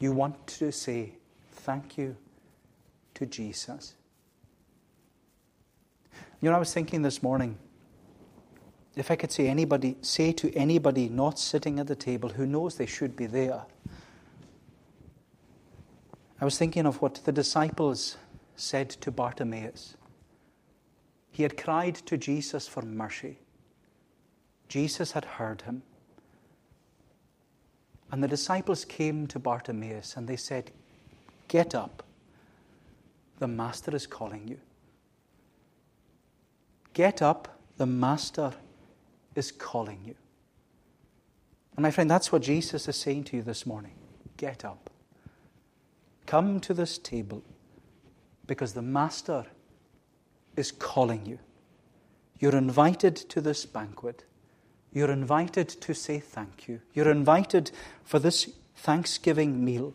You 0.00 0.12
want 0.12 0.46
to 0.46 0.70
say 0.70 1.14
thank 1.50 1.98
you 1.98 2.16
to 3.14 3.26
Jesus. 3.26 3.94
You 6.40 6.50
know, 6.50 6.56
I 6.56 6.58
was 6.58 6.72
thinking 6.72 7.02
this 7.02 7.22
morning, 7.22 7.58
if 8.94 9.10
I 9.10 9.16
could 9.16 9.32
say 9.32 9.48
anybody, 9.48 9.96
say 10.02 10.32
to 10.32 10.52
anybody 10.54 11.08
not 11.08 11.38
sitting 11.38 11.80
at 11.80 11.88
the 11.88 11.96
table 11.96 12.28
who 12.28 12.46
knows 12.46 12.76
they 12.76 12.86
should 12.86 13.16
be 13.16 13.26
there, 13.26 13.64
I 16.40 16.44
was 16.44 16.56
thinking 16.56 16.86
of 16.86 17.02
what 17.02 17.16
the 17.24 17.32
disciples 17.32 18.16
said 18.54 18.90
to 18.90 19.10
Bartimaeus. 19.10 19.96
He 21.32 21.42
had 21.42 21.56
cried 21.56 21.96
to 21.96 22.16
Jesus 22.16 22.68
for 22.68 22.82
mercy. 22.82 23.38
Jesus 24.68 25.12
had 25.12 25.24
heard 25.24 25.62
him. 25.62 25.82
And 28.10 28.22
the 28.22 28.28
disciples 28.28 28.84
came 28.84 29.26
to 29.28 29.38
Bartimaeus 29.38 30.16
and 30.16 30.26
they 30.26 30.36
said, 30.36 30.70
Get 31.48 31.74
up. 31.74 32.02
The 33.38 33.48
Master 33.48 33.94
is 33.94 34.06
calling 34.06 34.48
you. 34.48 34.58
Get 36.94 37.22
up. 37.22 37.60
The 37.76 37.86
Master 37.86 38.52
is 39.34 39.52
calling 39.52 40.00
you. 40.04 40.14
And 41.76 41.82
my 41.82 41.90
friend, 41.90 42.10
that's 42.10 42.32
what 42.32 42.42
Jesus 42.42 42.88
is 42.88 42.96
saying 42.96 43.24
to 43.24 43.36
you 43.36 43.42
this 43.42 43.64
morning. 43.64 43.94
Get 44.36 44.64
up. 44.64 44.90
Come 46.26 46.60
to 46.60 46.74
this 46.74 46.98
table 46.98 47.42
because 48.46 48.72
the 48.72 48.82
Master 48.82 49.46
is 50.56 50.72
calling 50.72 51.24
you. 51.24 51.38
You're 52.40 52.56
invited 52.56 53.14
to 53.16 53.40
this 53.40 53.64
banquet. 53.64 54.24
You're 54.92 55.10
invited 55.10 55.68
to 55.68 55.94
say 55.94 56.18
thank 56.18 56.68
you. 56.68 56.80
You're 56.94 57.10
invited 57.10 57.70
for 58.04 58.18
this 58.18 58.50
Thanksgiving 58.76 59.64
meal. 59.64 59.94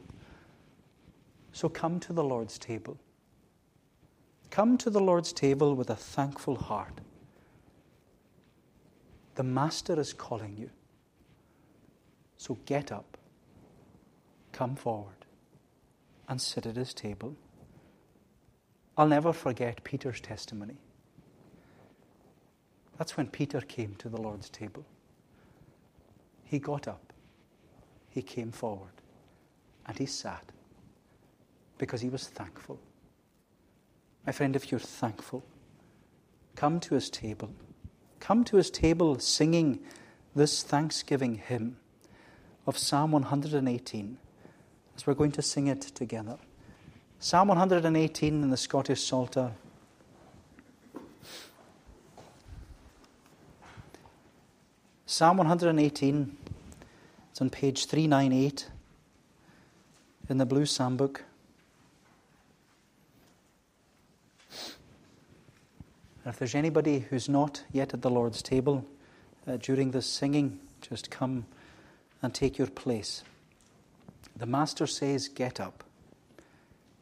So 1.51 1.69
come 1.69 1.99
to 2.01 2.13
the 2.13 2.23
Lord's 2.23 2.57
table. 2.57 2.97
Come 4.49 4.77
to 4.77 4.89
the 4.89 4.99
Lord's 4.99 5.33
table 5.33 5.75
with 5.75 5.89
a 5.89 5.95
thankful 5.95 6.55
heart. 6.55 7.01
The 9.35 9.43
Master 9.43 9.99
is 9.99 10.13
calling 10.13 10.57
you. 10.57 10.69
So 12.37 12.57
get 12.65 12.91
up. 12.91 13.17
Come 14.51 14.75
forward 14.75 15.25
and 16.27 16.39
sit 16.39 16.65
at 16.65 16.75
his 16.75 16.93
table. 16.93 17.35
I'll 18.95 19.07
never 19.07 19.33
forget 19.33 19.83
Peter's 19.83 20.21
testimony. 20.21 20.77
That's 22.97 23.17
when 23.17 23.27
Peter 23.27 23.61
came 23.61 23.95
to 23.95 24.09
the 24.09 24.21
Lord's 24.21 24.49
table. 24.49 24.85
He 26.43 26.59
got 26.59 26.87
up, 26.87 27.13
he 28.09 28.21
came 28.21 28.51
forward, 28.51 28.93
and 29.85 29.97
he 29.97 30.05
sat 30.05 30.51
because 31.77 32.01
he 32.01 32.09
was 32.09 32.27
thankful. 32.27 32.79
My 34.25 34.31
friend, 34.31 34.55
if 34.55 34.71
you're 34.71 34.79
thankful, 34.79 35.43
come 36.55 36.79
to 36.81 36.95
his 36.95 37.09
table. 37.09 37.49
Come 38.19 38.43
to 38.45 38.57
his 38.57 38.69
table 38.69 39.19
singing 39.19 39.79
this 40.35 40.63
thanksgiving 40.63 41.35
hymn 41.35 41.77
of 42.65 42.77
Psalm 42.77 43.11
118 43.11 44.17
as 44.95 45.07
we're 45.07 45.13
going 45.13 45.31
to 45.33 45.41
sing 45.41 45.67
it 45.67 45.81
together. 45.81 46.37
Psalm 47.19 47.49
118 47.49 48.43
in 48.43 48.49
the 48.49 48.57
Scottish 48.57 49.03
Psalter. 49.03 49.51
Psalm 55.13 55.37
118, 55.37 56.37
it's 57.29 57.39
on 57.39 57.51
page 57.51 57.85
398 57.85 58.67
in 60.27 60.39
the 60.39 60.45
Blue 60.47 60.65
Psalm 60.65 60.97
Book. 60.97 61.23
And 66.25 66.33
if 66.33 66.39
there's 66.39 66.55
anybody 66.55 66.97
who's 66.97 67.29
not 67.29 67.63
yet 67.71 67.93
at 67.93 68.01
the 68.01 68.09
Lord's 68.09 68.41
table 68.41 68.87
uh, 69.45 69.57
during 69.57 69.91
this 69.91 70.07
singing, 70.07 70.59
just 70.81 71.11
come 71.11 71.45
and 72.23 72.33
take 72.33 72.57
your 72.57 72.65
place. 72.65 73.21
The 74.35 74.47
Master 74.47 74.87
says, 74.87 75.27
Get 75.27 75.59
up, 75.59 75.83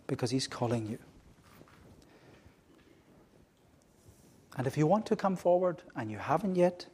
because 0.08 0.32
He's 0.32 0.50
calling 0.50 0.86
you. 0.86 0.98
And 4.58 4.68
if 4.68 4.78
you 4.78 4.86
want 4.86 5.06
to 5.06 5.16
come 5.16 5.38
forward 5.38 5.82
and 5.96 6.12
you 6.12 6.18
haven't 6.18 6.58
yet, 6.58 6.88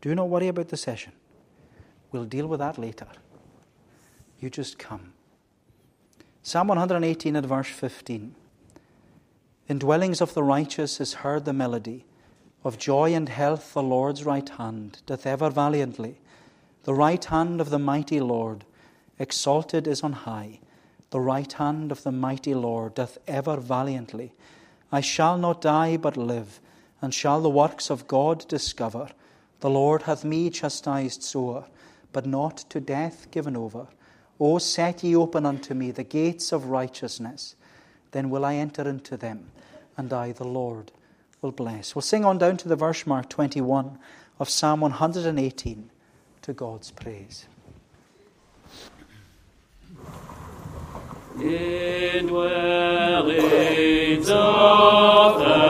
do 0.00 0.14
not 0.14 0.28
worry 0.28 0.48
about 0.48 0.68
the 0.68 0.76
session. 0.76 1.12
We'll 2.12 2.24
deal 2.24 2.46
with 2.46 2.60
that 2.60 2.78
later. 2.78 3.06
You 4.38 4.50
just 4.50 4.78
come. 4.78 5.12
Psalm 6.42 6.68
118 6.68 7.36
at 7.36 7.46
verse 7.46 7.68
15. 7.68 8.34
In 9.68 9.78
dwellings 9.78 10.20
of 10.20 10.34
the 10.34 10.44
righteous 10.44 11.00
is 11.00 11.14
heard 11.14 11.44
the 11.44 11.52
melody. 11.52 12.04
Of 12.62 12.78
joy 12.78 13.14
and 13.14 13.28
health 13.28 13.74
the 13.74 13.82
Lord's 13.82 14.24
right 14.24 14.48
hand 14.48 15.02
doth 15.06 15.26
ever 15.26 15.50
valiantly. 15.50 16.20
The 16.84 16.94
right 16.94 17.24
hand 17.24 17.60
of 17.60 17.70
the 17.70 17.78
mighty 17.78 18.20
Lord 18.20 18.64
Exalted 19.18 19.86
is 19.86 20.02
on 20.02 20.12
high. 20.12 20.60
The 21.10 21.20
right 21.20 21.50
hand 21.50 21.90
of 21.90 22.02
the 22.02 22.12
mighty 22.12 22.54
Lord 22.54 22.94
doth 22.94 23.18
ever 23.26 23.56
valiantly. 23.56 24.34
I 24.92 25.00
shall 25.00 25.38
not 25.38 25.62
die, 25.62 25.96
but 25.96 26.16
live, 26.16 26.60
and 27.00 27.14
shall 27.14 27.40
the 27.40 27.50
works 27.50 27.90
of 27.90 28.06
God 28.06 28.46
discover. 28.48 29.08
The 29.60 29.70
Lord 29.70 30.02
hath 30.02 30.24
me 30.24 30.50
chastised 30.50 31.22
sore, 31.22 31.66
but 32.12 32.26
not 32.26 32.58
to 32.70 32.80
death 32.80 33.30
given 33.30 33.56
over. 33.56 33.86
O 34.38 34.58
set 34.58 35.02
ye 35.02 35.16
open 35.16 35.46
unto 35.46 35.74
me 35.74 35.90
the 35.90 36.04
gates 36.04 36.52
of 36.52 36.66
righteousness, 36.66 37.56
then 38.12 38.28
will 38.30 38.44
I 38.44 38.54
enter 38.54 38.86
into 38.88 39.16
them, 39.16 39.50
and 39.96 40.12
I, 40.12 40.32
the 40.32 40.44
Lord, 40.44 40.92
will 41.40 41.52
bless. 41.52 41.94
We'll 41.94 42.02
sing 42.02 42.24
on 42.24 42.38
down 42.38 42.56
to 42.58 42.68
the 42.68 42.76
verse 42.76 43.06
mark 43.06 43.28
21 43.28 43.98
of 44.38 44.48
Psalm 44.48 44.80
118 44.80 45.90
to 46.42 46.52
God's 46.52 46.90
praise. 46.90 47.46
Of 54.28 55.38
the 55.38 55.65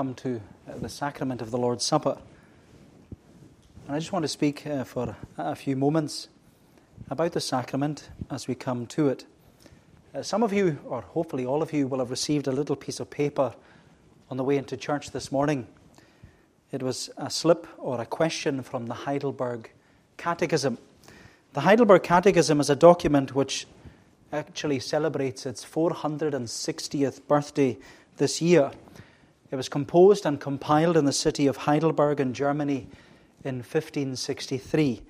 come 0.00 0.14
to 0.14 0.40
uh, 0.66 0.78
the 0.78 0.88
sacrament 0.88 1.42
of 1.42 1.50
the 1.50 1.58
Lord's 1.58 1.84
Supper. 1.84 2.16
And 3.86 3.94
I 3.94 3.98
just 3.98 4.12
want 4.12 4.22
to 4.22 4.28
speak 4.28 4.66
uh, 4.66 4.82
for 4.82 5.14
a 5.36 5.54
few 5.54 5.76
moments 5.76 6.28
about 7.10 7.32
the 7.32 7.40
sacrament 7.42 8.08
as 8.30 8.48
we 8.48 8.54
come 8.54 8.86
to 8.86 9.10
it. 9.10 9.26
Uh, 10.14 10.22
some 10.22 10.42
of 10.42 10.54
you, 10.54 10.78
or 10.86 11.02
hopefully 11.02 11.44
all 11.44 11.60
of 11.60 11.74
you, 11.74 11.86
will 11.86 11.98
have 11.98 12.10
received 12.10 12.46
a 12.46 12.50
little 12.50 12.76
piece 12.76 12.98
of 12.98 13.10
paper 13.10 13.52
on 14.30 14.38
the 14.38 14.42
way 14.42 14.56
into 14.56 14.74
church 14.74 15.10
this 15.10 15.30
morning. 15.30 15.66
It 16.72 16.82
was 16.82 17.10
a 17.18 17.28
slip 17.28 17.66
or 17.76 18.00
a 18.00 18.06
question 18.06 18.62
from 18.62 18.86
the 18.86 18.94
Heidelberg 18.94 19.70
Catechism. 20.16 20.78
The 21.52 21.60
Heidelberg 21.60 22.04
Catechism 22.04 22.58
is 22.58 22.70
a 22.70 22.74
document 22.74 23.34
which 23.34 23.66
actually 24.32 24.80
celebrates 24.80 25.44
its 25.44 25.62
460th 25.62 27.20
birthday 27.28 27.76
this 28.16 28.40
year. 28.40 28.70
It 29.50 29.56
was 29.56 29.68
composed 29.68 30.24
and 30.26 30.40
compiled 30.40 30.96
in 30.96 31.06
the 31.06 31.12
city 31.12 31.46
of 31.48 31.56
Heidelberg 31.58 32.20
in 32.20 32.34
Germany 32.34 32.86
in 33.44 33.56
1563. 33.56 35.02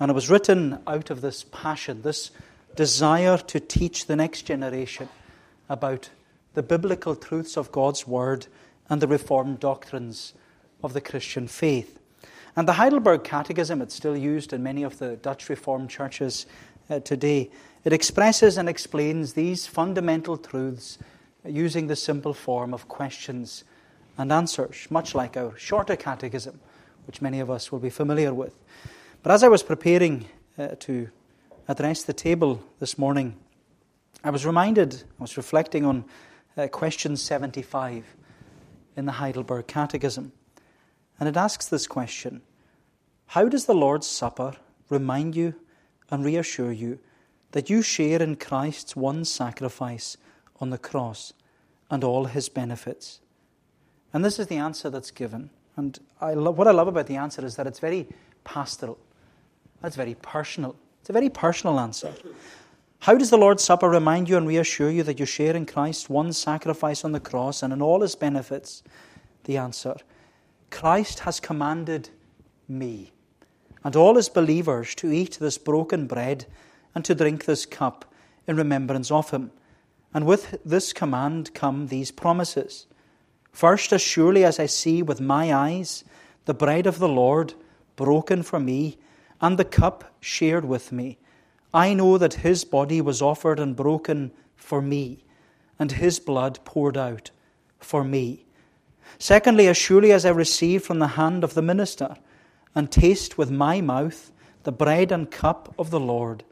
And 0.00 0.10
it 0.10 0.14
was 0.14 0.30
written 0.30 0.78
out 0.86 1.10
of 1.10 1.20
this 1.20 1.44
passion, 1.52 2.02
this 2.02 2.30
desire 2.76 3.36
to 3.36 3.60
teach 3.60 4.06
the 4.06 4.16
next 4.16 4.42
generation 4.42 5.08
about 5.68 6.10
the 6.54 6.62
biblical 6.62 7.14
truths 7.14 7.56
of 7.56 7.72
God's 7.72 8.06
Word 8.06 8.46
and 8.88 9.02
the 9.02 9.08
Reformed 9.08 9.60
doctrines 9.60 10.32
of 10.82 10.94
the 10.94 11.00
Christian 11.00 11.46
faith. 11.46 11.98
And 12.56 12.66
the 12.68 12.74
Heidelberg 12.74 13.24
Catechism, 13.24 13.82
it's 13.82 13.94
still 13.94 14.16
used 14.16 14.52
in 14.52 14.62
many 14.62 14.82
of 14.82 14.98
the 14.98 15.16
Dutch 15.16 15.48
Reformed 15.48 15.90
churches 15.90 16.46
uh, 16.88 17.00
today. 17.00 17.50
It 17.84 17.92
expresses 17.92 18.56
and 18.56 18.68
explains 18.68 19.32
these 19.32 19.66
fundamental 19.66 20.36
truths 20.36 20.98
using 21.44 21.88
the 21.88 21.96
simple 21.96 22.32
form 22.32 22.72
of 22.72 22.88
questions 22.88 23.64
and 24.16 24.32
answers, 24.32 24.86
much 24.90 25.14
like 25.14 25.36
our 25.36 25.56
shorter 25.58 25.96
catechism, 25.96 26.60
which 27.06 27.22
many 27.22 27.40
of 27.40 27.50
us 27.50 27.72
will 27.72 27.78
be 27.78 27.90
familiar 27.90 28.32
with. 28.32 28.54
But 29.22 29.32
as 29.32 29.42
I 29.42 29.48
was 29.48 29.62
preparing 29.62 30.26
uh, 30.58 30.68
to 30.80 31.08
address 31.68 32.02
the 32.02 32.12
table 32.12 32.62
this 32.78 32.98
morning, 32.98 33.36
I 34.22 34.30
was 34.30 34.46
reminded, 34.46 35.02
I 35.18 35.22
was 35.22 35.36
reflecting 35.36 35.84
on 35.84 36.04
uh, 36.56 36.68
question 36.68 37.16
75 37.16 38.04
in 38.96 39.06
the 39.06 39.12
Heidelberg 39.12 39.66
Catechism. 39.66 40.32
And 41.18 41.28
it 41.28 41.36
asks 41.36 41.66
this 41.66 41.86
question 41.86 42.42
How 43.26 43.48
does 43.48 43.66
the 43.66 43.74
Lord's 43.74 44.06
Supper 44.06 44.56
remind 44.88 45.36
you 45.36 45.54
and 46.10 46.24
reassure 46.24 46.72
you 46.72 46.98
that 47.52 47.70
you 47.70 47.82
share 47.82 48.22
in 48.22 48.36
Christ's 48.36 48.96
one 48.96 49.24
sacrifice 49.24 50.16
on 50.60 50.70
the 50.70 50.78
cross 50.78 51.32
and 51.90 52.04
all 52.04 52.26
his 52.26 52.48
benefits? 52.48 53.20
And 54.14 54.24
this 54.24 54.38
is 54.38 54.46
the 54.46 54.56
answer 54.56 54.88
that's 54.88 55.10
given. 55.10 55.50
And 55.76 55.98
I 56.20 56.34
what 56.34 56.68
I 56.68 56.70
love 56.70 56.88
about 56.88 57.08
the 57.08 57.16
answer 57.16 57.44
is 57.44 57.56
that 57.56 57.66
it's 57.66 57.80
very 57.80 58.06
pastoral, 58.44 58.98
it's 59.82 59.96
very 59.96 60.14
personal. 60.14 60.76
It's 61.00 61.10
a 61.10 61.12
very 61.12 61.28
personal 61.28 61.78
answer. 61.78 62.14
How 63.00 63.14
does 63.14 63.28
the 63.28 63.36
Lord's 63.36 63.62
Supper 63.62 63.90
remind 63.90 64.30
you 64.30 64.38
and 64.38 64.48
reassure 64.48 64.88
you 64.88 65.02
that 65.02 65.20
you 65.20 65.26
share 65.26 65.54
in 65.54 65.66
Christ's 65.66 66.08
one 66.08 66.32
sacrifice 66.32 67.04
on 67.04 67.12
the 67.12 67.20
cross 67.20 67.62
and 67.62 67.74
in 67.74 67.82
all 67.82 68.00
his 68.00 68.14
benefits? 68.14 68.82
The 69.42 69.58
answer 69.58 69.96
Christ 70.70 71.20
has 71.20 71.40
commanded 71.40 72.08
me 72.66 73.12
and 73.82 73.94
all 73.94 74.14
his 74.14 74.30
believers 74.30 74.94
to 74.94 75.12
eat 75.12 75.38
this 75.38 75.58
broken 75.58 76.06
bread 76.06 76.46
and 76.94 77.04
to 77.04 77.14
drink 77.14 77.44
this 77.44 77.66
cup 77.66 78.06
in 78.46 78.56
remembrance 78.56 79.10
of 79.10 79.28
him. 79.30 79.50
And 80.14 80.24
with 80.24 80.58
this 80.64 80.94
command 80.94 81.52
come 81.52 81.88
these 81.88 82.10
promises. 82.10 82.86
First, 83.54 83.92
as 83.92 84.02
surely 84.02 84.44
as 84.44 84.58
I 84.58 84.66
see 84.66 85.00
with 85.00 85.20
my 85.20 85.54
eyes 85.54 86.02
the 86.44 86.52
bread 86.52 86.88
of 86.88 86.98
the 86.98 87.08
Lord 87.08 87.54
broken 87.94 88.42
for 88.42 88.58
me 88.58 88.98
and 89.40 89.56
the 89.56 89.64
cup 89.64 90.12
shared 90.18 90.64
with 90.64 90.90
me, 90.90 91.18
I 91.72 91.94
know 91.94 92.18
that 92.18 92.34
his 92.34 92.64
body 92.64 93.00
was 93.00 93.22
offered 93.22 93.60
and 93.60 93.76
broken 93.76 94.32
for 94.56 94.82
me, 94.82 95.24
and 95.78 95.92
his 95.92 96.18
blood 96.18 96.58
poured 96.64 96.96
out 96.96 97.30
for 97.78 98.02
me. 98.02 98.44
Secondly, 99.20 99.68
as 99.68 99.76
surely 99.76 100.10
as 100.10 100.26
I 100.26 100.30
receive 100.30 100.82
from 100.82 100.98
the 100.98 101.14
hand 101.14 101.44
of 101.44 101.54
the 101.54 101.62
minister 101.62 102.16
and 102.74 102.90
taste 102.90 103.38
with 103.38 103.52
my 103.52 103.80
mouth 103.80 104.32
the 104.64 104.72
bread 104.72 105.12
and 105.12 105.30
cup 105.30 105.72
of 105.78 105.90
the 105.90 106.00
Lord, 106.00 106.42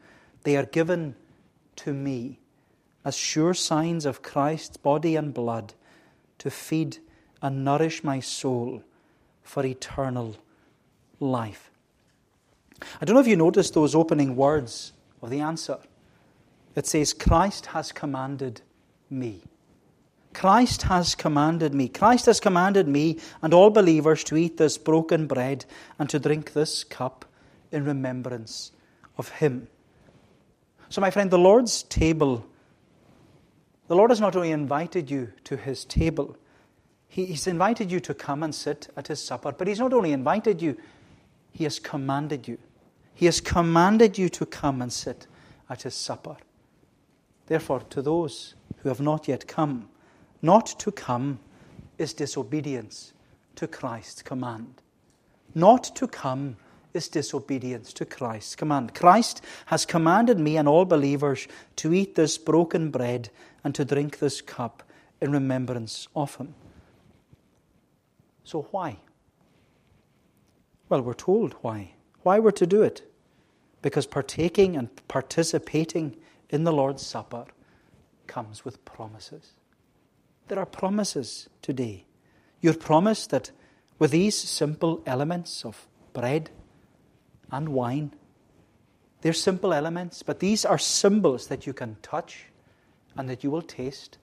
they 0.43 0.55
are 0.55 0.65
given 0.65 1.15
to 1.75 1.93
me 1.93 2.39
as 3.03 3.17
sure 3.17 3.53
signs 3.53 4.05
of 4.05 4.21
Christ's 4.21 4.77
body 4.77 5.17
and 5.17 5.33
blood 5.33 5.73
to 6.39 6.49
feed 6.49 6.97
and 7.41 7.63
nourish 7.63 8.03
my 8.03 8.19
soul 8.19 8.83
for 9.43 9.65
eternal 9.65 10.35
life. 11.19 11.71
I 13.01 13.05
don't 13.05 13.15
know 13.15 13.21
if 13.21 13.27
you 13.27 13.35
noticed 13.35 13.73
those 13.73 13.95
opening 13.95 14.35
words 14.35 14.93
of 15.21 15.29
the 15.29 15.39
answer. 15.39 15.77
It 16.75 16.87
says, 16.87 17.13
Christ 17.13 17.67
has 17.67 17.91
commanded 17.91 18.61
me. 19.09 19.43
Christ 20.33 20.83
has 20.83 21.15
commanded 21.15 21.73
me. 21.73 21.87
Christ 21.87 22.25
has 22.25 22.39
commanded 22.39 22.87
me 22.87 23.19
and 23.41 23.53
all 23.53 23.69
believers 23.69 24.23
to 24.25 24.35
eat 24.35 24.57
this 24.57 24.77
broken 24.77 25.27
bread 25.27 25.65
and 25.99 26.09
to 26.09 26.19
drink 26.19 26.53
this 26.53 26.83
cup 26.83 27.25
in 27.71 27.85
remembrance 27.85 28.71
of 29.17 29.29
Him. 29.29 29.67
So, 30.89 31.01
my 31.01 31.11
friend, 31.11 31.29
the 31.29 31.37
Lord's 31.37 31.83
table, 31.83 32.45
the 33.93 33.97
Lord 33.97 34.09
has 34.09 34.19
not 34.19 34.35
only 34.35 34.49
invited 34.49 35.11
you 35.11 35.33
to 35.43 35.55
His 35.55 35.85
table, 35.85 36.35
He's 37.07 37.45
invited 37.45 37.91
you 37.91 37.99
to 37.99 38.15
come 38.15 38.41
and 38.41 38.55
sit 38.55 38.91
at 38.97 39.05
His 39.05 39.23
supper, 39.23 39.51
but 39.51 39.67
He's 39.67 39.77
not 39.77 39.93
only 39.93 40.13
invited 40.13 40.63
you, 40.63 40.77
He 41.51 41.63
has 41.65 41.77
commanded 41.77 42.47
you. 42.47 42.57
He 43.13 43.27
has 43.27 43.39
commanded 43.39 44.17
you 44.17 44.29
to 44.29 44.47
come 44.47 44.81
and 44.81 44.91
sit 44.91 45.27
at 45.69 45.83
his 45.83 45.93
supper. 45.93 46.37
Therefore, 47.45 47.81
to 47.91 48.01
those 48.01 48.55
who 48.77 48.89
have 48.89 48.99
not 48.99 49.27
yet 49.27 49.47
come, 49.47 49.89
not 50.41 50.65
to 50.79 50.91
come 50.91 51.37
is 51.99 52.15
disobedience 52.15 53.13
to 53.57 53.67
Christ's 53.67 54.23
command. 54.23 54.81
Not 55.53 55.83
to 55.97 56.07
come 56.07 56.57
is 56.93 57.07
disobedience 57.07 57.93
to 57.93 58.05
Christ's 58.05 58.55
command. 58.55 58.93
Christ 58.93 59.41
has 59.67 59.85
commanded 59.85 60.39
me 60.39 60.57
and 60.57 60.67
all 60.67 60.85
believers 60.85 61.47
to 61.77 61.93
eat 61.93 62.15
this 62.15 62.37
broken 62.37 62.91
bread 62.91 63.29
and 63.63 63.73
to 63.75 63.85
drink 63.85 64.19
this 64.19 64.41
cup 64.41 64.83
in 65.21 65.31
remembrance 65.31 66.07
of 66.15 66.35
him. 66.35 66.53
So, 68.43 68.67
why? 68.71 68.97
Well, 70.89 71.01
we're 71.01 71.13
told 71.13 71.53
why 71.61 71.93
why 72.23 72.39
we're 72.39 72.51
to 72.51 72.67
do 72.67 72.81
it. 72.81 73.03
Because 73.81 74.07
partaking 74.07 74.75
and 74.75 74.89
participating 75.07 76.15
in 76.49 76.63
the 76.63 76.71
Lord's 76.71 77.05
Supper 77.05 77.45
comes 78.27 78.65
with 78.65 78.83
promises. 78.85 79.51
There 80.47 80.59
are 80.59 80.65
promises 80.65 81.49
today. 81.61 82.05
You're 82.61 82.73
promised 82.73 83.29
that 83.31 83.51
with 83.99 84.11
these 84.11 84.37
simple 84.37 85.03
elements 85.05 85.65
of 85.65 85.87
bread 86.13 86.49
and 87.53 87.69
wine, 87.69 88.11
they're 89.21 89.31
simple 89.31 89.73
elements, 89.73 90.23
but 90.23 90.39
these 90.39 90.65
are 90.65 90.77
symbols 90.77 91.47
that 91.47 91.65
you 91.65 91.71
can 91.71 91.95
touch 92.01 92.47
and 93.15 93.29
that 93.29 93.43
you 93.43 93.51
will 93.51 93.61
taste 93.61 94.17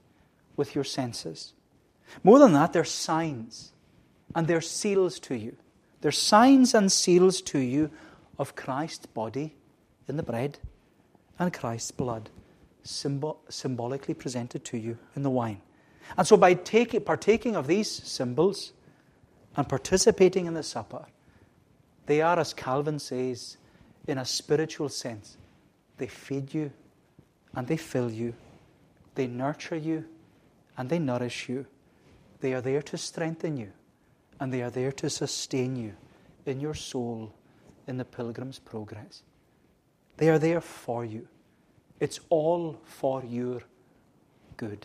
with 0.57 0.75
your 0.75 0.85
senses. 0.85 1.55
More 2.23 2.39
than 2.39 2.53
that, 2.53 2.73
they're 2.73 2.85
signs 2.85 3.73
and 4.35 4.47
they're 4.47 4.61
seals 4.61 5.19
to 5.21 5.35
you. 5.35 5.57
They're 6.01 6.13
signs 6.13 6.75
and 6.75 6.91
seals 6.91 7.41
to 7.43 7.59
you 7.59 7.91
of 8.39 8.57
Christ's 8.57 9.07
body 9.07 9.55
in 10.09 10.17
the 10.17 10.23
bread 10.23 10.59
and 11.39 11.53
Christ's 11.53 11.93
blood 11.93 12.29
symbol, 12.83 13.41
symbolically 13.49 14.15
presented 14.15 14.65
to 14.67 14.77
you 14.77 14.99
in 15.15 15.23
the 15.23 15.31
wine. 15.31 15.61
And 16.17 16.27
so, 16.27 16.37
by 16.37 16.55
taking, 16.55 17.03
partaking 17.03 17.55
of 17.55 17.67
these 17.67 17.91
symbols 17.91 18.73
and 19.57 19.69
participating 19.69 20.47
in 20.47 20.55
the 20.55 20.63
supper, 20.63 21.07
they 22.11 22.23
are, 22.23 22.41
as 22.41 22.53
Calvin 22.53 22.99
says, 22.99 23.57
in 24.09 24.19
a 24.19 24.25
spiritual 24.25 24.89
sense, 24.89 25.37
they 25.97 26.09
feed 26.09 26.53
you 26.53 26.73
and 27.55 27.69
they 27.69 27.77
fill 27.77 28.11
you, 28.11 28.35
they 29.15 29.29
nurture 29.29 29.77
you 29.77 30.05
and 30.77 30.91
they 30.91 30.99
nourish 30.99 31.49
you. 31.49 31.67
They 32.41 32.53
are 32.53 32.61
there 32.61 32.83
to 32.83 32.99
strengthen 32.99 33.57
you 33.57 33.71
and 34.41 34.53
they 34.53 34.61
are 34.61 34.71
there 34.71 34.91
to 34.91 35.09
sustain 35.09 35.77
you 35.77 35.93
in 36.47 36.59
your 36.59 36.75
soul 36.75 37.33
in 37.87 37.97
the 37.97 38.05
pilgrim's 38.05 38.59
progress. 38.59 39.23
They 40.17 40.31
are 40.31 40.39
there 40.41 40.61
for 40.61 41.05
you. 41.05 41.29
It's 42.01 42.19
all 42.29 42.81
for 42.83 43.23
your 43.25 43.63
good. 44.57 44.85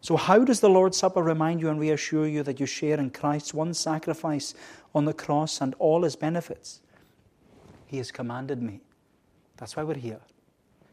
So, 0.00 0.16
how 0.16 0.44
does 0.44 0.60
the 0.60 0.68
Lord's 0.68 0.98
Supper 0.98 1.22
remind 1.22 1.62
you 1.62 1.70
and 1.70 1.80
reassure 1.80 2.28
you 2.28 2.42
that 2.42 2.60
you 2.60 2.66
share 2.66 3.00
in 3.00 3.08
Christ's 3.08 3.54
one 3.54 3.72
sacrifice 3.72 4.54
on 4.94 5.04
the 5.04 5.14
cross 5.14 5.60
and 5.60 5.74
all 5.78 6.02
his 6.02 6.16
benefits? 6.16 6.80
He 7.86 7.98
has 7.98 8.10
commanded 8.10 8.62
me. 8.62 8.80
That's 9.56 9.76
why 9.76 9.82
we're 9.82 9.94
here. 9.94 10.20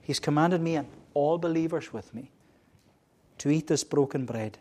He's 0.02 0.20
commanded 0.20 0.62
me 0.62 0.76
and 0.76 0.88
all 1.14 1.38
believers 1.38 1.94
with 1.94 2.14
me 2.14 2.32
to 3.38 3.50
eat 3.50 3.68
this 3.68 3.84
broken 3.84 4.26
bread, 4.26 4.58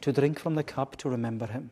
to 0.00 0.12
drink 0.12 0.38
from 0.38 0.54
the 0.54 0.64
cup 0.64 0.96
to 0.96 1.08
remember 1.08 1.46
him. 1.46 1.70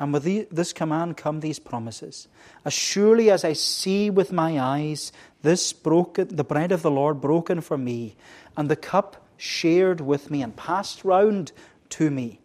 And 0.00 0.12
with 0.12 0.24
the, 0.24 0.48
this 0.50 0.72
command 0.72 1.16
come 1.16 1.40
these 1.40 1.58
promises. 1.58 2.26
As 2.64 2.72
surely 2.72 3.30
as 3.30 3.44
I 3.44 3.52
see 3.52 4.10
with 4.10 4.32
my 4.32 4.58
eyes 4.58 5.12
this 5.42 5.72
broken, 5.72 6.34
the 6.34 6.44
bread 6.44 6.72
of 6.72 6.82
the 6.82 6.90
Lord 6.90 7.20
broken 7.20 7.60
for 7.60 7.78
me, 7.78 8.16
and 8.56 8.68
the 8.68 8.76
cup 8.76 9.24
shared 9.36 10.00
with 10.00 10.30
me 10.30 10.42
and 10.42 10.56
passed 10.56 11.04
round 11.04 11.52
to 11.90 12.10
me, 12.10 12.40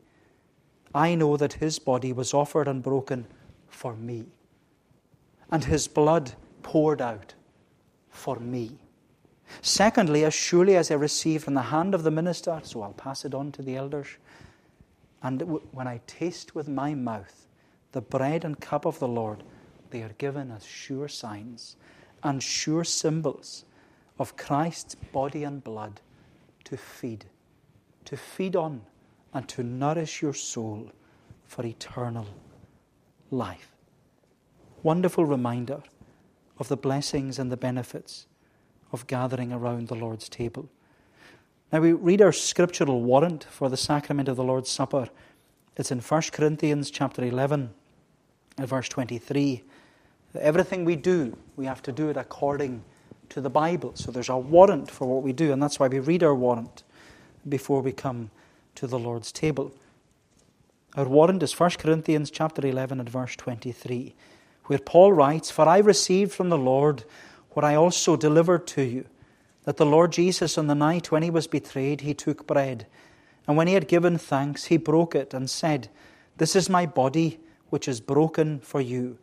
I 0.94 1.16
know 1.16 1.38
that 1.38 1.54
his 1.54 1.80
body 1.80 2.14
was 2.14 2.34
offered 2.34 2.68
and 2.68 2.84
broken 2.84 3.28
for 3.78 3.96
me, 3.96 4.26
and 5.52 5.64
his 5.64 5.88
blood 5.88 6.34
poured 6.64 7.00
out 7.00 7.36
for 8.10 8.40
me. 8.40 8.80
Secondly, 9.62 10.26
as 10.26 10.34
surely 10.34 10.76
as 10.76 10.90
I 10.90 10.96
receive 10.96 11.44
from 11.44 11.54
the 11.54 11.62
hand 11.62 11.94
of 11.94 12.02
the 12.02 12.10
minister, 12.10 12.60
so 12.64 12.82
I'll 12.82 12.94
pass 12.94 13.24
it 13.24 13.36
on 13.36 13.52
to 13.52 13.62
the 13.62 13.76
elders, 13.76 14.08
and 15.22 15.42
when 15.72 15.88
I 15.88 16.02
taste 16.08 16.56
with 16.56 16.68
my 16.68 16.96
mouth 16.96 17.46
the 17.92 18.02
bread 18.02 18.44
and 18.44 18.60
cup 18.60 18.86
of 18.86 18.98
the 18.98 19.08
Lord, 19.08 19.44
they 19.92 20.02
are 20.02 20.16
given 20.18 20.52
as 20.52 20.66
sure 20.66 21.08
signs 21.08 21.76
and 22.24 22.42
sure 22.42 22.84
symbols 22.84 23.64
of 24.18 24.36
Christ's 24.38 24.96
body 24.96 25.44
and 25.44 25.64
blood 25.64 26.02
to 26.64 26.78
feed, 26.78 27.26
to 28.06 28.18
feed 28.18 28.56
on 28.56 28.82
and 29.34 29.48
to 29.50 29.62
nourish 29.62 30.24
your 30.24 30.34
soul 30.34 30.92
for 31.46 31.64
eternal 31.64 32.28
life. 33.32 33.74
Wonderful 34.84 35.26
reminder 35.26 35.82
of 36.60 36.68
the 36.68 36.78
blessings 36.78 37.40
and 37.40 37.52
the 37.52 37.58
benefits 37.58 38.26
of 38.92 39.08
gathering 39.08 39.52
around 39.52 39.88
the 39.88 39.96
Lord's 39.96 40.30
table. 40.30 40.70
Now 41.72 41.82
we 41.82 41.92
read 41.92 42.22
our 42.22 42.32
scriptural 42.32 43.02
warrant 43.02 43.44
for 43.44 43.70
the 43.70 43.78
sacrament 43.78 44.30
of 44.30 44.38
the 44.38 44.44
Lord's 44.44 44.70
Supper. 44.70 45.10
It's 45.76 45.92
in 45.92 46.00
1 46.00 46.22
Corinthians 46.32 46.90
chapter 46.90 47.24
11 47.24 47.70
and 48.58 48.68
verse 48.68 48.88
23. 48.90 49.64
Everything 50.40 50.86
we 50.86 50.96
do, 50.96 51.38
we 51.56 51.66
have 51.66 51.82
to 51.84 51.92
do 51.92 52.10
it 52.10 52.18
according 52.18 52.84
to 53.30 53.42
the 53.42 53.50
Bible. 53.50 53.92
So 53.96 54.12
there's 54.12 54.30
a 54.30 54.38
warrant 54.38 54.90
for 54.90 55.08
what 55.08 55.24
we 55.24 55.34
do, 55.34 55.52
and 55.52 55.62
that's 55.62 55.80
why 55.80 55.88
we 55.88 56.00
read 56.00 56.24
our 56.24 56.36
warrant 56.36 56.84
before 57.48 57.82
we 57.82 57.92
come 57.92 58.30
to 58.76 58.88
the 58.88 59.00
Lord's 59.00 59.32
table. 59.32 59.72
Our 60.98 61.06
warrant 61.06 61.44
is 61.44 61.58
1 61.58 61.70
Corinthians 61.78 62.32
chapter 62.32 62.66
11 62.66 63.00
and 63.00 63.08
verse 63.08 63.36
23, 63.36 64.16
where 64.66 64.80
Paul 64.80 65.14
writes, 65.14 65.52
For 65.52 65.70
I 65.70 65.78
received 65.78 66.32
from 66.32 66.50
the 66.50 66.58
Lord 66.58 67.04
what 67.52 67.64
I 67.64 67.76
also 67.76 68.16
delivered 68.16 68.66
to 68.70 68.82
you 68.82 69.06
that 69.66 69.78
the 69.78 69.86
Lord 69.86 70.12
Jesus, 70.12 70.58
on 70.58 70.66
the 70.66 70.74
night 70.74 71.12
when 71.12 71.22
he 71.22 71.30
was 71.30 71.46
betrayed, 71.46 72.02
he 72.02 72.16
took 72.16 72.48
bread. 72.48 72.88
And 73.48 73.56
when 73.56 73.68
he 73.68 73.76
had 73.76 73.88
given 73.88 74.18
thanks, 74.18 74.66
he 74.66 74.78
broke 74.78 75.14
it 75.14 75.36
and 75.36 75.48
said, 75.48 75.90
This 76.38 76.56
is 76.56 76.68
my 76.68 76.88
body, 76.88 77.40
which 77.70 77.88
is 77.88 78.02
broken 78.02 78.60
for 78.60 78.82
you. 78.82 79.20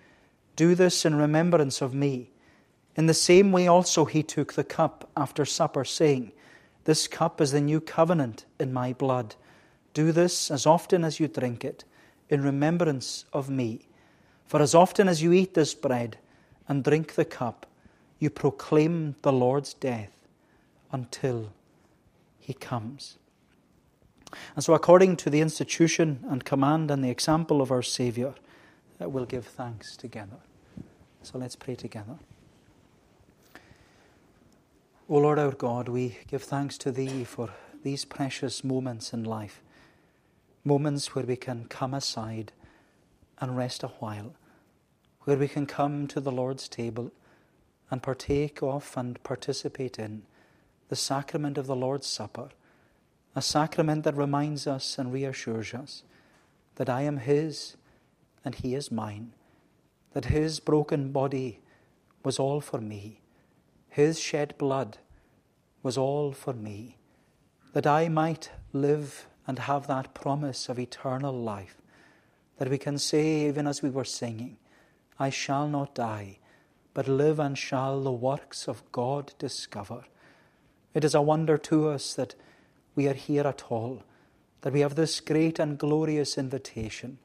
Do 0.55 0.77
this 0.77 1.05
in 1.05 1.17
remembrance 1.17 1.83
of 1.83 1.93
me. 1.93 2.31
In 2.95 3.07
the 3.07 3.15
same 3.15 3.51
way, 3.51 3.67
also, 3.67 4.05
he 4.05 4.23
took 4.23 4.53
the 4.53 4.63
cup 4.63 5.11
after 5.17 5.45
supper, 5.45 5.85
saying, 5.85 6.31
This 6.85 7.09
cup 7.09 7.41
is 7.41 7.51
the 7.51 7.61
new 7.61 7.81
covenant 7.81 8.45
in 8.61 8.73
my 8.73 8.93
blood. 8.93 9.35
Do 9.95 10.13
this 10.13 10.51
as 10.51 10.67
often 10.67 11.05
as 11.05 11.19
you 11.19 11.29
drink 11.29 11.65
it, 11.65 11.85
in 12.29 12.43
remembrance 12.43 13.25
of 13.33 13.49
me. 13.49 13.87
For 14.47 14.61
as 14.61 14.75
often 14.75 15.09
as 15.09 15.23
you 15.23 15.33
eat 15.33 15.55
this 15.55 15.75
bread 15.75 16.19
and 16.69 16.85
drink 16.85 17.15
the 17.15 17.25
cup, 17.25 17.67
you 18.19 18.31
proclaim 18.31 19.15
the 19.23 19.33
Lord's 19.33 19.75
death 19.75 20.13
until 20.93 21.53
he 22.39 22.55
comes. 22.55 23.19
And 24.57 24.65
so, 24.65 24.75
according 24.75 25.17
to 25.19 25.31
the 25.31 25.41
institution 25.41 26.25
and 26.29 26.45
command 26.45 26.91
and 26.91 27.05
the 27.05 27.11
example 27.11 27.63
of 27.63 27.71
our 27.71 27.83
Saviour, 27.83 28.35
we'll 28.99 29.27
give 29.27 29.47
thanks 29.47 29.97
together. 29.97 30.39
So 31.23 31.39
let's 31.39 31.57
pray 31.57 31.75
together. 31.75 32.19
O 35.09 35.19
Lord 35.19 35.39
our 35.39 35.53
God, 35.53 35.89
we 35.89 36.19
give 36.27 36.43
thanks 36.43 36.79
to 36.79 36.91
Thee 36.91 37.25
for 37.25 37.51
these 37.83 38.05
precious 38.05 38.65
moments 38.65 39.13
in 39.13 39.25
life, 39.25 39.61
moments 40.65 41.15
where 41.15 41.25
we 41.25 41.37
can 41.37 41.67
come 41.67 41.95
aside 41.95 42.53
and 43.39 43.57
rest 43.57 43.83
a 43.83 43.89
while, 43.89 44.35
where 45.23 45.37
we 45.37 45.49
can 45.49 45.67
come 45.67 46.07
to 46.09 46.21
the 46.21 46.33
Lord's 46.33 46.69
table 46.69 47.13
and 47.91 48.03
partake 48.03 48.63
of 48.63 48.93
and 48.97 49.23
participate 49.23 49.99
in 49.99 50.23
the 50.89 50.97
sacrament 50.97 51.59
of 51.59 51.67
the 51.67 51.77
Lord's 51.77 52.07
Supper, 52.07 52.49
a 53.37 53.43
sacrament 53.43 54.05
that 54.05 54.17
reminds 54.17 54.67
us 54.67 54.99
and 54.99 55.13
reassures 55.13 55.75
us 55.75 56.03
that 56.77 56.89
I 56.89 57.03
am 57.03 57.19
His 57.19 57.77
and 58.45 58.55
He 58.55 58.75
is 58.75 58.91
mine, 58.91 59.33
that 60.13 60.27
His 60.27 60.61
broken 60.61 61.13
body 61.13 61.61
was 62.23 62.39
all 62.39 62.61
for 62.61 62.81
me 62.81 63.21
his 63.95 64.19
shed 64.19 64.59
blood 64.59 64.99
was 65.81 65.97
all 65.97 66.33
for 66.33 66.53
me, 66.53 66.97
that 67.75 67.87
I 67.87 68.09
might 68.09 68.51
live 68.73 69.29
and 69.47 69.59
have 69.61 69.87
that 69.87 70.15
promise 70.15 70.69
of 70.69 70.79
eternal 70.79 71.33
life, 71.33 71.77
that 72.59 72.71
we 72.71 72.79
can 72.79 72.99
say, 72.99 73.47
even 73.49 73.67
as 73.67 73.83
we 73.83 73.91
were 73.91 74.05
singing, 74.05 74.57
I 75.19 75.31
shall 75.31 75.69
not 75.69 75.95
die, 75.95 76.39
but 76.93 77.09
live 77.09 77.39
and 77.39 77.57
shall 77.59 78.01
the 78.01 78.13
works 78.13 78.69
of 78.69 78.83
God 78.93 79.35
discover. 79.39 80.05
It 80.95 81.05
is 81.05 81.15
a 81.15 81.23
wonder 81.23 81.59
to 81.59 81.89
us 81.89 82.15
that 82.15 82.35
we 82.95 83.09
are 83.09 83.15
here 83.15 83.47
at 83.47 83.65
all, 83.69 84.05
that 84.61 84.73
we 84.73 84.81
have 84.81 84.95
this 84.95 85.21
great 85.21 85.59
and 85.59 85.77
glorious 85.77 86.39
invitation 86.39 87.19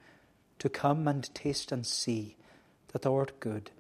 to 0.58 0.70
come 0.70 1.08
and 1.08 1.34
taste 1.34 1.72
and 1.72 1.86
see 1.86 2.36
that 2.92 3.04
thou 3.04 3.16
art 3.16 3.40
good. 3.40 3.72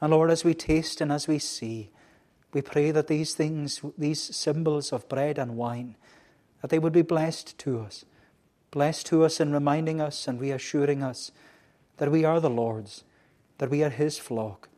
And 0.00 0.12
Lord, 0.12 0.30
as 0.30 0.44
we 0.44 0.54
taste 0.54 1.00
and 1.00 1.12
as 1.12 1.28
we 1.28 1.38
see, 1.38 1.90
we 2.52 2.62
pray 2.62 2.90
that 2.90 3.06
these 3.06 3.34
things, 3.34 3.80
these 3.96 4.20
symbols 4.20 4.92
of 4.92 5.08
bread 5.08 5.38
and 5.38 5.56
wine, 5.56 5.96
that 6.60 6.70
they 6.70 6.78
would 6.78 6.92
be 6.92 7.02
blessed 7.02 7.58
to 7.58 7.80
us, 7.80 8.04
blessed 8.70 9.06
to 9.06 9.24
us 9.24 9.40
in 9.40 9.52
reminding 9.52 10.00
us 10.00 10.28
and 10.28 10.40
reassuring 10.40 11.02
us 11.02 11.30
that 11.96 12.10
we 12.10 12.24
are 12.24 12.40
the 12.40 12.50
Lord's, 12.50 13.04
that 13.58 13.70
we 13.70 13.82
are 13.82 13.90
His 13.90 14.18
flock, 14.18 14.68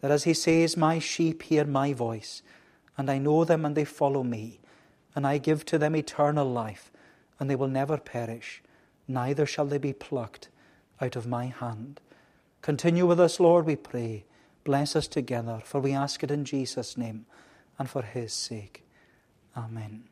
that 0.00 0.10
as 0.10 0.24
He 0.24 0.34
says, 0.34 0.76
My 0.76 0.98
sheep 0.98 1.42
hear 1.42 1.64
my 1.64 1.92
voice, 1.92 2.42
and 2.96 3.10
I 3.10 3.18
know 3.18 3.44
them 3.44 3.64
and 3.64 3.76
they 3.76 3.84
follow 3.84 4.22
me, 4.22 4.60
and 5.14 5.26
I 5.26 5.38
give 5.38 5.64
to 5.66 5.78
them 5.78 5.96
eternal 5.96 6.50
life, 6.50 6.90
and 7.38 7.48
they 7.48 7.56
will 7.56 7.68
never 7.68 7.98
perish, 7.98 8.62
neither 9.06 9.46
shall 9.46 9.66
they 9.66 9.78
be 9.78 9.92
plucked 9.92 10.48
out 11.00 11.16
of 11.16 11.26
my 11.26 11.46
hand. 11.46 12.00
Continue 12.60 13.06
with 13.06 13.20
us, 13.20 13.38
Lord, 13.38 13.66
we 13.66 13.76
pray 13.76 14.24
Bless 14.68 14.94
us 14.94 15.08
together, 15.08 15.62
for 15.64 15.80
we 15.80 15.94
ask 15.94 16.22
it 16.22 16.30
in 16.30 16.44
Jesus' 16.44 16.98
name 16.98 17.24
and 17.78 17.88
for 17.88 18.02
his 18.02 18.34
sake. 18.34 18.84
Amen. 19.56 20.04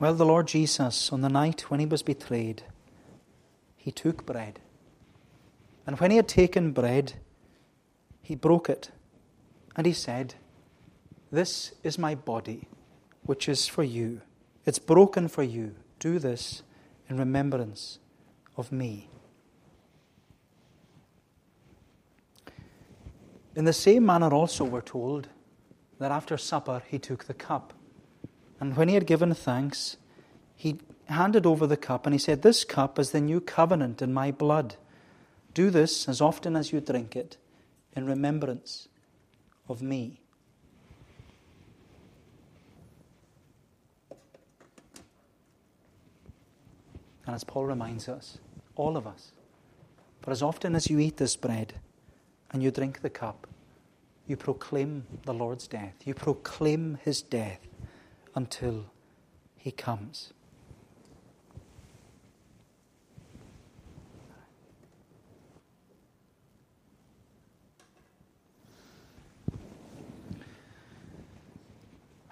Well, 0.00 0.14
the 0.14 0.24
Lord 0.24 0.48
Jesus, 0.48 1.12
on 1.12 1.20
the 1.20 1.28
night 1.28 1.70
when 1.70 1.78
he 1.78 1.84
was 1.84 2.02
betrayed, 2.02 2.62
he 3.76 3.92
took 3.92 4.24
bread. 4.24 4.58
And 5.86 6.00
when 6.00 6.10
he 6.10 6.16
had 6.16 6.26
taken 6.26 6.72
bread, 6.72 7.12
he 8.22 8.34
broke 8.34 8.70
it. 8.70 8.90
And 9.76 9.86
he 9.86 9.92
said, 9.92 10.36
This 11.30 11.74
is 11.82 11.98
my 11.98 12.14
body, 12.14 12.66
which 13.24 13.46
is 13.46 13.66
for 13.66 13.82
you. 13.82 14.22
It's 14.64 14.78
broken 14.78 15.28
for 15.28 15.42
you. 15.42 15.74
Do 15.98 16.18
this 16.18 16.62
in 17.10 17.18
remembrance 17.18 17.98
of 18.56 18.72
me. 18.72 19.10
In 23.54 23.66
the 23.66 23.74
same 23.74 24.06
manner, 24.06 24.32
also, 24.32 24.64
we're 24.64 24.80
told 24.80 25.28
that 25.98 26.10
after 26.10 26.38
supper 26.38 26.82
he 26.88 26.98
took 26.98 27.24
the 27.24 27.34
cup. 27.34 27.74
And 28.60 28.76
when 28.76 28.88
he 28.88 28.94
had 28.94 29.06
given 29.06 29.32
thanks, 29.32 29.96
he 30.54 30.78
handed 31.06 31.46
over 31.46 31.66
the 31.66 31.78
cup 31.78 32.06
and 32.06 32.14
he 32.14 32.18
said, 32.18 32.42
This 32.42 32.62
cup 32.62 32.98
is 32.98 33.10
the 33.10 33.20
new 33.20 33.40
covenant 33.40 34.02
in 34.02 34.12
my 34.12 34.30
blood. 34.30 34.76
Do 35.54 35.70
this 35.70 36.08
as 36.08 36.20
often 36.20 36.54
as 36.54 36.70
you 36.70 36.80
drink 36.80 37.16
it 37.16 37.38
in 37.96 38.06
remembrance 38.06 38.88
of 39.68 39.80
me. 39.80 40.20
And 47.26 47.34
as 47.34 47.44
Paul 47.44 47.64
reminds 47.64 48.08
us, 48.08 48.38
all 48.76 48.96
of 48.96 49.06
us, 49.06 49.32
for 50.20 50.30
as 50.30 50.42
often 50.42 50.74
as 50.74 50.90
you 50.90 50.98
eat 50.98 51.16
this 51.16 51.36
bread, 51.36 51.74
and 52.52 52.62
you 52.62 52.70
drink 52.70 53.00
the 53.00 53.10
cup, 53.10 53.46
you 54.26 54.36
proclaim 54.36 55.06
the 55.24 55.32
Lord's 55.32 55.66
death. 55.66 55.94
You 56.04 56.14
proclaim 56.14 56.98
his 57.02 57.22
death 57.22 57.69
until 58.34 58.86
he 59.56 59.70
comes. 59.70 60.32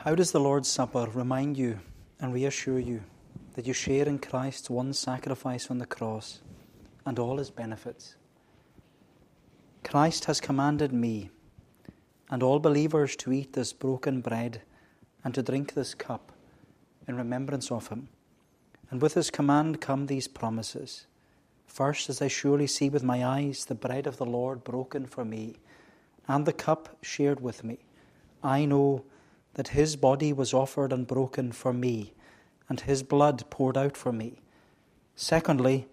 How 0.08 0.14
does 0.14 0.32
the 0.32 0.40
Lord's 0.40 0.68
Supper 0.68 1.06
remind 1.12 1.58
you 1.58 1.80
and 2.18 2.32
reassure 2.32 2.78
you 2.78 3.02
that 3.54 3.66
you 3.66 3.74
share 3.74 4.08
in 4.08 4.18
Christ's 4.18 4.70
one 4.70 4.92
sacrifice 4.92 5.70
on 5.70 5.78
the 5.78 5.86
cross 5.86 6.40
and 7.04 7.18
all 7.18 7.36
his 7.36 7.50
benefits? 7.50 8.14
Christ 9.84 10.26
has 10.26 10.40
commanded 10.40 10.92
me 10.92 11.30
and 12.30 12.42
all 12.42 12.58
believers 12.58 13.16
to 13.16 13.32
eat 13.32 13.52
this 13.52 13.72
broken 13.72 14.20
bread 14.20 14.62
and 15.24 15.34
to 15.34 15.42
drink 15.42 15.74
this 15.74 15.94
cup 15.94 16.32
in 17.06 17.16
remembrance 17.16 17.70
of 17.70 17.88
him. 17.88 18.08
And 18.90 19.02
with 19.02 19.14
his 19.14 19.30
command 19.30 19.80
come 19.80 20.06
these 20.06 20.28
promises. 20.28 21.06
First, 21.66 22.08
as 22.08 22.22
I 22.22 22.28
surely 22.28 22.66
see 22.66 22.88
with 22.88 23.02
my 23.02 23.24
eyes 23.24 23.66
the 23.66 23.74
bread 23.74 24.06
of 24.06 24.16
the 24.16 24.26
Lord 24.26 24.64
broken 24.64 25.06
for 25.06 25.24
me, 25.24 25.56
and 26.26 26.46
the 26.46 26.52
cup 26.52 26.96
shared 27.02 27.40
with 27.40 27.62
me, 27.62 27.78
I 28.42 28.64
know 28.64 29.04
that 29.54 29.68
his 29.68 29.96
body 29.96 30.32
was 30.32 30.54
offered 30.54 30.92
and 30.92 31.06
broken 31.06 31.52
for 31.52 31.72
me, 31.72 32.12
and 32.68 32.80
his 32.80 33.02
blood 33.02 33.44
poured 33.50 33.76
out 33.76 33.96
for 33.96 34.12
me. 34.12 34.40
Secondly, 35.16 35.86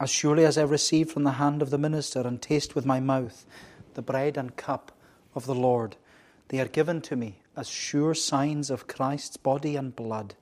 as 0.00 0.10
surely 0.10 0.44
as 0.44 0.58
I 0.58 0.62
receive 0.62 1.10
from 1.10 1.24
the 1.24 1.32
hand 1.32 1.62
of 1.62 1.70
the 1.70 1.78
minister 1.78 2.20
and 2.20 2.40
taste 2.40 2.74
with 2.74 2.84
my 2.84 3.00
mouth 3.00 3.46
the 3.94 4.02
bread 4.02 4.36
and 4.36 4.56
cup 4.56 4.92
of 5.34 5.46
the 5.46 5.54
Lord, 5.54 5.96
they 6.48 6.60
are 6.60 6.68
given 6.68 7.00
to 7.02 7.16
me 7.16 7.40
as 7.56 7.68
sure 7.68 8.14
signs 8.14 8.70
of 8.70 8.86
Christ's 8.86 9.36
body 9.36 9.76
and 9.76 9.94
blood 9.94 10.34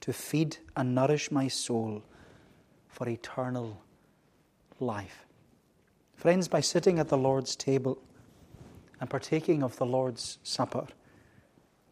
to 0.00 0.12
feed 0.12 0.58
and 0.76 0.94
nourish 0.94 1.30
my 1.30 1.48
soul 1.48 2.02
for 2.88 3.08
eternal 3.08 3.82
life. 4.80 5.26
Friends, 6.14 6.48
by 6.48 6.60
sitting 6.60 6.98
at 6.98 7.08
the 7.08 7.18
Lord's 7.18 7.56
table 7.56 7.98
and 9.00 9.10
partaking 9.10 9.62
of 9.62 9.76
the 9.76 9.86
Lord's 9.86 10.38
Supper, 10.42 10.86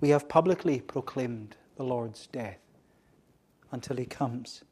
we 0.00 0.10
have 0.10 0.28
publicly 0.28 0.80
proclaimed 0.80 1.56
the 1.76 1.84
Lord's 1.84 2.26
death 2.28 2.58
until 3.72 3.96
he 3.96 4.06
comes. 4.06 4.62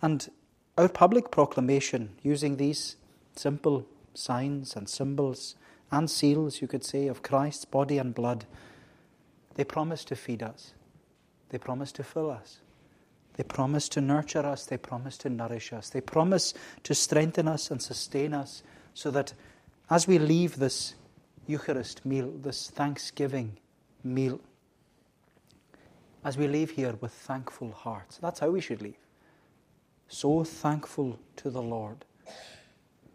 And 0.00 0.30
our 0.76 0.88
public 0.88 1.30
proclamation, 1.30 2.10
using 2.22 2.56
these 2.56 2.96
simple 3.34 3.86
signs 4.14 4.74
and 4.76 4.88
symbols 4.88 5.54
and 5.90 6.10
seals, 6.10 6.60
you 6.60 6.68
could 6.68 6.84
say, 6.84 7.08
of 7.08 7.22
Christ's 7.22 7.64
body 7.64 7.98
and 7.98 8.14
blood, 8.14 8.44
they 9.54 9.64
promise 9.64 10.04
to 10.06 10.16
feed 10.16 10.42
us. 10.42 10.74
They 11.50 11.58
promise 11.58 11.92
to 11.92 12.04
fill 12.04 12.30
us. 12.30 12.58
They 13.34 13.44
promise 13.44 13.88
to 13.90 14.00
nurture 14.00 14.44
us. 14.44 14.66
They 14.66 14.76
promise 14.76 15.16
to 15.18 15.30
nourish 15.30 15.72
us. 15.72 15.90
They 15.90 16.00
promise 16.00 16.54
to 16.84 16.94
strengthen 16.94 17.48
us 17.48 17.70
and 17.70 17.80
sustain 17.80 18.34
us 18.34 18.62
so 18.94 19.10
that 19.12 19.32
as 19.90 20.06
we 20.06 20.18
leave 20.18 20.56
this 20.56 20.94
Eucharist 21.46 22.04
meal, 22.04 22.30
this 22.42 22.68
Thanksgiving 22.70 23.56
meal, 24.04 24.40
as 26.24 26.36
we 26.36 26.46
leave 26.46 26.70
here 26.70 26.94
with 27.00 27.12
thankful 27.12 27.72
hearts, 27.72 28.18
that's 28.18 28.40
how 28.40 28.50
we 28.50 28.60
should 28.60 28.82
leave 28.82 28.98
so 30.08 30.42
thankful 30.42 31.18
to 31.36 31.50
the 31.50 31.62
Lord. 31.62 32.04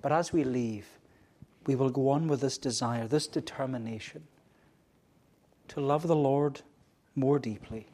But 0.02 0.12
as 0.12 0.32
we 0.32 0.44
leave, 0.44 0.86
we 1.66 1.76
will 1.76 1.90
go 1.90 2.10
on 2.10 2.28
with 2.28 2.42
this 2.42 2.58
desire, 2.58 3.08
this 3.08 3.28
determination 3.28 4.24
to 5.70 5.80
love 5.80 6.08
the 6.08 6.16
Lord 6.16 6.62
more 7.16 7.40
deeply, 7.40 7.88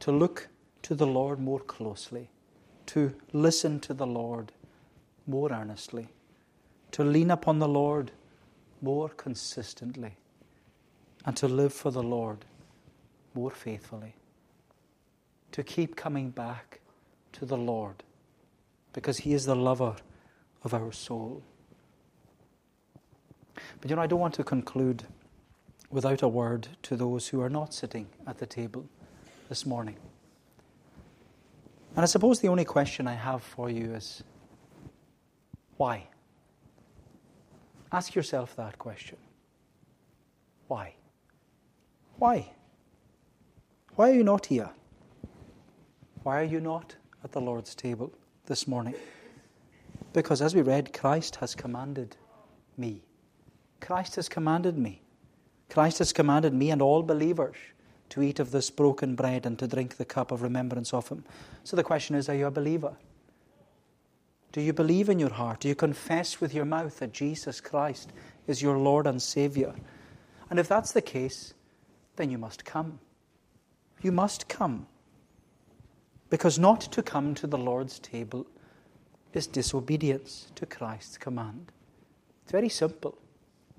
to 0.00 0.12
look 0.12 0.48
to 0.82 0.94
the 0.94 1.06
Lord 1.06 1.40
more 1.40 1.60
closely, 1.60 2.30
to 2.86 3.14
listen 3.32 3.80
to 3.80 3.94
the 3.94 4.06
Lord 4.06 4.52
more 5.26 5.50
earnestly, 5.50 6.08
to 6.92 7.02
lean 7.02 7.30
upon 7.30 7.58
the 7.58 7.68
Lord 7.68 8.12
more 8.82 9.08
consistently, 9.08 10.16
and 11.24 11.36
to 11.36 11.48
live 11.48 11.72
for 11.72 11.90
the 11.90 12.02
Lord 12.02 12.44
more 13.34 13.50
faithfully, 13.50 14.14
to 15.52 15.62
keep 15.62 15.96
coming 15.96 16.30
back 16.30 16.80
to 17.32 17.46
the 17.46 17.56
Lord 17.56 18.02
because 18.92 19.18
He 19.18 19.32
is 19.34 19.46
the 19.46 19.56
lover 19.56 19.96
of 20.62 20.74
our 20.74 20.92
soul. 20.92 21.42
But 23.80 23.90
you 23.90 23.96
know, 23.96 24.02
I 24.02 24.06
don't 24.06 24.20
want 24.20 24.34
to 24.34 24.44
conclude 24.44 25.04
without 25.90 26.22
a 26.22 26.28
word 26.28 26.68
to 26.82 26.96
those 26.96 27.28
who 27.28 27.40
are 27.40 27.50
not 27.50 27.72
sitting 27.72 28.08
at 28.26 28.38
the 28.38 28.46
table 28.46 28.86
this 29.48 29.64
morning. 29.64 29.96
And 31.96 32.02
I 32.02 32.06
suppose 32.06 32.40
the 32.40 32.48
only 32.48 32.64
question 32.64 33.06
I 33.06 33.14
have 33.14 33.42
for 33.42 33.70
you 33.70 33.94
is 33.94 34.24
why? 35.76 36.08
Ask 37.92 38.14
yourself 38.14 38.56
that 38.56 38.78
question. 38.78 39.18
Why? 40.66 40.94
Why? 42.18 42.50
Why 43.94 44.10
are 44.10 44.14
you 44.14 44.24
not 44.24 44.46
here? 44.46 44.70
Why 46.24 46.40
are 46.40 46.44
you 46.44 46.60
not 46.60 46.96
at 47.22 47.32
the 47.32 47.40
Lord's 47.40 47.74
table 47.74 48.12
this 48.46 48.66
morning? 48.66 48.94
Because 50.12 50.42
as 50.42 50.54
we 50.54 50.62
read, 50.62 50.92
Christ 50.92 51.36
has 51.36 51.54
commanded 51.54 52.16
me. 52.76 53.02
Christ 53.80 54.16
has 54.16 54.28
commanded 54.28 54.78
me. 54.78 55.02
Christ 55.68 55.98
has 55.98 56.12
commanded 56.12 56.54
me 56.54 56.70
and 56.70 56.80
all 56.80 57.02
believers 57.02 57.56
to 58.10 58.22
eat 58.22 58.38
of 58.38 58.50
this 58.50 58.70
broken 58.70 59.14
bread 59.14 59.46
and 59.46 59.58
to 59.58 59.66
drink 59.66 59.96
the 59.96 60.04
cup 60.04 60.30
of 60.30 60.42
remembrance 60.42 60.92
of 60.94 61.08
Him. 61.08 61.24
So 61.64 61.76
the 61.76 61.82
question 61.82 62.14
is 62.14 62.28
are 62.28 62.34
you 62.34 62.46
a 62.46 62.50
believer? 62.50 62.96
Do 64.52 64.60
you 64.60 64.72
believe 64.72 65.08
in 65.08 65.18
your 65.18 65.32
heart? 65.32 65.60
Do 65.60 65.68
you 65.68 65.74
confess 65.74 66.40
with 66.40 66.54
your 66.54 66.64
mouth 66.64 67.00
that 67.00 67.12
Jesus 67.12 67.60
Christ 67.60 68.12
is 68.46 68.62
your 68.62 68.78
Lord 68.78 69.06
and 69.06 69.20
Savior? 69.20 69.74
And 70.48 70.60
if 70.60 70.68
that's 70.68 70.92
the 70.92 71.02
case, 71.02 71.54
then 72.14 72.30
you 72.30 72.38
must 72.38 72.64
come. 72.64 73.00
You 74.00 74.12
must 74.12 74.48
come. 74.48 74.86
Because 76.30 76.58
not 76.58 76.80
to 76.82 77.02
come 77.02 77.34
to 77.34 77.48
the 77.48 77.58
Lord's 77.58 77.98
table 77.98 78.46
is 79.32 79.48
disobedience 79.48 80.52
to 80.54 80.66
Christ's 80.66 81.18
command. 81.18 81.72
It's 82.44 82.52
very 82.52 82.68
simple. 82.68 83.18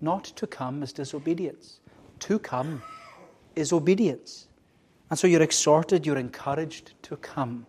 Not 0.02 0.26
to 0.26 0.48
come 0.48 0.84
is 0.84 0.94
disobedience. 0.94 1.80
To 2.20 2.40
come 2.40 2.82
is 3.56 3.72
obedience. 3.72 4.48
And 5.10 5.18
so 5.18 5.28
you're 5.28 5.42
exhorted, 5.42 6.06
you're 6.06 6.18
encouraged 6.18 6.94
to 7.04 7.18
come. 7.18 7.66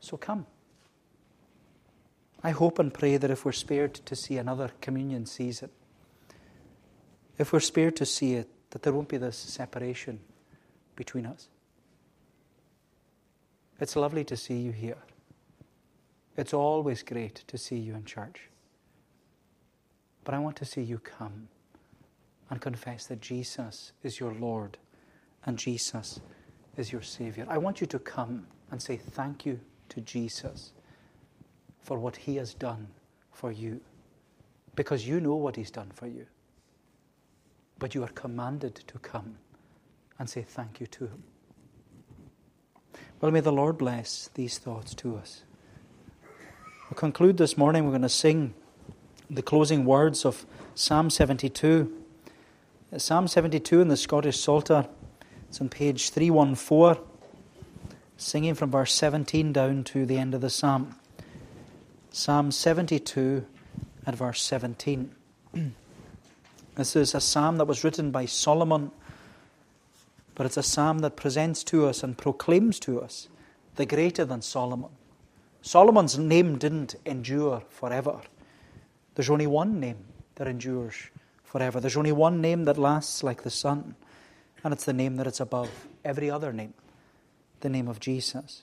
So 0.00 0.16
come. 0.16 0.46
I 2.42 2.50
hope 2.50 2.78
and 2.78 2.92
pray 2.92 3.16
that 3.16 3.30
if 3.30 3.44
we're 3.44 3.52
spared 3.52 3.94
to 3.94 4.16
see 4.16 4.36
another 4.36 4.72
communion 4.80 5.26
season, 5.26 5.70
if 7.38 7.52
we're 7.52 7.60
spared 7.60 7.96
to 7.96 8.06
see 8.06 8.34
it, 8.34 8.48
that 8.70 8.82
there 8.82 8.92
won't 8.92 9.08
be 9.08 9.16
this 9.16 9.36
separation 9.36 10.18
between 10.96 11.26
us. 11.26 11.48
It's 13.80 13.96
lovely 13.96 14.24
to 14.24 14.36
see 14.36 14.58
you 14.58 14.72
here. 14.72 14.98
It's 16.36 16.54
always 16.54 17.02
great 17.02 17.44
to 17.46 17.58
see 17.58 17.76
you 17.76 17.94
in 17.94 18.04
church. 18.04 18.48
But 20.24 20.34
I 20.34 20.38
want 20.38 20.56
to 20.56 20.64
see 20.64 20.82
you 20.82 20.98
come 20.98 21.48
and 22.50 22.60
confess 22.60 23.06
that 23.06 23.20
Jesus 23.20 23.92
is 24.02 24.20
your 24.20 24.34
Lord 24.34 24.78
and 25.44 25.58
Jesus 25.58 26.20
is 26.76 26.92
your 26.92 27.02
Savior. 27.02 27.46
I 27.48 27.58
want 27.58 27.80
you 27.80 27.86
to 27.88 27.98
come 27.98 28.46
and 28.70 28.80
say 28.80 28.96
thank 28.96 29.44
you 29.44 29.60
to 29.90 30.00
Jesus 30.00 30.72
for 31.80 31.98
what 31.98 32.16
He 32.16 32.36
has 32.36 32.54
done 32.54 32.88
for 33.32 33.50
you 33.50 33.80
because 34.74 35.06
you 35.06 35.20
know 35.20 35.34
what 35.34 35.56
He's 35.56 35.70
done 35.70 35.90
for 35.94 36.06
you. 36.06 36.26
But 37.78 37.94
you 37.94 38.04
are 38.04 38.08
commanded 38.08 38.76
to 38.76 38.98
come 38.98 39.36
and 40.18 40.30
say 40.30 40.42
thank 40.42 40.80
you 40.80 40.86
to 40.86 41.06
Him. 41.06 41.22
Well, 43.20 43.32
may 43.32 43.40
the 43.40 43.52
Lord 43.52 43.78
bless 43.78 44.30
these 44.34 44.58
thoughts 44.58 44.94
to 44.96 45.16
us. 45.16 45.42
We'll 46.90 46.98
conclude 46.98 47.36
this 47.36 47.56
morning. 47.56 47.84
We're 47.84 47.90
going 47.90 48.02
to 48.02 48.08
sing 48.08 48.54
the 49.34 49.42
closing 49.42 49.86
words 49.86 50.26
of 50.26 50.44
Psalm 50.74 51.08
72. 51.08 51.90
Psalm 52.98 53.26
72 53.26 53.80
in 53.80 53.88
the 53.88 53.96
Scottish 53.96 54.38
Psalter. 54.38 54.86
It's 55.48 55.58
on 55.58 55.70
page 55.70 56.10
314, 56.10 57.02
singing 58.18 58.54
from 58.54 58.70
verse 58.70 58.92
17 58.92 59.52
down 59.54 59.84
to 59.84 60.04
the 60.04 60.18
end 60.18 60.34
of 60.34 60.42
the 60.42 60.50
psalm. 60.50 60.96
Psalm 62.10 62.50
72 62.50 63.46
at 64.06 64.14
verse 64.14 64.42
17. 64.42 65.14
this 66.74 66.94
is 66.94 67.14
a 67.14 67.20
psalm 67.20 67.56
that 67.56 67.66
was 67.66 67.82
written 67.82 68.10
by 68.10 68.26
Solomon, 68.26 68.90
but 70.34 70.44
it's 70.44 70.58
a 70.58 70.62
psalm 70.62 70.98
that 70.98 71.16
presents 71.16 71.64
to 71.64 71.86
us 71.86 72.02
and 72.02 72.18
proclaims 72.18 72.78
to 72.80 73.00
us 73.00 73.28
the 73.76 73.86
greater 73.86 74.26
than 74.26 74.42
Solomon. 74.42 74.90
Solomon's 75.62 76.18
name 76.18 76.58
didn't 76.58 76.96
endure 77.06 77.62
forever. 77.70 78.20
There's 79.14 79.30
only 79.30 79.46
one 79.46 79.80
name 79.80 80.04
that 80.36 80.46
endures 80.46 80.94
forever. 81.44 81.80
There's 81.80 81.96
only 81.96 82.12
one 82.12 82.40
name 82.40 82.64
that 82.64 82.78
lasts 82.78 83.22
like 83.22 83.42
the 83.42 83.50
sun, 83.50 83.94
and 84.64 84.72
it's 84.72 84.84
the 84.84 84.92
name 84.92 85.16
that 85.16 85.26
is 85.26 85.40
above 85.40 85.70
every 86.04 86.30
other 86.30 86.52
name 86.52 86.74
the 87.62 87.70
name 87.70 87.88
of 87.88 88.00
Jesus. 88.00 88.62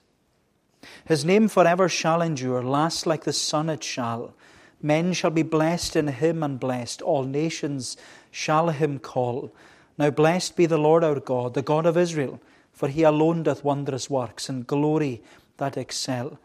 His 1.05 1.25
name 1.25 1.47
forever 1.47 1.89
shall 1.89 2.21
endure, 2.21 2.63
last 2.63 3.05
like 3.05 3.23
the 3.23 3.33
sun 3.33 3.69
it 3.69 3.83
shall. 3.83 4.33
Men 4.81 5.11
shall 5.13 5.31
be 5.31 5.41
blessed 5.41 5.95
in 5.95 6.07
him 6.07 6.43
and 6.43 6.59
blessed. 6.59 7.01
All 7.01 7.23
nations 7.23 7.97
shall 8.31 8.69
him 8.69 8.99
call. 8.99 9.51
Now 9.97 10.09
blessed 10.09 10.55
be 10.55 10.65
the 10.65 10.77
Lord 10.77 11.03
our 11.03 11.19
God, 11.19 11.53
the 11.53 11.61
God 11.61 11.85
of 11.85 11.97
Israel, 11.97 12.39
for 12.71 12.87
he 12.87 13.03
alone 13.03 13.43
doth 13.43 13.63
wondrous 13.63 14.09
works 14.09 14.47
and 14.47 14.67
glory 14.67 15.21
that 15.57 15.75
excel. 15.75 16.39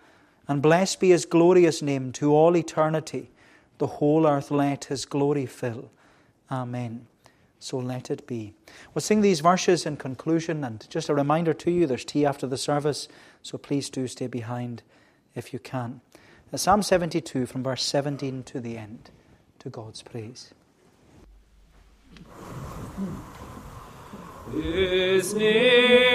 And 0.48 0.60
blessed 0.60 0.98
be 0.98 1.10
his 1.10 1.26
glorious 1.26 1.80
name 1.80 2.10
to 2.12 2.34
all 2.34 2.56
eternity. 2.56 3.30
The 3.78 3.86
whole 3.86 4.26
earth 4.26 4.50
let 4.50 4.84
his 4.86 5.04
glory 5.04 5.46
fill. 5.46 5.90
Amen. 6.50 7.06
So 7.58 7.78
let 7.78 8.10
it 8.10 8.26
be. 8.26 8.54
We'll 8.92 9.02
sing 9.02 9.22
these 9.22 9.40
verses 9.40 9.86
in 9.86 9.96
conclusion, 9.96 10.64
and 10.64 10.86
just 10.90 11.08
a 11.08 11.14
reminder 11.14 11.54
to 11.54 11.70
you 11.70 11.86
there's 11.86 12.04
tea 12.04 12.26
after 12.26 12.46
the 12.46 12.58
service, 12.58 13.08
so 13.42 13.56
please 13.56 13.88
do 13.88 14.06
stay 14.06 14.26
behind 14.26 14.82
if 15.34 15.52
you 15.52 15.58
can. 15.58 16.00
Uh, 16.52 16.56
Psalm 16.56 16.82
72 16.82 17.46
from 17.46 17.62
verse 17.62 17.82
17 17.82 18.42
to 18.44 18.60
the 18.60 18.76
end, 18.76 19.10
to 19.58 19.70
God's 19.70 20.02
praise. 20.02 20.52
His 24.52 25.34
name. 25.34 26.14